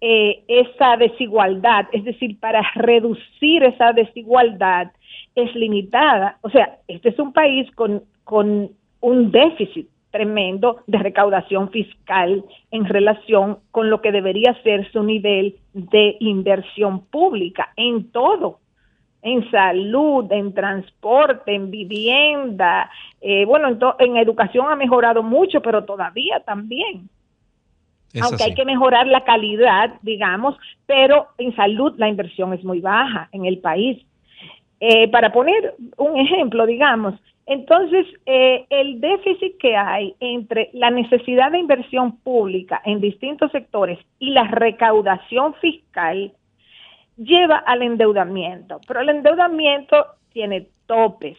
eh, 0.00 0.42
esa 0.48 0.96
desigualdad, 0.96 1.86
es 1.92 2.04
decir, 2.04 2.38
para 2.38 2.62
reducir 2.74 3.62
esa 3.62 3.92
desigualdad, 3.92 4.92
es 5.34 5.54
limitada. 5.54 6.38
O 6.42 6.50
sea, 6.50 6.78
este 6.88 7.10
es 7.10 7.18
un 7.18 7.32
país 7.32 7.70
con, 7.74 8.02
con 8.24 8.70
un 9.00 9.30
déficit 9.30 9.88
tremendo 10.10 10.82
de 10.86 10.98
recaudación 10.98 11.70
fiscal 11.70 12.44
en 12.70 12.84
relación 12.84 13.58
con 13.70 13.90
lo 13.90 14.00
que 14.00 14.12
debería 14.12 14.54
ser 14.62 14.90
su 14.92 15.02
nivel 15.02 15.56
de 15.72 16.16
inversión 16.20 17.04
pública 17.06 17.72
en 17.76 18.12
todo 18.12 18.60
en 19.24 19.50
salud, 19.50 20.30
en 20.30 20.52
transporte, 20.52 21.54
en 21.54 21.70
vivienda. 21.70 22.90
Eh, 23.22 23.46
bueno, 23.46 23.68
en, 23.68 23.78
en, 23.98 24.16
educación 24.18 24.66
ha 24.70 24.76
mejorado 24.76 25.22
mucho, 25.22 25.62
pero 25.62 25.84
todavía 25.84 26.40
también. 26.40 27.08
Aunque 28.22 28.44
hay 28.44 28.54
que 28.54 28.66
mejorar 28.66 29.08
la 29.08 29.24
calidad, 29.24 29.94
digamos, 30.02 30.56
pero 30.86 31.28
en 31.38 31.56
salud 31.56 31.94
la 31.96 32.08
inversión 32.08 32.52
es 32.52 32.62
muy 32.62 32.80
baja 32.80 33.28
en 33.32 33.46
el 33.46 33.58
país. 33.58 34.04
Eh, 34.78 35.08
para 35.08 35.32
poner 35.32 35.74
un 35.96 36.18
ejemplo, 36.18 36.66
digamos, 36.66 37.14
entonces 37.46 38.06
eh, 38.26 38.66
el 38.68 39.00
déficit 39.00 39.56
que 39.58 39.74
hay 39.74 40.14
entre 40.20 40.68
la 40.74 40.90
necesidad 40.90 41.50
de 41.50 41.58
inversión 41.58 42.18
pública 42.18 42.82
en 42.84 43.00
distintos 43.00 43.50
sectores 43.52 43.98
y 44.18 44.30
la 44.30 44.44
recaudación 44.44 45.54
fiscal 45.54 46.32
lleva 47.16 47.56
al 47.58 47.82
endeudamiento, 47.82 48.80
pero 48.86 49.00
el 49.00 49.08
endeudamiento 49.08 50.06
tiene 50.32 50.68
topes. 50.86 51.38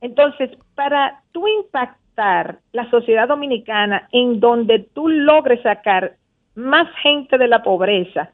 Entonces, 0.00 0.50
para 0.74 1.22
tú 1.32 1.46
impactar 1.48 2.58
la 2.72 2.88
sociedad 2.90 3.28
dominicana 3.28 4.08
en 4.12 4.40
donde 4.40 4.80
tú 4.80 5.08
logres 5.08 5.62
sacar 5.62 6.16
más 6.54 6.88
gente 7.02 7.38
de 7.38 7.48
la 7.48 7.62
pobreza, 7.62 8.30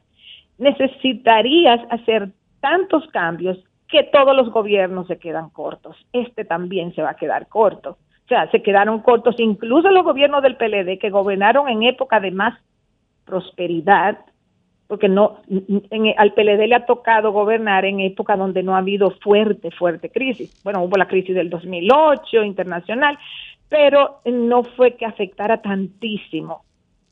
necesitarías 0.57 1.79
hacer 1.89 2.29
tantos 2.61 3.05
cambios 3.07 3.57
que 3.87 4.03
todos 4.03 4.35
los 4.35 4.49
gobiernos 4.49 5.07
se 5.07 5.19
quedan 5.19 5.49
cortos. 5.49 5.95
Este 6.13 6.45
también 6.45 6.95
se 6.95 7.01
va 7.01 7.11
a 7.11 7.15
quedar 7.15 7.47
corto. 7.47 7.97
O 8.25 8.27
sea, 8.27 8.49
se 8.51 8.61
quedaron 8.61 9.01
cortos 9.01 9.35
incluso 9.37 9.89
los 9.91 10.03
gobiernos 10.03 10.41
del 10.41 10.55
PLD 10.55 10.97
que 10.97 11.09
gobernaron 11.09 11.67
en 11.67 11.83
época 11.83 12.19
de 12.19 12.31
más 12.31 12.57
prosperidad, 13.25 14.17
porque 14.93 15.09
no 15.09 15.37
al 16.17 16.33
PLD 16.33 16.67
le 16.67 16.75
ha 16.75 16.85
tocado 16.85 17.31
gobernar 17.31 17.83
en 17.83 17.99
época 17.99 18.37
donde 18.37 18.61
no 18.61 18.75
ha 18.75 18.77
habido 18.77 19.09
fuerte, 19.09 19.71
fuerte 19.71 20.11
crisis. 20.11 20.61
Bueno, 20.63 20.83
hubo 20.83 20.97
la 20.97 21.07
crisis 21.07 21.33
del 21.33 21.49
2008 21.49 22.43
internacional, 22.43 23.17
pero 23.69 24.19
no 24.25 24.61
fue 24.61 24.93
que 24.93 25.07
afectara 25.07 25.63
tantísimo 25.63 26.61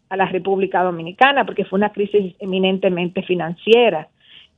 a 0.10 0.16
la 0.16 0.28
República 0.28 0.84
Dominicana, 0.84 1.44
porque 1.44 1.66
fue 1.66 1.78
una 1.78 1.92
crisis 1.92 2.36
eminentemente 2.38 3.24
financiera 3.24 4.10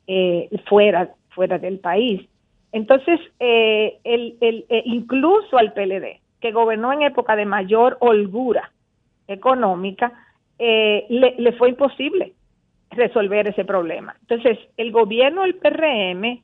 eh, 0.05 0.49
fuera, 0.65 1.11
fuera 1.29 1.57
del 1.57 1.79
país. 1.79 2.27
Entonces, 2.73 3.21
eh, 3.39 3.99
eh, 4.03 4.83
incluso 4.83 5.57
al 5.57 5.71
PLD, 5.71 6.19
que 6.41 6.51
gobernó 6.51 6.91
en 6.91 7.03
época 7.03 7.37
de 7.37 7.45
mayor 7.45 7.95
holgura 8.01 8.69
económica, 9.29 10.11
le, 10.59 11.35
le 11.37 11.53
fue 11.53 11.69
imposible 11.69 12.33
resolver 12.95 13.47
ese 13.47 13.65
problema. 13.65 14.15
Entonces, 14.21 14.57
el 14.77 14.91
gobierno 14.91 15.43
del 15.43 15.55
PRM 15.55 16.41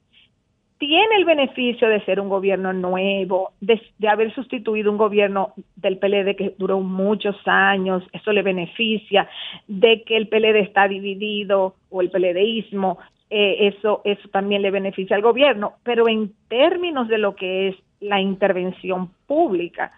tiene 0.80 1.18
el 1.18 1.26
beneficio 1.26 1.89
de 1.89 2.04
ser 2.06 2.22
un 2.22 2.30
gobierno 2.30 2.72
nuevo, 2.72 3.52
de, 3.60 3.80
haber 4.08 4.34
sustituido 4.34 4.89
un 4.89 4.97
gobierno 4.97 5.54
del 5.76 5.97
PLD 5.97 6.36
que 6.38 6.56
duró 6.58 6.80
muchos 6.80 7.36
años, 7.45 8.02
eso 8.14 8.32
le 8.32 8.41
beneficia, 8.41 9.30
de 9.68 10.04
que 10.04 10.16
el 10.16 10.30
PLD 10.30 10.62
está 10.62 10.88
dividido 10.88 11.76
o 11.89 12.02
el 12.02 12.10
PLDismo, 12.10 12.97
eh, 13.30 13.68
eso, 13.68 14.02
eso 14.06 14.28
también 14.30 14.62
le 14.62 14.72
beneficia 14.72 15.18
al 15.18 15.22
gobierno, 15.22 15.74
pero 15.84 16.08
en 16.08 16.32
términos 16.47 17.10
de 17.10 17.18
lo 17.18 17.36
que 17.36 17.68
es 17.68 17.76
la 18.00 18.22
intervención 18.22 19.12
pública, 19.28 19.91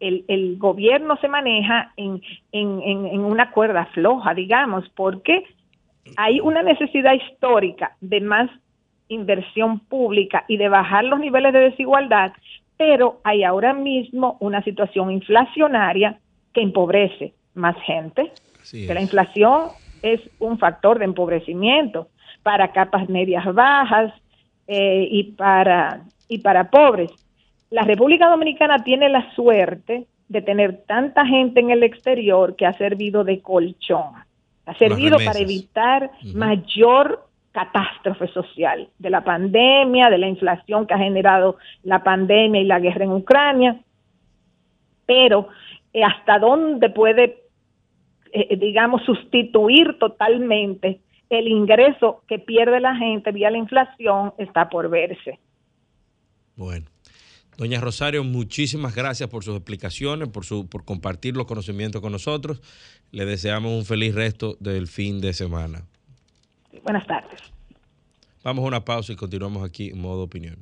el, 0.00 0.26
el 0.28 0.58
gobierno 0.58 1.16
se 1.16 1.28
maneja 1.28 1.94
en, 1.96 2.20
en, 2.52 2.82
en 2.82 3.20
una 3.20 3.50
cuerda 3.52 3.86
floja, 3.94 4.34
digamos, 4.34 4.86
porque 4.90 5.46
hay 6.16 6.40
una 6.40 6.62
necesidad 6.62 7.12
histórica 7.14 7.96
de 8.00 8.20
más 8.20 8.50
inversión 9.08 9.80
pública 9.80 10.44
y 10.48 10.56
de 10.56 10.68
bajar 10.68 11.04
los 11.04 11.20
niveles 11.20 11.52
de 11.52 11.60
desigualdad, 11.60 12.32
pero 12.76 13.20
hay 13.24 13.44
ahora 13.44 13.72
mismo 13.72 14.36
una 14.40 14.62
situación 14.62 15.10
inflacionaria 15.10 16.18
que 16.52 16.60
empobrece 16.60 17.34
más 17.54 17.76
gente, 17.82 18.32
que 18.70 18.92
la 18.92 19.00
inflación 19.00 19.68
es 20.02 20.20
un 20.38 20.58
factor 20.58 20.98
de 20.98 21.04
empobrecimiento 21.04 22.08
para 22.42 22.72
capas 22.72 23.08
medias 23.08 23.44
bajas 23.54 24.12
eh, 24.66 25.08
y, 25.10 25.24
para, 25.32 26.02
y 26.28 26.38
para 26.38 26.70
pobres. 26.70 27.10
La 27.70 27.82
República 27.82 28.28
Dominicana 28.28 28.84
tiene 28.84 29.08
la 29.08 29.34
suerte 29.34 30.06
de 30.28 30.42
tener 30.42 30.84
tanta 30.86 31.24
gente 31.24 31.60
en 31.60 31.70
el 31.70 31.82
exterior 31.82 32.56
que 32.56 32.66
ha 32.66 32.72
servido 32.74 33.24
de 33.24 33.40
colchón, 33.40 34.12
ha 34.66 34.74
servido 34.74 35.16
para 35.24 35.38
evitar 35.38 36.10
mayor 36.34 37.24
catástrofe 37.52 38.28
social, 38.28 38.88
de 38.98 39.08
la 39.08 39.24
pandemia, 39.24 40.10
de 40.10 40.18
la 40.18 40.28
inflación 40.28 40.86
que 40.86 40.92
ha 40.92 40.98
generado 40.98 41.56
la 41.84 42.02
pandemia 42.02 42.60
y 42.60 42.66
la 42.66 42.80
guerra 42.80 43.04
en 43.04 43.12
Ucrania, 43.12 43.80
pero 45.06 45.48
eh, 45.92 46.02
hasta 46.04 46.38
dónde 46.38 46.90
puede, 46.90 47.44
eh, 48.32 48.56
digamos, 48.56 49.02
sustituir 49.04 49.98
totalmente 49.98 51.00
el 51.30 51.48
ingreso 51.48 52.22
que 52.28 52.38
pierde 52.38 52.80
la 52.80 52.94
gente 52.94 53.32
vía 53.32 53.50
la 53.50 53.58
inflación 53.58 54.34
está 54.36 54.68
por 54.68 54.90
verse. 54.90 55.38
Bueno. 56.56 56.86
Doña 57.56 57.80
Rosario, 57.80 58.22
muchísimas 58.22 58.94
gracias 58.94 59.30
por 59.30 59.42
sus 59.42 59.56
explicaciones, 59.56 60.28
por, 60.28 60.44
su, 60.44 60.66
por 60.66 60.84
compartir 60.84 61.36
los 61.36 61.46
conocimientos 61.46 62.02
con 62.02 62.12
nosotros. 62.12 62.60
Le 63.12 63.24
deseamos 63.24 63.72
un 63.72 63.84
feliz 63.84 64.14
resto 64.14 64.56
del 64.60 64.86
fin 64.86 65.20
de 65.20 65.32
semana. 65.32 65.84
Buenas 66.82 67.06
tardes. 67.06 67.40
Vamos 68.44 68.64
a 68.64 68.68
una 68.68 68.84
pausa 68.84 69.12
y 69.12 69.16
continuamos 69.16 69.64
aquí 69.64 69.88
en 69.88 70.00
modo 70.00 70.22
opinión. 70.22 70.56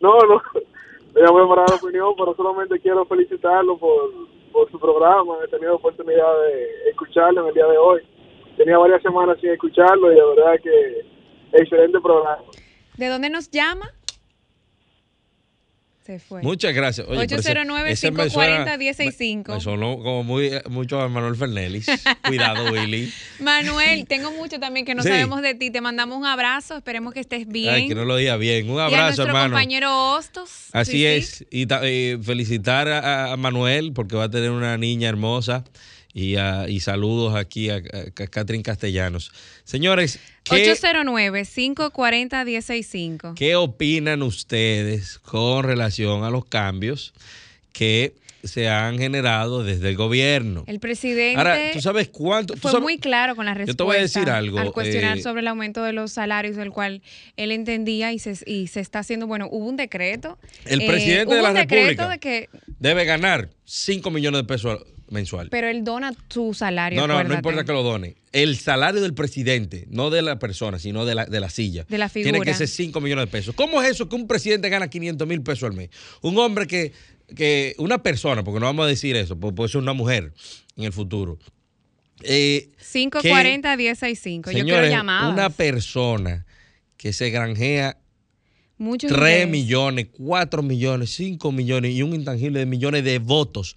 No, 0.00 0.16
no, 0.20 0.40
ya 1.16 1.28
voy 1.32 1.42
a 1.42 1.56
dar 1.56 1.72
opinión, 1.72 2.14
pero 2.16 2.36
solamente 2.36 2.78
quiero 2.78 3.04
felicitarlo 3.04 3.76
por, 3.78 4.28
por 4.52 4.70
su 4.70 4.78
programa. 4.78 5.34
He 5.44 5.48
tenido 5.48 5.76
oportunidad 5.76 6.32
de 6.42 6.90
escucharlo 6.90 7.42
en 7.42 7.48
el 7.48 7.54
día 7.54 7.66
de 7.66 7.78
hoy. 7.78 8.02
Tenía 8.56 8.78
varias 8.78 9.02
semanas 9.02 9.38
sin 9.40 9.50
escucharlo 9.50 10.12
y 10.12 10.16
de 10.16 10.24
verdad 10.24 10.60
que 10.62 11.06
excelente 11.52 12.00
programa. 12.00 12.42
¿De 12.96 13.08
dónde 13.08 13.30
nos 13.30 13.50
llama? 13.50 13.90
Muchas 16.42 16.74
gracias. 16.74 17.06
809-540-165. 17.06 19.54
Me 19.54 19.60
sonó 19.60 19.98
como 19.98 20.24
muy, 20.24 20.50
mucho 20.70 21.00
a 21.00 21.08
Manuel 21.08 21.36
Fernelis. 21.36 21.86
Cuidado, 22.26 22.72
Willy. 22.72 23.12
Manuel, 23.40 24.06
tengo 24.06 24.32
mucho 24.32 24.58
también 24.58 24.86
que 24.86 24.94
no 24.94 25.02
sabemos 25.02 25.42
de 25.42 25.54
ti. 25.54 25.70
Te 25.70 25.82
mandamos 25.82 26.18
un 26.18 26.24
abrazo. 26.24 26.76
Esperemos 26.76 27.12
que 27.12 27.20
estés 27.20 27.46
bien. 27.46 27.74
Ay, 27.74 27.88
que 27.88 27.94
no 27.94 28.04
lo 28.04 28.16
diga 28.16 28.36
bien. 28.36 28.70
Un 28.70 28.80
abrazo, 28.80 28.94
y 28.94 28.98
a 28.98 29.02
nuestro 29.02 29.26
hermano. 29.26 29.50
compañero 29.50 30.14
Hostos. 30.14 30.68
Así 30.72 31.04
es. 31.04 31.44
Y, 31.50 31.66
felicitar 32.22 32.88
a, 32.88 33.36
Manuel 33.36 33.92
porque 33.92 34.16
va 34.16 34.24
a 34.24 34.30
tener 34.30 34.50
una 34.50 34.78
niña 34.78 35.08
hermosa. 35.08 35.64
Y, 36.18 36.36
y, 36.36 36.80
saludos 36.80 37.36
aquí 37.36 37.70
a, 37.70 37.76
a, 37.76 38.10
Catherine 38.10 38.64
Castellanos. 38.64 39.30
Señores, 39.62 40.18
809-540-165. 40.46 43.34
¿Qué 43.36 43.54
opinan 43.54 44.24
ustedes 44.24 45.20
con 45.20 45.62
relación 45.62 46.24
a 46.24 46.30
los 46.30 46.44
cambios 46.44 47.14
que 47.72 48.16
se 48.44 48.68
han 48.68 48.98
generado 48.98 49.64
desde 49.64 49.88
el 49.88 49.96
gobierno. 49.96 50.64
El 50.66 50.78
presidente 50.80 51.36
Ahora, 51.36 51.58
¿tú 51.72 51.80
sabes 51.80 52.08
cuánto? 52.08 52.54
tú 52.54 52.60
fue 52.60 52.70
sabes- 52.70 52.82
muy 52.82 52.98
claro 52.98 53.34
con 53.36 53.46
la 53.46 53.52
Yo 53.52 53.58
respuesta. 53.58 53.76
te 53.76 53.84
voy 53.84 53.96
a 53.96 54.00
decir 54.00 54.30
algo, 54.30 54.58
Al 54.58 54.72
cuestionar 54.72 55.18
eh, 55.18 55.22
sobre 55.22 55.40
el 55.40 55.48
aumento 55.48 55.82
de 55.82 55.92
los 55.92 56.12
salarios, 56.12 56.56
del 56.56 56.70
cual 56.70 57.02
él 57.36 57.50
entendía 57.52 58.12
y 58.12 58.18
se, 58.18 58.36
y 58.46 58.68
se 58.68 58.80
está 58.80 59.00
haciendo. 59.00 59.26
Bueno, 59.26 59.48
hubo 59.50 59.66
un 59.66 59.76
decreto. 59.76 60.38
El 60.66 60.82
eh, 60.82 60.86
presidente 60.86 61.34
de 61.34 61.40
hubo 61.40 61.42
la 61.42 61.50
un 61.50 61.56
República 61.56 62.08
de 62.08 62.18
que, 62.18 62.48
debe 62.78 63.04
ganar 63.04 63.50
5 63.64 64.10
millones 64.10 64.42
de 64.42 64.44
pesos 64.46 64.80
mensual. 65.10 65.48
pero 65.50 65.68
él 65.68 65.84
dona 65.84 66.12
su 66.28 66.52
salario. 66.54 67.00
No, 67.00 67.06
no, 67.06 67.24
no 67.24 67.34
importa 67.34 67.64
que 67.64 67.72
lo 67.72 67.82
done. 67.82 68.16
El 68.30 68.56
salario 68.58 69.00
del 69.00 69.14
presidente, 69.14 69.86
no 69.90 70.10
de 70.10 70.20
la 70.22 70.38
persona, 70.38 70.78
sino 70.78 71.06
de 71.06 71.14
la, 71.14 71.24
de 71.24 71.40
la 71.40 71.48
silla. 71.48 71.86
De 71.88 71.96
la 71.98 72.08
Tiene 72.10 72.30
figura. 72.32 72.52
que 72.52 72.56
ser 72.56 72.68
5 72.68 73.00
millones 73.00 73.24
de 73.24 73.30
pesos. 73.32 73.54
¿Cómo 73.54 73.82
es 73.82 73.88
eso 73.90 74.08
que 74.08 74.16
un 74.16 74.26
presidente 74.28 74.68
gana 74.68 74.88
500 74.88 75.26
mil 75.26 75.40
pesos 75.42 75.64
al 75.70 75.72
mes? 75.74 75.88
Un 76.20 76.36
hombre 76.38 76.66
que, 76.66 76.92
que, 77.34 77.74
una 77.78 78.02
persona, 78.02 78.42
porque 78.44 78.60
no 78.60 78.66
vamos 78.66 78.84
a 78.84 78.88
decir 78.88 79.16
eso, 79.16 79.38
porque 79.38 79.54
puede 79.54 79.68
ser 79.70 79.80
una 79.80 79.92
mujer 79.92 80.32
en 80.76 80.84
el 80.84 80.92
futuro. 80.92 81.38
Eh, 82.22 82.70
540 82.78 83.76
1065. 83.76 84.50
Yo 84.50 84.54
quiero 84.54 84.68
señores, 84.68 84.90
llamadas. 84.90 85.32
una 85.32 85.50
persona 85.50 86.46
que 86.96 87.12
se 87.12 87.30
granjea 87.30 87.96
Muchos 88.76 89.10
3 89.10 89.20
intereses. 89.20 89.48
millones, 89.50 90.06
4 90.12 90.62
millones, 90.62 91.10
5 91.10 91.52
millones 91.52 91.92
y 91.94 92.02
un 92.02 92.14
intangible 92.14 92.60
de 92.60 92.66
millones 92.66 93.04
de 93.04 93.18
votos 93.18 93.76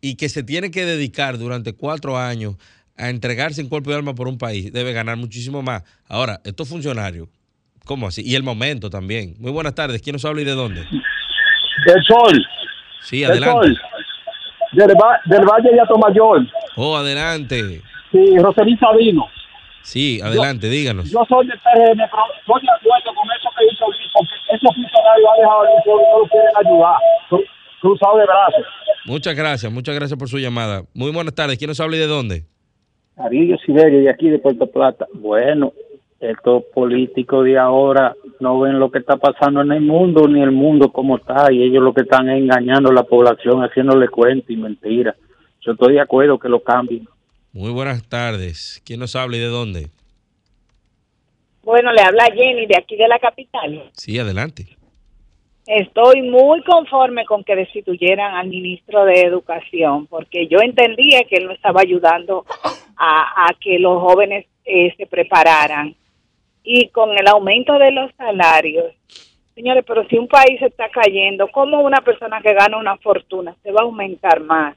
y 0.00 0.16
que 0.16 0.28
se 0.28 0.42
tiene 0.42 0.70
que 0.70 0.84
dedicar 0.84 1.38
durante 1.38 1.72
cuatro 1.74 2.18
años 2.18 2.56
a 2.96 3.08
entregarse 3.08 3.60
en 3.60 3.68
cuerpo 3.68 3.90
y 3.90 3.94
alma 3.94 4.14
por 4.14 4.28
un 4.28 4.36
país, 4.36 4.72
debe 4.72 4.92
ganar 4.92 5.16
muchísimo 5.16 5.62
más. 5.62 5.82
Ahora, 6.06 6.40
estos 6.44 6.68
funcionarios, 6.68 7.28
¿cómo 7.84 8.08
así? 8.08 8.22
Y 8.24 8.34
el 8.34 8.42
momento 8.42 8.90
también. 8.90 9.34
Muy 9.38 9.50
buenas 9.52 9.74
tardes. 9.74 10.02
¿Quién 10.02 10.14
nos 10.14 10.24
habla 10.24 10.42
y 10.42 10.44
de 10.44 10.52
dónde? 10.52 10.80
Del 10.80 12.02
Sol. 12.06 12.46
Sí, 13.02 13.20
Del 13.20 13.30
adelante. 13.32 13.52
Sol. 13.66 13.78
Del, 14.72 14.88
Va- 14.96 15.20
del 15.26 15.44
Valle 15.44 15.70
de 15.72 15.80
Atomayor. 15.80 16.46
Oh, 16.76 16.96
adelante. 16.96 17.82
Sí, 18.10 18.38
Roselín 18.38 18.78
Sabino. 18.78 19.26
Sí, 19.82 20.20
adelante, 20.22 20.68
díganos. 20.68 21.10
Yo 21.10 21.24
soy 21.28 21.46
del 21.48 21.58
PRM, 21.58 21.96
pero 21.96 22.22
estoy 22.38 22.62
de 22.62 22.70
acuerdo 22.70 23.14
con 23.14 23.28
eso 23.36 23.48
que 23.58 23.64
hizo 23.74 23.84
Luis, 23.86 24.10
porque 24.14 24.34
esos 24.54 24.74
funcionarios 24.74 25.28
han 25.34 25.40
dejado 25.40 25.60
al 25.62 25.82
pueblo 25.84 26.02
y 26.02 26.10
no 26.12 26.18
lo 26.20 26.26
quieren 26.28 26.50
ayudar. 26.64 26.96
Cru- 27.28 27.44
Cruzado 27.80 28.16
de 28.18 28.24
brazos. 28.24 28.64
Muchas 29.06 29.34
gracias, 29.34 29.72
muchas 29.72 29.94
gracias 29.96 30.16
por 30.16 30.28
su 30.28 30.38
llamada. 30.38 30.84
Muy 30.94 31.10
buenas 31.10 31.34
tardes. 31.34 31.58
¿Quién 31.58 31.68
nos 31.68 31.80
habla 31.80 31.96
y 31.96 31.98
de 31.98 32.06
dónde? 32.06 32.44
Darío 33.16 33.58
Siberio, 33.58 34.00
de 34.00 34.08
aquí 34.10 34.28
de 34.30 34.38
Puerto 34.38 34.66
Plata. 34.68 35.06
Bueno, 35.14 35.72
estos 36.22 36.62
políticos 36.72 37.44
de 37.44 37.58
ahora 37.58 38.14
no 38.38 38.60
ven 38.60 38.78
lo 38.78 38.90
que 38.90 39.00
está 39.00 39.16
pasando 39.16 39.60
en 39.60 39.72
el 39.72 39.80
mundo, 39.80 40.28
ni 40.28 40.40
el 40.40 40.52
mundo 40.52 40.92
como 40.92 41.16
está, 41.16 41.52
y 41.52 41.62
ellos 41.62 41.82
lo 41.82 41.92
que 41.92 42.02
están 42.02 42.28
es 42.30 42.40
engañando 42.40 42.90
a 42.90 42.94
la 42.94 43.02
población, 43.02 43.60
haciéndole 43.60 44.08
cuentos 44.08 44.48
y 44.50 44.56
mentiras. 44.56 45.16
Yo 45.60 45.72
estoy 45.72 45.94
de 45.94 46.00
acuerdo 46.00 46.38
que 46.38 46.48
lo 46.48 46.62
cambien. 46.62 47.08
Muy 47.52 47.70
buenas 47.72 48.08
tardes. 48.08 48.80
¿Quién 48.84 49.00
nos 49.00 49.16
habla 49.16 49.36
y 49.36 49.40
de 49.40 49.46
dónde? 49.46 49.88
Bueno, 51.64 51.92
le 51.92 52.02
habla 52.02 52.24
Jenny 52.32 52.66
de 52.66 52.76
aquí 52.78 52.96
de 52.96 53.08
la 53.08 53.18
capital. 53.18 53.90
Sí, 53.92 54.18
adelante. 54.18 54.66
Estoy 55.66 56.22
muy 56.22 56.62
conforme 56.64 57.24
con 57.24 57.44
que 57.44 57.54
destituyeran 57.54 58.34
al 58.34 58.48
ministro 58.48 59.04
de 59.04 59.22
Educación, 59.22 60.06
porque 60.06 60.48
yo 60.48 60.58
entendía 60.60 61.22
que 61.28 61.36
él 61.36 61.46
no 61.46 61.52
estaba 61.52 61.80
ayudando 61.80 62.44
a, 62.96 63.46
a 63.46 63.54
que 63.60 63.78
los 63.78 64.00
jóvenes 64.00 64.46
eh, 64.64 64.94
se 64.96 65.06
prepararan. 65.06 65.94
Y 66.64 66.88
con 66.88 67.10
el 67.18 67.26
aumento 67.28 67.78
de 67.78 67.90
los 67.92 68.10
salarios, 68.16 68.92
señores, 69.54 69.84
pero 69.86 70.06
si 70.08 70.16
un 70.16 70.28
país 70.28 70.60
está 70.62 70.88
cayendo, 70.90 71.48
¿cómo 71.48 71.80
una 71.80 72.00
persona 72.00 72.40
que 72.40 72.54
gana 72.54 72.76
una 72.78 72.96
fortuna 72.98 73.54
se 73.62 73.72
va 73.72 73.80
a 73.80 73.84
aumentar 73.84 74.40
más? 74.40 74.76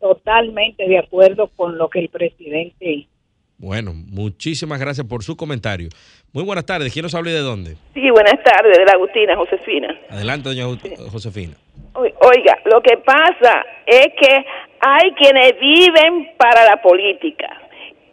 Totalmente 0.00 0.86
de 0.86 0.98
acuerdo 0.98 1.48
con 1.56 1.78
lo 1.78 1.88
que 1.88 2.00
el 2.00 2.08
presidente 2.10 2.90
hizo. 2.92 3.08
Bueno, 3.56 3.92
muchísimas 3.94 4.78
gracias 4.80 5.06
por 5.06 5.22
su 5.22 5.36
comentario. 5.36 5.88
Muy 6.32 6.44
buenas 6.44 6.66
tardes. 6.66 6.92
¿Quién 6.92 7.04
nos 7.04 7.14
habla 7.14 7.30
y 7.30 7.34
de 7.34 7.38
dónde? 7.40 7.76
Sí, 7.94 8.10
buenas 8.10 8.42
tardes, 8.44 8.76
de 8.76 8.84
la 8.84 8.92
Agustina, 8.92 9.36
Josefina. 9.36 9.96
Adelante, 10.10 10.48
doña 10.50 10.64
Jo- 10.64 11.06
Josefina. 11.10 11.54
Oiga, 11.94 12.58
lo 12.66 12.82
que 12.82 12.96
pasa 12.98 13.64
es 13.86 14.08
que 14.20 14.44
hay 14.80 15.12
quienes 15.12 15.52
viven 15.60 16.32
para 16.36 16.66
la 16.66 16.82
política 16.82 17.48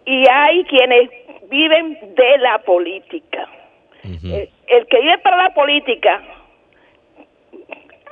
y 0.06 0.24
hay 0.32 0.64
quienes 0.66 1.10
viven 1.52 2.00
de 2.16 2.38
la 2.40 2.60
política. 2.60 3.48
el, 4.04 4.50
el 4.68 4.88
que 4.88 5.00
vive 5.00 5.18
para 5.20 5.38
la 5.38 5.54
política 5.54 6.24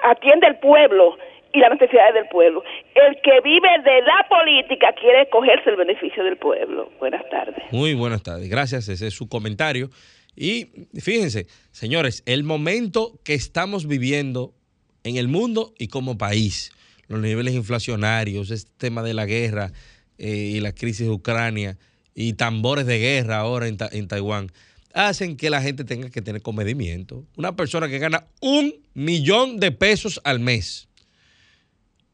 atiende 0.04 0.46
al 0.46 0.60
pueblo 0.60 1.18
y 1.54 1.60
las 1.60 1.72
necesidades 1.72 2.14
del 2.14 2.28
pueblo. 2.28 2.64
El 2.94 3.16
que 3.22 3.42
vive 3.42 3.70
de 3.84 4.02
la 4.02 4.28
política 4.30 4.94
quiere 5.00 5.28
cogerse 5.30 5.70
el 5.70 5.78
beneficio 5.78 6.24
del 6.24 6.38
pueblo. 6.38 6.92
Buenas 7.00 7.28
tardes. 7.30 7.64
Muy 7.72 7.96
buenas 7.96 8.22
tardes. 8.22 8.50
Gracias. 8.50 8.88
Ese 8.88 9.08
es 9.08 9.14
su 9.14 9.28
comentario. 9.28 9.90
Y 10.36 10.88
fíjense, 11.00 11.48
señores, 11.72 12.24
el 12.26 12.44
momento 12.44 13.20
que 13.24 13.34
estamos 13.34 13.88
viviendo 13.88 14.54
en 15.04 15.18
el 15.18 15.28
mundo 15.28 15.74
y 15.78 15.88
como 15.88 16.18
país, 16.18 16.72
los 17.08 17.20
niveles 17.20 17.56
inflacionarios, 17.56 18.52
este 18.52 18.72
tema 18.78 19.02
de 19.02 19.14
la 19.14 19.26
guerra 19.26 19.72
eh, 20.18 20.28
y 20.28 20.60
la 20.60 20.74
crisis 20.74 21.08
de 21.08 21.14
Ucrania 21.14 21.78
y 22.14 22.34
tambores 22.34 22.86
de 22.86 23.00
guerra 23.00 23.38
ahora 23.40 23.68
en, 23.68 23.78
Ta- 23.78 23.90
en 23.92 24.08
Taiwán, 24.08 24.52
hacen 24.94 25.38
que 25.38 25.50
la 25.50 25.62
gente 25.62 25.84
tenga 25.84 26.10
que 26.10 26.22
tener 26.22 26.42
comedimiento. 26.42 27.24
Una 27.38 27.56
persona 27.56 27.88
que 27.88 28.00
gana 28.00 28.26
un 28.42 28.74
millón 28.94 29.60
de 29.60 29.72
pesos 29.72 30.20
al 30.24 30.40
mes. 30.40 30.88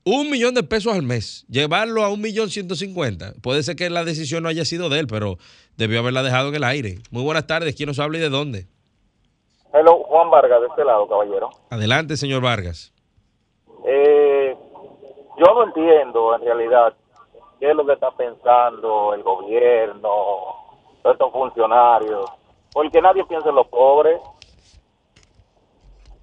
Un 0.03 0.29
millón 0.29 0.53
de 0.53 0.61
pesos 0.61 0.93
al 0.93 1.01
mes. 1.01 1.45
Llevarlo 1.49 2.03
a 2.03 2.09
un 2.09 2.21
millón 2.21 2.49
ciento 2.51 2.75
cincuenta. 2.75 3.33
Puede 3.41 3.63
ser 3.63 3.75
que 3.75 3.89
la 3.89 4.03
decisión 4.05 4.43
no 4.43 4.49
haya 4.49 4.63
sido 4.65 4.89
de 4.89 4.99
él, 4.99 5.07
pero 5.07 5.37
debió 5.77 5.99
haberla 5.99 6.21
dejado 6.21 6.49
en 6.49 6.55
el 6.55 6.63
aire. 6.63 6.99
Muy 7.09 7.23
buenas 7.23 7.47
tardes. 7.47 7.75
¿Quién 7.75 7.87
nos 7.87 7.97
habla 7.97 8.19
y 8.19 8.21
de 8.21 8.29
dónde? 8.29 8.67
Hello, 9.73 10.03
Juan 10.03 10.29
Vargas, 10.29 10.61
de 10.61 10.67
este 10.67 10.85
lado, 10.85 11.07
caballero. 11.07 11.49
Adelante, 11.71 12.17
señor 12.17 12.41
Vargas. 12.41 12.93
Eh, 13.87 14.55
yo 15.39 15.45
no 15.53 15.63
entiendo, 15.65 16.35
en 16.35 16.41
realidad, 16.41 16.93
qué 17.65 17.71
es 17.71 17.77
lo 17.77 17.83
que 17.83 17.93
está 17.93 18.11
pensando 18.11 19.15
el 19.15 19.23
gobierno, 19.23 20.11
estos 21.03 21.31
funcionarios, 21.31 22.29
porque 22.71 23.01
nadie 23.01 23.25
piensa 23.25 23.49
en 23.49 23.55
los 23.55 23.67
pobres. 23.67 24.21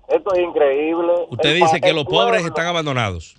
Esto 0.06 0.32
es 0.34 0.38
increíble. 0.38 1.12
Usted 1.30 1.48
El 1.50 1.56
dice 1.56 1.80
que 1.80 1.92
los 1.92 2.04
pobres 2.04 2.44
están 2.46 2.68
abandonados. 2.68 3.34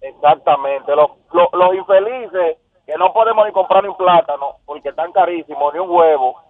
Exactamente, 0.00 0.94
los, 0.94 1.10
los, 1.32 1.48
los 1.52 1.74
infelices 1.74 2.58
que 2.86 2.96
no 2.96 3.12
podemos 3.12 3.44
ni 3.44 3.52
comprar 3.52 3.82
ni 3.82 3.88
un 3.88 3.96
plátano 3.96 4.58
porque 4.64 4.90
están 4.90 5.10
carísimos, 5.10 5.74
ni 5.74 5.80
un 5.80 5.90
huevo. 5.90 6.40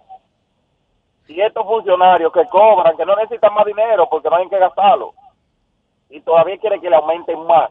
Y 1.28 1.40
estos 1.40 1.64
funcionarios 1.64 2.30
que 2.30 2.44
cobran, 2.46 2.94
que 2.96 3.06
no 3.06 3.16
necesitan 3.16 3.54
más 3.54 3.64
dinero 3.64 4.06
porque 4.10 4.28
no 4.28 4.36
hay 4.36 4.48
qué 4.50 4.58
gastarlo. 4.58 5.14
Y 6.10 6.20
todavía 6.20 6.58
quieren 6.58 6.80
que 6.82 6.90
le 6.90 6.96
aumenten 6.96 7.42
más. 7.46 7.70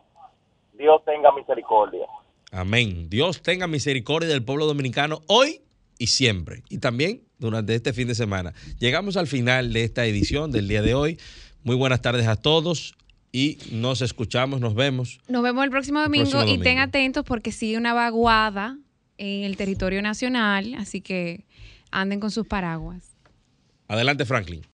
Dios 0.73 1.03
tenga 1.05 1.31
misericordia. 1.31 2.07
Amén. 2.51 3.09
Dios 3.09 3.41
tenga 3.41 3.67
misericordia 3.67 4.29
del 4.29 4.43
pueblo 4.43 4.65
dominicano 4.65 5.21
hoy 5.27 5.61
y 5.97 6.07
siempre. 6.07 6.63
Y 6.69 6.79
también 6.79 7.21
durante 7.37 7.75
este 7.75 7.93
fin 7.93 8.07
de 8.07 8.15
semana. 8.15 8.53
Llegamos 8.79 9.17
al 9.17 9.27
final 9.27 9.73
de 9.73 9.83
esta 9.83 10.05
edición 10.05 10.51
del 10.51 10.67
día 10.67 10.81
de 10.81 10.93
hoy. 10.93 11.19
Muy 11.63 11.75
buenas 11.75 12.01
tardes 12.01 12.27
a 12.27 12.35
todos 12.35 12.95
y 13.31 13.57
nos 13.71 14.01
escuchamos, 14.01 14.59
nos 14.59 14.75
vemos. 14.75 15.19
Nos 15.27 15.43
vemos 15.43 15.63
el 15.63 15.69
próximo 15.69 16.01
domingo, 16.01 16.29
próximo 16.29 16.51
y 16.51 16.57
estén 16.57 16.79
atentos 16.79 17.23
porque 17.25 17.51
sigue 17.51 17.77
una 17.77 17.93
vaguada 17.93 18.77
en 19.17 19.43
el 19.43 19.57
territorio 19.57 20.01
nacional, 20.01 20.73
así 20.75 21.01
que 21.01 21.45
anden 21.91 22.19
con 22.19 22.31
sus 22.31 22.47
paraguas. 22.47 23.15
Adelante, 23.87 24.25
Franklin. 24.25 24.61